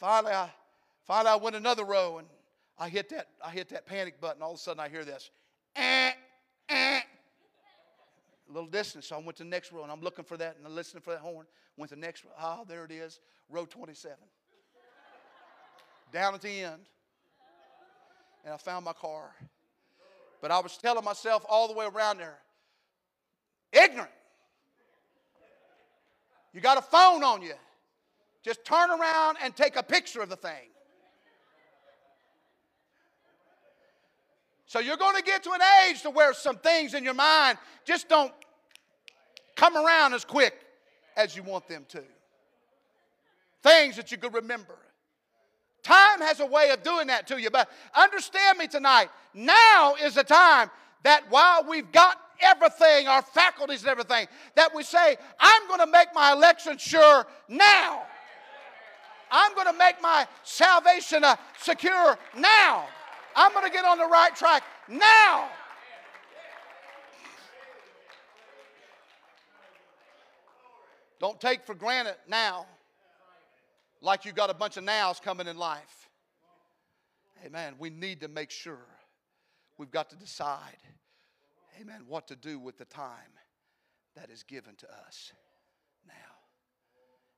Finally, 0.01 0.33
I 0.33 0.51
finally 1.07 1.31
I 1.31 1.37
went 1.37 1.57
another 1.57 1.85
row 1.85 2.19
and 2.19 2.27
I 2.79 2.89
hit 2.89 3.11
that 3.11 3.29
I 3.45 3.51
hit 3.51 3.69
that 3.69 3.85
panic 3.85 4.19
button. 4.19 4.41
All 4.41 4.53
of 4.53 4.57
a 4.57 4.59
sudden, 4.59 4.81
I 4.81 4.89
hear 4.89 5.05
this. 5.05 5.31
Eh, 5.77 6.13
eh. 6.71 7.01
A 8.49 8.53
little 8.53 8.69
distance, 8.69 9.07
so 9.07 9.17
I 9.17 9.19
went 9.21 9.37
to 9.37 9.45
the 9.45 9.49
next 9.51 9.73
row 9.73 9.83
and 9.83 9.93
I'm 9.93 10.01
looking 10.01 10.25
for 10.25 10.37
that 10.37 10.57
and 10.57 10.67
I'm 10.67 10.75
listening 10.75 11.03
for 11.03 11.11
that 11.11 11.21
horn. 11.21 11.47
Went 11.77 11.91
to 11.91 11.95
the 11.95 12.01
next 12.01 12.25
row. 12.25 12.31
Ah, 12.39 12.65
there 12.67 12.85
it 12.85 12.91
is, 12.91 13.21
row 13.49 13.65
27. 13.65 14.17
Down 16.13 16.35
at 16.35 16.41
the 16.41 16.49
end. 16.49 16.83
And 18.45 18.55
I 18.55 18.57
found 18.57 18.85
my 18.85 18.93
car. 18.93 19.35
But 20.41 20.51
I 20.51 20.59
was 20.61 20.77
telling 20.79 21.05
myself 21.05 21.45
all 21.49 21.69
the 21.69 21.75
way 21.75 21.87
around 21.87 22.19
there, 22.19 22.39
ignorant. 23.73 24.11
You 26.53 26.61
got 26.61 26.79
a 26.79 26.83
phone 26.83 27.23
on 27.23 27.43
you. 27.43 27.55
Just 28.43 28.65
turn 28.65 28.91
around 28.91 29.37
and 29.43 29.55
take 29.55 29.77
a 29.77 29.83
picture 29.83 30.23
of 30.23 30.31
the 30.31 30.37
thing. 30.37 30.70
So 34.71 34.79
you're 34.79 34.97
going 34.97 35.17
to 35.17 35.23
get 35.23 35.43
to 35.43 35.51
an 35.51 35.61
age 35.89 36.03
to 36.03 36.11
where 36.11 36.33
some 36.33 36.55
things 36.55 36.95
in 36.95 37.03
your 37.03 37.13
mind 37.13 37.59
just 37.85 38.09
don't 38.09 38.33
come 39.57 39.77
around 39.77 40.15
as 40.15 40.25
quick 40.25 40.55
as 41.17 41.35
you 41.35 41.43
want 41.43 41.67
them 41.67 41.85
to. 41.89 42.05
Things 43.65 43.97
that 43.97 44.13
you 44.13 44.17
could 44.17 44.33
remember. 44.33 44.77
Time 45.83 46.21
has 46.21 46.39
a 46.39 46.47
way 46.47 46.71
of 46.71 46.85
doing 46.85 47.09
that 47.09 47.27
to 47.27 47.43
you, 47.43 47.51
but 47.51 47.69
understand 47.97 48.59
me 48.59 48.69
tonight. 48.69 49.09
Now 49.35 49.97
is 50.01 50.15
the 50.15 50.23
time 50.23 50.71
that 51.03 51.25
while 51.31 51.65
we've 51.69 51.91
got 51.91 52.21
everything, 52.41 53.09
our 53.09 53.23
faculties 53.23 53.81
and 53.81 53.89
everything, 53.89 54.29
that 54.55 54.73
we 54.73 54.85
say, 54.85 55.17
I'm 55.41 55.67
going 55.67 55.81
to 55.81 55.89
make 55.89 56.15
my 56.15 56.31
election 56.31 56.79
sure 56.79 57.27
now. 57.49 58.05
I'm 59.33 59.53
going 59.57 59.67
to 59.67 59.77
make 59.77 60.01
my 60.01 60.29
salvation 60.45 61.25
uh, 61.25 61.35
secure 61.59 62.17
now. 62.37 62.87
I'm 63.37 63.53
going 63.53 63.65
to 63.65 63.71
get 63.71 63.85
on 63.85 63.99
the 63.99 64.07
right 64.07 64.35
track 64.35 64.63
now. 64.89 65.49
Don't 71.21 71.41
take 71.41 71.65
for 71.65 71.75
granted 71.75 72.17
now 72.27 72.67
like 74.01 74.25
you 74.25 74.33
got 74.33 74.51
a 74.51 74.55
bunch 74.55 74.77
of 74.77 74.85
nows 74.85 75.21
coming 75.21 75.47
in 75.47 75.57
life. 75.57 76.09
Amen. 77.45 77.75
We 77.79 77.91
need 77.91 78.21
to 78.21 78.29
make 78.29 78.51
sure 78.51 78.87
we've 79.79 79.91
got 79.91 80.11
to 80.11 80.17
decide, 80.17 80.79
amen, 81.81 82.03
what 82.07 82.27
to 82.29 82.37
do 82.37 82.59
with 82.59 82.79
the 82.79 82.85
time 82.87 83.13
that 84.17 84.31
is 84.31 84.43
given 84.43 84.75
to 84.77 84.87
us 85.07 85.33
now. 86.07 86.15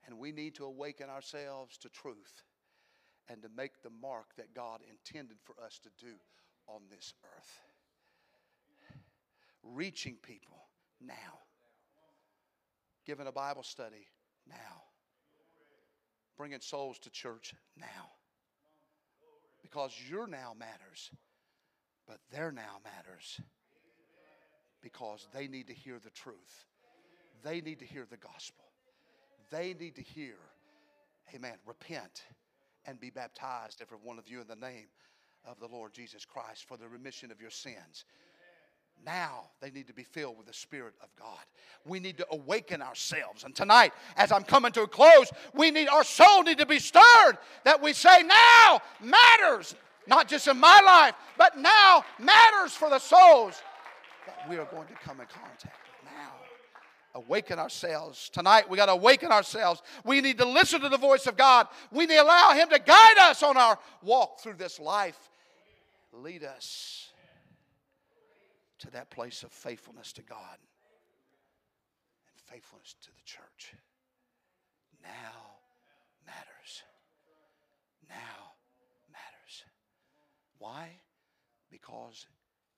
And 0.07 0.19
we 0.19 0.33
need 0.33 0.55
to 0.57 0.65
awaken 0.65 1.09
ourselves 1.09 1.77
to 1.79 1.89
truth 1.89 2.43
and 3.29 3.43
to 3.43 3.49
make 3.57 3.83
the 3.83 3.91
mark 3.91 4.35
that 4.37 4.55
God 4.55 4.81
intended 4.89 5.37
for 5.45 5.55
us 5.65 5.79
to 5.83 6.05
do 6.05 6.13
on 6.67 6.83
this 6.91 7.15
earth. 7.37 7.61
Reaching 9.63 10.17
people 10.23 10.67
now. 11.01 11.39
Giving 13.07 13.27
a 13.27 13.33
Bible 13.33 13.63
study 13.63 14.07
now. 14.49 14.83
Bringing 16.37 16.61
souls 16.61 16.99
to 17.01 17.11
church 17.11 17.55
now. 17.77 18.11
Because 19.63 19.97
your 20.11 20.27
now 20.27 20.55
matters, 20.59 21.11
but 22.07 22.19
their 22.31 22.51
now 22.51 22.79
matters. 22.85 23.41
Because 24.83 25.29
they 25.33 25.47
need 25.47 25.69
to 25.69 25.73
hear 25.73 26.01
the 26.03 26.11
truth, 26.11 26.67
they 27.45 27.61
need 27.61 27.79
to 27.79 27.85
hear 27.85 28.05
the 28.11 28.17
gospel. 28.17 28.65
They 29.51 29.75
need 29.79 29.95
to 29.97 30.03
hear, 30.03 30.35
amen, 31.35 31.55
repent 31.67 32.25
and 32.87 33.01
be 33.01 33.11
baptized, 33.11 33.81
every 33.81 33.99
one 34.03 34.19
of 34.19 34.29
you, 34.29 34.41
in 34.41 34.47
the 34.47 34.57
name 34.57 34.87
of 35.45 35.59
the 35.59 35.67
Lord 35.67 35.93
Jesus 35.93 36.25
Christ 36.25 36.67
for 36.67 36.77
the 36.77 36.89
remission 36.89 37.31
of 37.31 37.41
your 37.41 37.51
sins. 37.51 38.05
Now 39.05 39.51
they 39.61 39.71
need 39.71 39.89
to 39.89 39.95
be 39.95 40.05
filled 40.05 40.39
with 40.39 40.47
the 40.47 40.53
Spirit 40.53 40.95
of 41.03 41.09
God. 41.17 41.41
We 41.85 41.99
need 41.99 42.19
to 42.19 42.27
awaken 42.31 42.83
ourselves. 42.83 43.43
And 43.45 43.55
tonight, 43.55 43.93
as 44.17 44.31
I'm 44.31 44.45
coming 44.45 44.71
to 44.73 44.83
a 44.83 44.89
close, 44.89 45.31
we 45.55 45.71
need 45.71 45.89
our 45.89 46.05
soul 46.05 46.43
need 46.45 46.59
to 46.59 46.67
be 46.67 46.79
stirred 46.79 47.39
that 47.65 47.83
we 47.83 47.93
say 47.93 48.23
now 48.23 48.81
matters, 49.01 49.75
not 50.07 50.29
just 50.29 50.47
in 50.47 50.59
my 50.59 50.81
life, 50.85 51.15
but 51.37 51.59
now 51.59 52.05
matters 52.19 52.73
for 52.73 52.91
the 52.91 52.99
souls 52.99 53.61
that 54.27 54.49
we 54.49 54.57
are 54.57 54.67
going 54.67 54.87
to 54.87 54.95
come 54.95 55.21
in 55.21 55.27
contact 55.27 55.82
awaken 57.15 57.59
ourselves. 57.59 58.31
Tonight, 58.31 58.69
we 58.69 58.77
got 58.77 58.87
to 58.87 58.93
awaken 58.93 59.31
ourselves. 59.31 59.83
We 60.05 60.21
need 60.21 60.39
to 60.39 60.45
listen 60.45 60.81
to 60.81 60.89
the 60.89 60.99
voice 60.99 61.27
of 61.27 61.37
God. 61.37 61.67
We 61.91 62.07
need 62.07 62.15
to 62.15 62.23
allow 62.23 62.53
Him 62.53 62.69
to 62.71 62.79
guide 62.79 63.19
us 63.19 63.43
on 63.43 63.57
our 63.57 63.79
walk 64.03 64.41
through 64.41 64.55
this 64.55 64.81
life. 64.81 65.31
Lead 66.13 66.45
us 66.45 67.11
to 68.81 68.91
that 68.91 69.11
place 69.11 69.43
of 69.43 69.53
faithfulness 69.53 70.13
to 70.13 70.23
God 70.23 70.59
and 72.29 72.41
faithfulness 72.51 72.95
to 73.03 73.11
the 73.11 73.23
church. 73.25 73.75
Now 75.03 75.59
matters. 76.27 76.83
Now 78.09 78.53
matters. 79.11 79.65
Why? 80.59 80.91
Because 81.71 82.27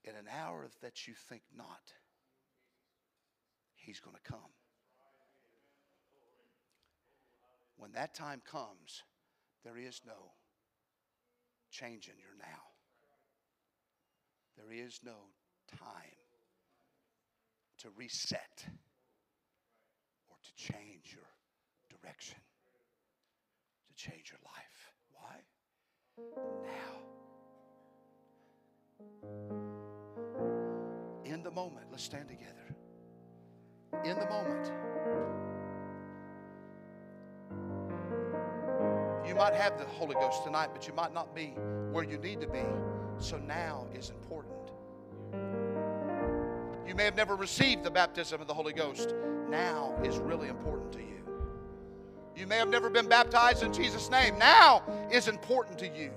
in 0.05 0.15
an 0.15 0.27
hour 0.39 0.67
that 0.83 1.09
you 1.09 1.15
think 1.29 1.43
not, 1.57 1.93
He's 3.95 4.01
going 4.01 4.17
to 4.17 4.23
come. 4.29 4.51
When 7.77 7.93
that 7.93 8.13
time 8.13 8.43
comes, 8.45 9.05
there 9.63 9.79
is 9.79 10.01
no 10.05 10.33
change 11.71 12.09
in 12.09 12.15
your 12.19 12.37
now. 12.37 12.73
There 14.57 14.73
is 14.85 14.99
no 15.05 15.31
time 15.79 16.19
to 17.83 17.89
reset 17.97 18.65
or 20.29 20.37
to 20.43 20.55
change 20.57 21.15
your 21.15 21.31
direction, 21.97 22.41
to 23.87 23.95
change 23.95 24.33
your 24.33 24.41
life. 24.45 24.91
Why? 25.13 25.37
Now. 26.65 26.99
In 31.25 31.45
the 31.45 31.53
moment, 31.53 31.87
let's 31.93 32.03
stand 32.03 32.27
together. 32.29 32.64
In 34.03 34.19
the 34.19 34.27
moment. 34.27 34.73
You 39.27 39.35
might 39.35 39.55
have 39.55 39.79
the 39.79 39.85
Holy 39.85 40.15
Ghost 40.15 40.45
tonight, 40.45 40.71
but 40.73 40.87
you 40.87 40.95
might 40.95 41.13
not 41.13 41.35
be 41.35 41.55
where 41.93 42.05
you 42.05 42.19
need 42.19 42.41
to 42.41 42.47
be. 42.47 42.63
So 43.19 43.37
now 43.39 43.87
is 43.95 44.11
important. 44.11 44.55
You 46.87 46.95
may 46.95 47.05
have 47.05 47.17
never 47.17 47.35
received 47.35 47.83
the 47.83 47.91
baptism 47.91 48.41
of 48.41 48.47
the 48.47 48.55
Holy 48.55 48.73
Ghost. 48.73 49.15
Now 49.49 49.99
is 50.05 50.19
really 50.19 50.49
important 50.49 50.93
to 50.93 51.01
you. 51.01 51.05
You 52.37 52.47
may 52.47 52.57
have 52.57 52.69
never 52.69 52.91
been 52.91 53.09
baptized 53.09 53.63
in 53.63 53.73
Jesus' 53.73 54.11
name. 54.11 54.39
Now 54.39 54.83
is 55.11 55.29
important 55.29 55.79
to 55.79 55.89
you. 55.89 56.11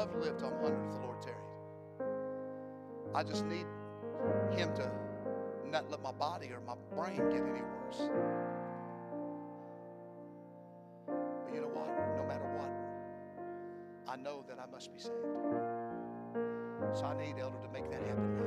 Love 0.00 0.12
to 0.12 0.18
live 0.18 0.38
to 0.38 0.46
100 0.46 0.86
if 0.86 0.92
the 0.92 0.98
Lord 1.00 1.20
tarried. 1.20 1.36
I 3.14 3.22
just 3.22 3.44
need 3.44 3.66
Him 4.50 4.72
to 4.76 4.90
not 5.66 5.90
let 5.90 6.00
my 6.00 6.12
body 6.12 6.50
or 6.54 6.60
my 6.60 6.74
brain 6.96 7.18
get 7.28 7.42
any 7.42 7.60
worse. 7.60 8.08
But 11.06 11.52
you 11.54 11.60
know 11.60 11.68
what? 11.68 11.88
No 12.16 12.24
matter 12.26 12.48
what, 12.56 12.72
I 14.08 14.16
know 14.16 14.42
that 14.48 14.58
I 14.58 14.64
must 14.72 14.90
be 14.94 15.00
saved. 15.00 15.16
So 16.94 17.04
I 17.04 17.14
need 17.22 17.38
Elder 17.38 17.58
to 17.62 17.68
make 17.70 17.90
that 17.90 18.00
happen 18.00 18.38
now. 18.38 18.46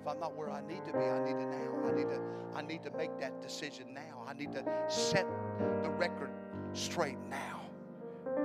If 0.00 0.06
I'm 0.06 0.20
not 0.20 0.36
where 0.36 0.50
I 0.50 0.60
need 0.60 0.84
to 0.84 0.92
be, 0.92 0.98
I 0.98 1.24
need 1.24 1.38
to 1.40 1.46
now. 1.46 1.88
I 1.88 1.92
need 1.92 2.08
to, 2.08 2.20
I 2.54 2.62
need 2.62 2.84
to 2.84 2.92
make 2.92 3.18
that 3.18 3.42
decision 3.42 3.92
now. 3.92 4.22
I 4.28 4.34
need 4.34 4.52
to 4.52 4.62
set 4.86 5.26
the 5.82 5.90
record 5.90 6.30
straight 6.72 7.18
now. 7.28 7.63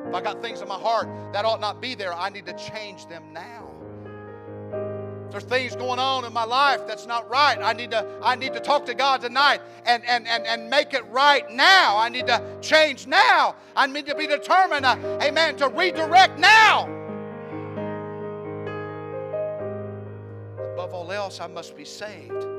If 0.10 0.16
I 0.16 0.22
got 0.22 0.42
things 0.42 0.62
in 0.62 0.68
my 0.68 0.80
heart 0.80 1.08
that 1.34 1.46
ought 1.46 1.62
not 1.62 1.80
be 1.80 1.94
there, 1.94 2.16
I 2.16 2.30
need 2.30 2.48
to 2.48 2.54
change 2.54 3.06
them 3.06 3.32
now. 3.32 3.70
If 5.26 5.32
there's 5.34 5.44
things 5.44 5.76
going 5.76 6.00
on 6.00 6.26
in 6.26 6.34
my 6.34 6.46
life 6.46 6.88
that's 6.88 7.06
not 7.06 7.30
right, 7.30 7.60
I 7.62 7.74
need 7.74 7.92
to, 7.92 8.04
I 8.24 8.36
need 8.36 8.54
to 8.54 8.60
talk 8.60 8.88
to 8.88 8.96
God 8.96 9.22
tonight 9.22 9.62
and, 9.86 10.04
and, 10.06 10.28
and, 10.28 10.48
and 10.48 10.68
make 10.68 10.96
it 10.96 11.06
right 11.12 11.48
now. 11.52 11.96
I 11.96 12.10
need 12.10 12.26
to 12.26 12.42
change 12.60 13.06
now. 13.06 13.56
I 13.76 13.86
need 13.86 14.08
to 14.08 14.16
be 14.16 14.26
determined, 14.26 14.88
uh, 14.88 14.98
amen, 15.22 15.58
to 15.58 15.68
redirect 15.68 16.40
now. 16.40 16.86
Above 20.74 20.92
all 20.92 21.12
else, 21.12 21.40
I 21.40 21.46
must 21.46 21.78
be 21.78 21.86
saved. 21.86 22.59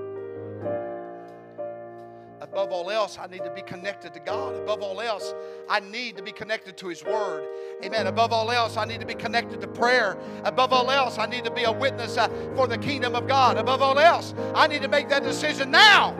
Above 2.52 2.72
all 2.72 2.90
else, 2.90 3.16
I 3.16 3.28
need 3.28 3.44
to 3.44 3.50
be 3.50 3.62
connected 3.62 4.12
to 4.12 4.18
God. 4.18 4.56
Above 4.56 4.82
all 4.82 5.00
else, 5.00 5.34
I 5.68 5.78
need 5.78 6.16
to 6.16 6.22
be 6.22 6.32
connected 6.32 6.76
to 6.78 6.88
His 6.88 7.04
Word. 7.04 7.46
Amen. 7.84 8.08
Above 8.08 8.32
all 8.32 8.50
else, 8.50 8.76
I 8.76 8.84
need 8.84 8.98
to 8.98 9.06
be 9.06 9.14
connected 9.14 9.60
to 9.60 9.68
prayer. 9.68 10.18
Above 10.44 10.72
all 10.72 10.90
else, 10.90 11.16
I 11.16 11.26
need 11.26 11.44
to 11.44 11.52
be 11.52 11.62
a 11.62 11.70
witness 11.70 12.16
uh, 12.16 12.28
for 12.56 12.66
the 12.66 12.76
kingdom 12.76 13.14
of 13.14 13.28
God. 13.28 13.56
Above 13.56 13.82
all 13.82 14.00
else, 14.00 14.34
I 14.56 14.66
need 14.66 14.82
to 14.82 14.88
make 14.88 15.08
that 15.10 15.22
decision 15.22 15.70
now. 15.70 16.16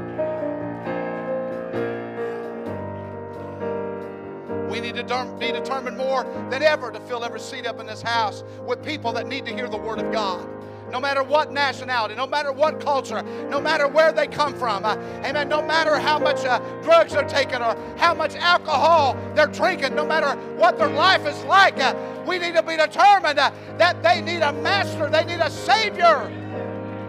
We 4.71 4.79
need 4.79 4.95
to 4.95 5.37
be 5.41 5.51
determined 5.51 5.99
more 5.99 6.23
than 6.49 6.63
ever 6.63 6.93
to 6.93 7.01
fill 7.01 7.25
every 7.25 7.41
seat 7.41 7.67
up 7.67 7.81
in 7.81 7.87
this 7.87 8.03
house 8.03 8.45
with 8.65 8.85
people 8.85 9.13
that 9.15 9.27
need 9.27 9.47
to 9.47 9.53
hear 9.53 9.69
the 9.69 9.77
Word 9.77 9.99
of 9.99 10.13
God 10.13 10.49
no 10.91 11.01
matter 11.01 11.23
what 11.23 11.53
nationality, 11.53 12.15
no 12.15 12.27
matter 12.27 12.53
what 12.53 12.81
culture, 12.81 13.23
no 13.49 13.61
matter 13.61 13.87
where 13.89 14.13
they 14.13 14.27
come 14.27 14.55
from. 14.55 14.85
Uh, 14.85 14.97
amen. 15.25 15.49
No 15.49 15.63
matter 15.63 15.97
how 15.99 16.19
much 16.19 16.45
uh, 16.45 16.59
drugs 16.83 17.13
they're 17.13 17.29
taking 17.29 17.63
or 17.63 17.77
how 17.97 18.15
much 18.15 18.35
alcohol 18.37 19.17
they're 19.35 19.47
drinking, 19.47 19.95
no 19.95 20.05
matter 20.05 20.39
what 20.57 20.79
their 20.79 20.89
life 20.89 21.27
is 21.27 21.43
like, 21.45 21.79
uh, 21.79 21.95
we 22.27 22.39
need 22.39 22.55
to 22.55 22.63
be 22.63 22.77
determined 22.77 23.39
uh, 23.39 23.51
that 23.79 24.03
they 24.03 24.21
need 24.21 24.43
a 24.43 24.53
master, 24.53 25.09
they 25.09 25.25
need 25.25 25.41
a 25.41 25.51
savior, 25.51 26.29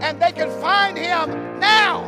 and 0.01 0.21
they 0.21 0.31
can 0.31 0.49
find 0.61 0.97
him 0.97 1.59
now. 1.59 2.07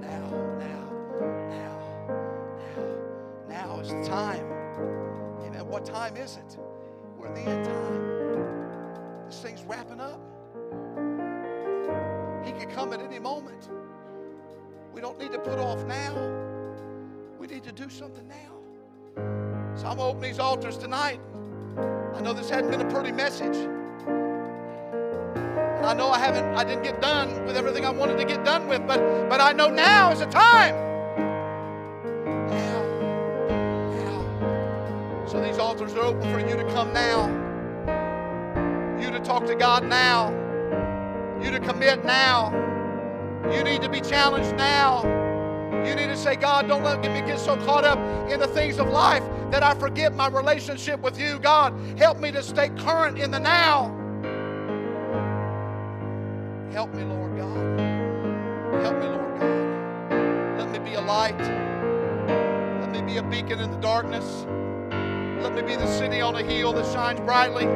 Now, 0.00 0.30
now, 0.58 0.88
now, 1.48 1.78
now 3.48 3.80
is 3.80 3.88
the 3.88 4.04
time 4.04 4.53
time 5.84 6.16
is 6.16 6.36
it? 6.36 6.58
We're 7.18 7.28
in 7.28 7.34
the 7.34 7.40
end 7.42 7.64
time. 7.64 9.26
This 9.26 9.40
thing's 9.40 9.62
wrapping 9.64 10.00
up. 10.00 10.20
He 12.44 12.52
could 12.52 12.70
come 12.70 12.92
at 12.92 13.00
any 13.00 13.18
moment. 13.18 13.70
We 14.92 15.00
don't 15.00 15.18
need 15.18 15.32
to 15.32 15.38
put 15.38 15.58
off 15.58 15.84
now. 15.86 16.14
We 17.38 17.46
need 17.46 17.64
to 17.64 17.72
do 17.72 17.88
something 17.88 18.26
now. 18.28 18.54
So 19.76 19.86
I'm 19.86 19.96
going 19.96 19.98
to 19.98 20.04
open 20.04 20.20
these 20.22 20.38
altars 20.38 20.76
tonight. 20.78 21.20
I 22.14 22.20
know 22.20 22.32
this 22.32 22.48
hadn't 22.48 22.70
been 22.70 22.80
a 22.80 22.90
pretty 22.90 23.12
message. 23.12 23.56
And 25.84 25.84
I 25.84 25.94
know 25.94 26.08
I 26.08 26.18
haven't, 26.18 26.54
I 26.54 26.64
didn't 26.64 26.84
get 26.84 27.00
done 27.02 27.44
with 27.44 27.56
everything 27.56 27.84
I 27.84 27.90
wanted 27.90 28.16
to 28.18 28.24
get 28.24 28.44
done 28.44 28.68
with, 28.68 28.86
but, 28.86 29.28
but 29.28 29.40
I 29.40 29.52
know 29.52 29.68
now 29.68 30.12
is 30.12 30.20
the 30.20 30.26
time. 30.26 30.93
These 35.44 35.58
altars 35.58 35.92
are 35.94 36.00
open 36.00 36.32
for 36.32 36.40
you 36.40 36.56
to 36.56 36.64
come 36.72 36.92
now. 36.92 37.28
You 39.00 39.10
to 39.10 39.20
talk 39.20 39.44
to 39.46 39.54
God 39.54 39.84
now. 39.84 40.30
You 41.42 41.50
to 41.50 41.60
commit 41.60 42.04
now. 42.04 42.52
You 43.52 43.62
need 43.62 43.82
to 43.82 43.90
be 43.90 44.00
challenged 44.00 44.56
now. 44.56 45.02
You 45.84 45.94
need 45.94 46.06
to 46.06 46.16
say, 46.16 46.34
God, 46.34 46.66
don't 46.66 46.82
let 46.82 47.00
me 47.02 47.20
get 47.20 47.38
so 47.38 47.56
caught 47.58 47.84
up 47.84 47.98
in 48.30 48.40
the 48.40 48.46
things 48.46 48.78
of 48.78 48.88
life 48.88 49.22
that 49.50 49.62
I 49.62 49.74
forget 49.74 50.14
my 50.14 50.28
relationship 50.28 51.00
with 51.00 51.20
you. 51.20 51.38
God, 51.38 51.74
help 51.98 52.18
me 52.18 52.32
to 52.32 52.42
stay 52.42 52.70
current 52.70 53.18
in 53.18 53.30
the 53.30 53.38
now. 53.38 53.88
Help 56.72 56.94
me, 56.94 57.04
Lord 57.04 57.36
God. 57.36 57.80
Help 58.82 58.98
me, 58.98 59.06
Lord 59.06 59.40
God. 59.40 60.58
Let 60.58 60.70
me 60.70 60.78
be 60.78 60.94
a 60.94 61.02
light. 61.02 61.38
Let 62.80 62.90
me 62.90 63.02
be 63.02 63.18
a 63.18 63.22
beacon 63.22 63.60
in 63.60 63.70
the 63.70 63.78
darkness. 63.78 64.46
Let 65.44 65.52
me 65.54 65.60
be 65.60 65.76
the 65.76 65.86
city 65.86 66.22
on 66.22 66.34
a 66.36 66.42
hill 66.42 66.72
that 66.72 66.90
shines 66.90 67.20
brightly. 67.20 67.66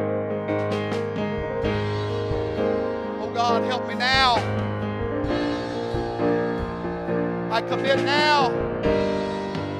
Oh 3.20 3.30
God, 3.34 3.62
help 3.64 3.86
me 3.86 3.94
now. 3.94 4.36
I 7.52 7.60
commit 7.60 8.02
now. 8.06 8.48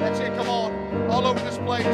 That's 0.01 0.21
it, 0.21 0.37
come 0.37 0.51
on. 0.51 1.11
All 1.11 1.27
over 1.27 1.41
this 1.41 1.57
place. 1.57 1.87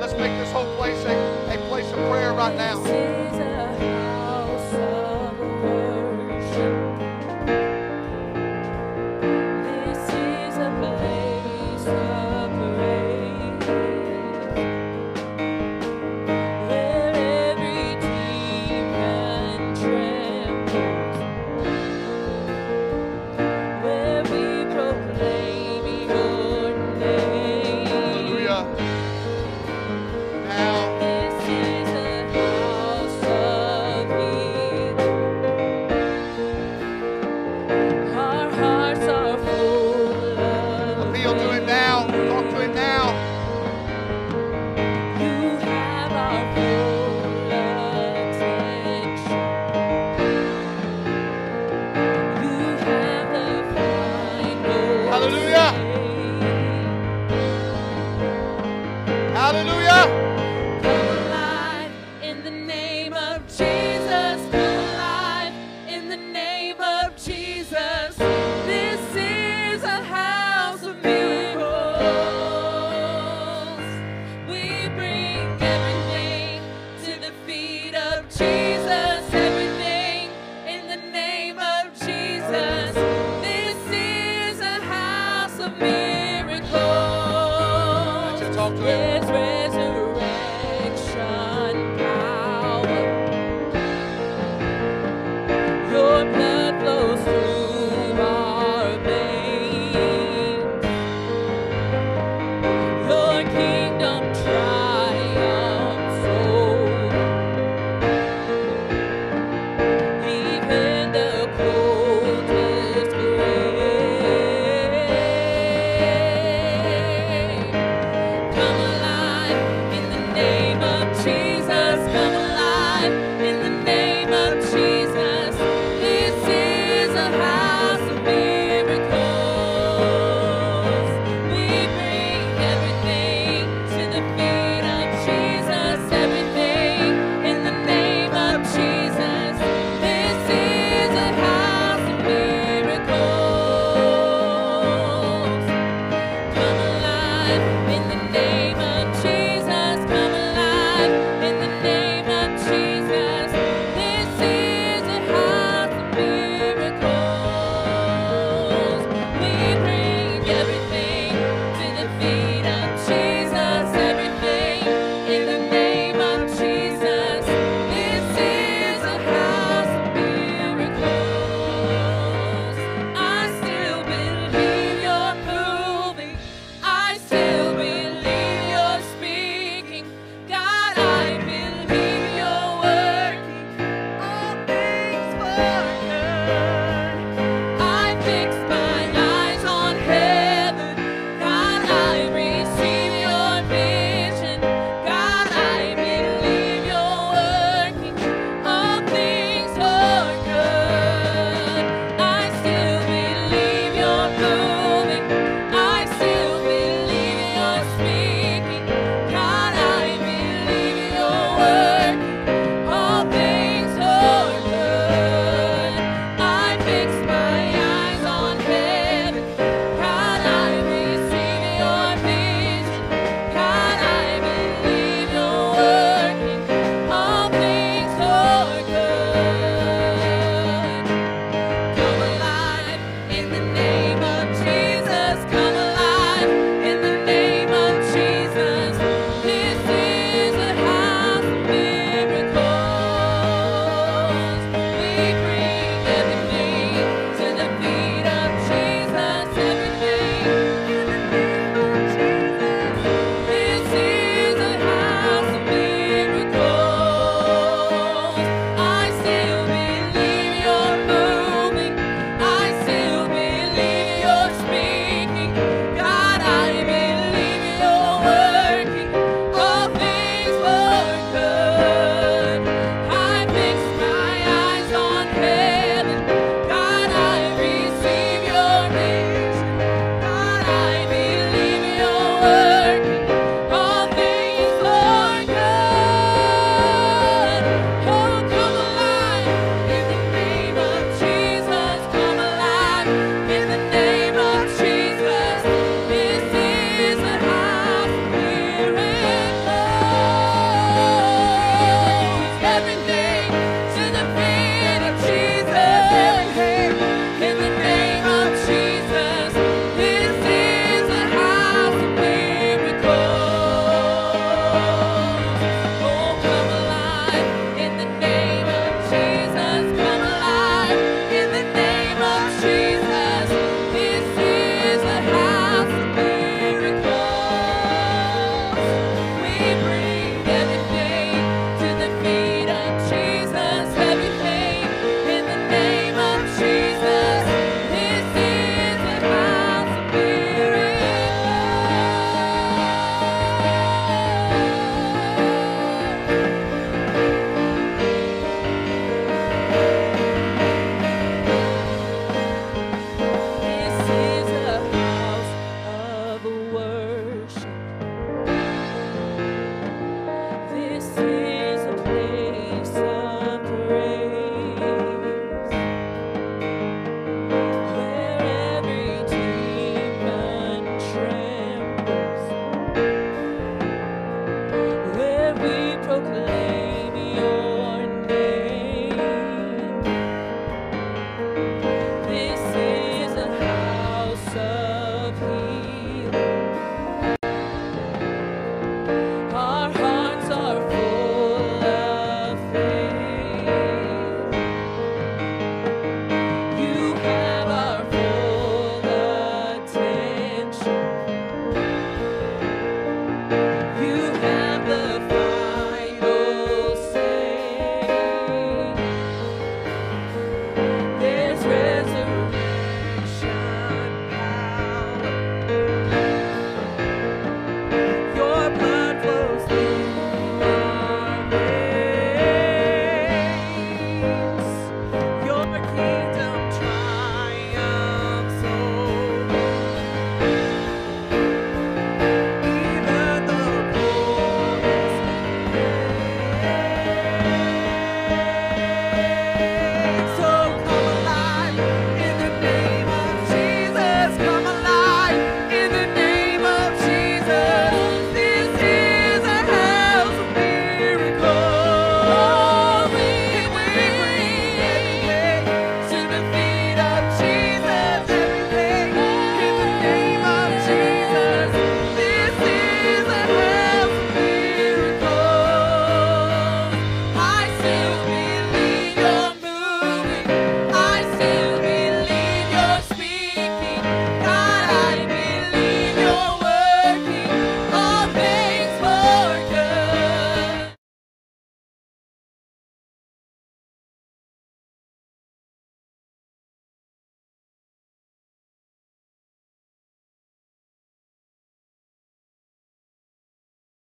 Let's 0.00 0.14
make 0.14 0.36
this 0.36 0.50
whole 0.50 0.76
place 0.76 0.98
a, 1.04 1.54
a 1.54 1.58
place 1.68 1.86
of 1.92 1.98
prayer 2.10 2.32
right 2.34 2.56
now. 2.56 3.59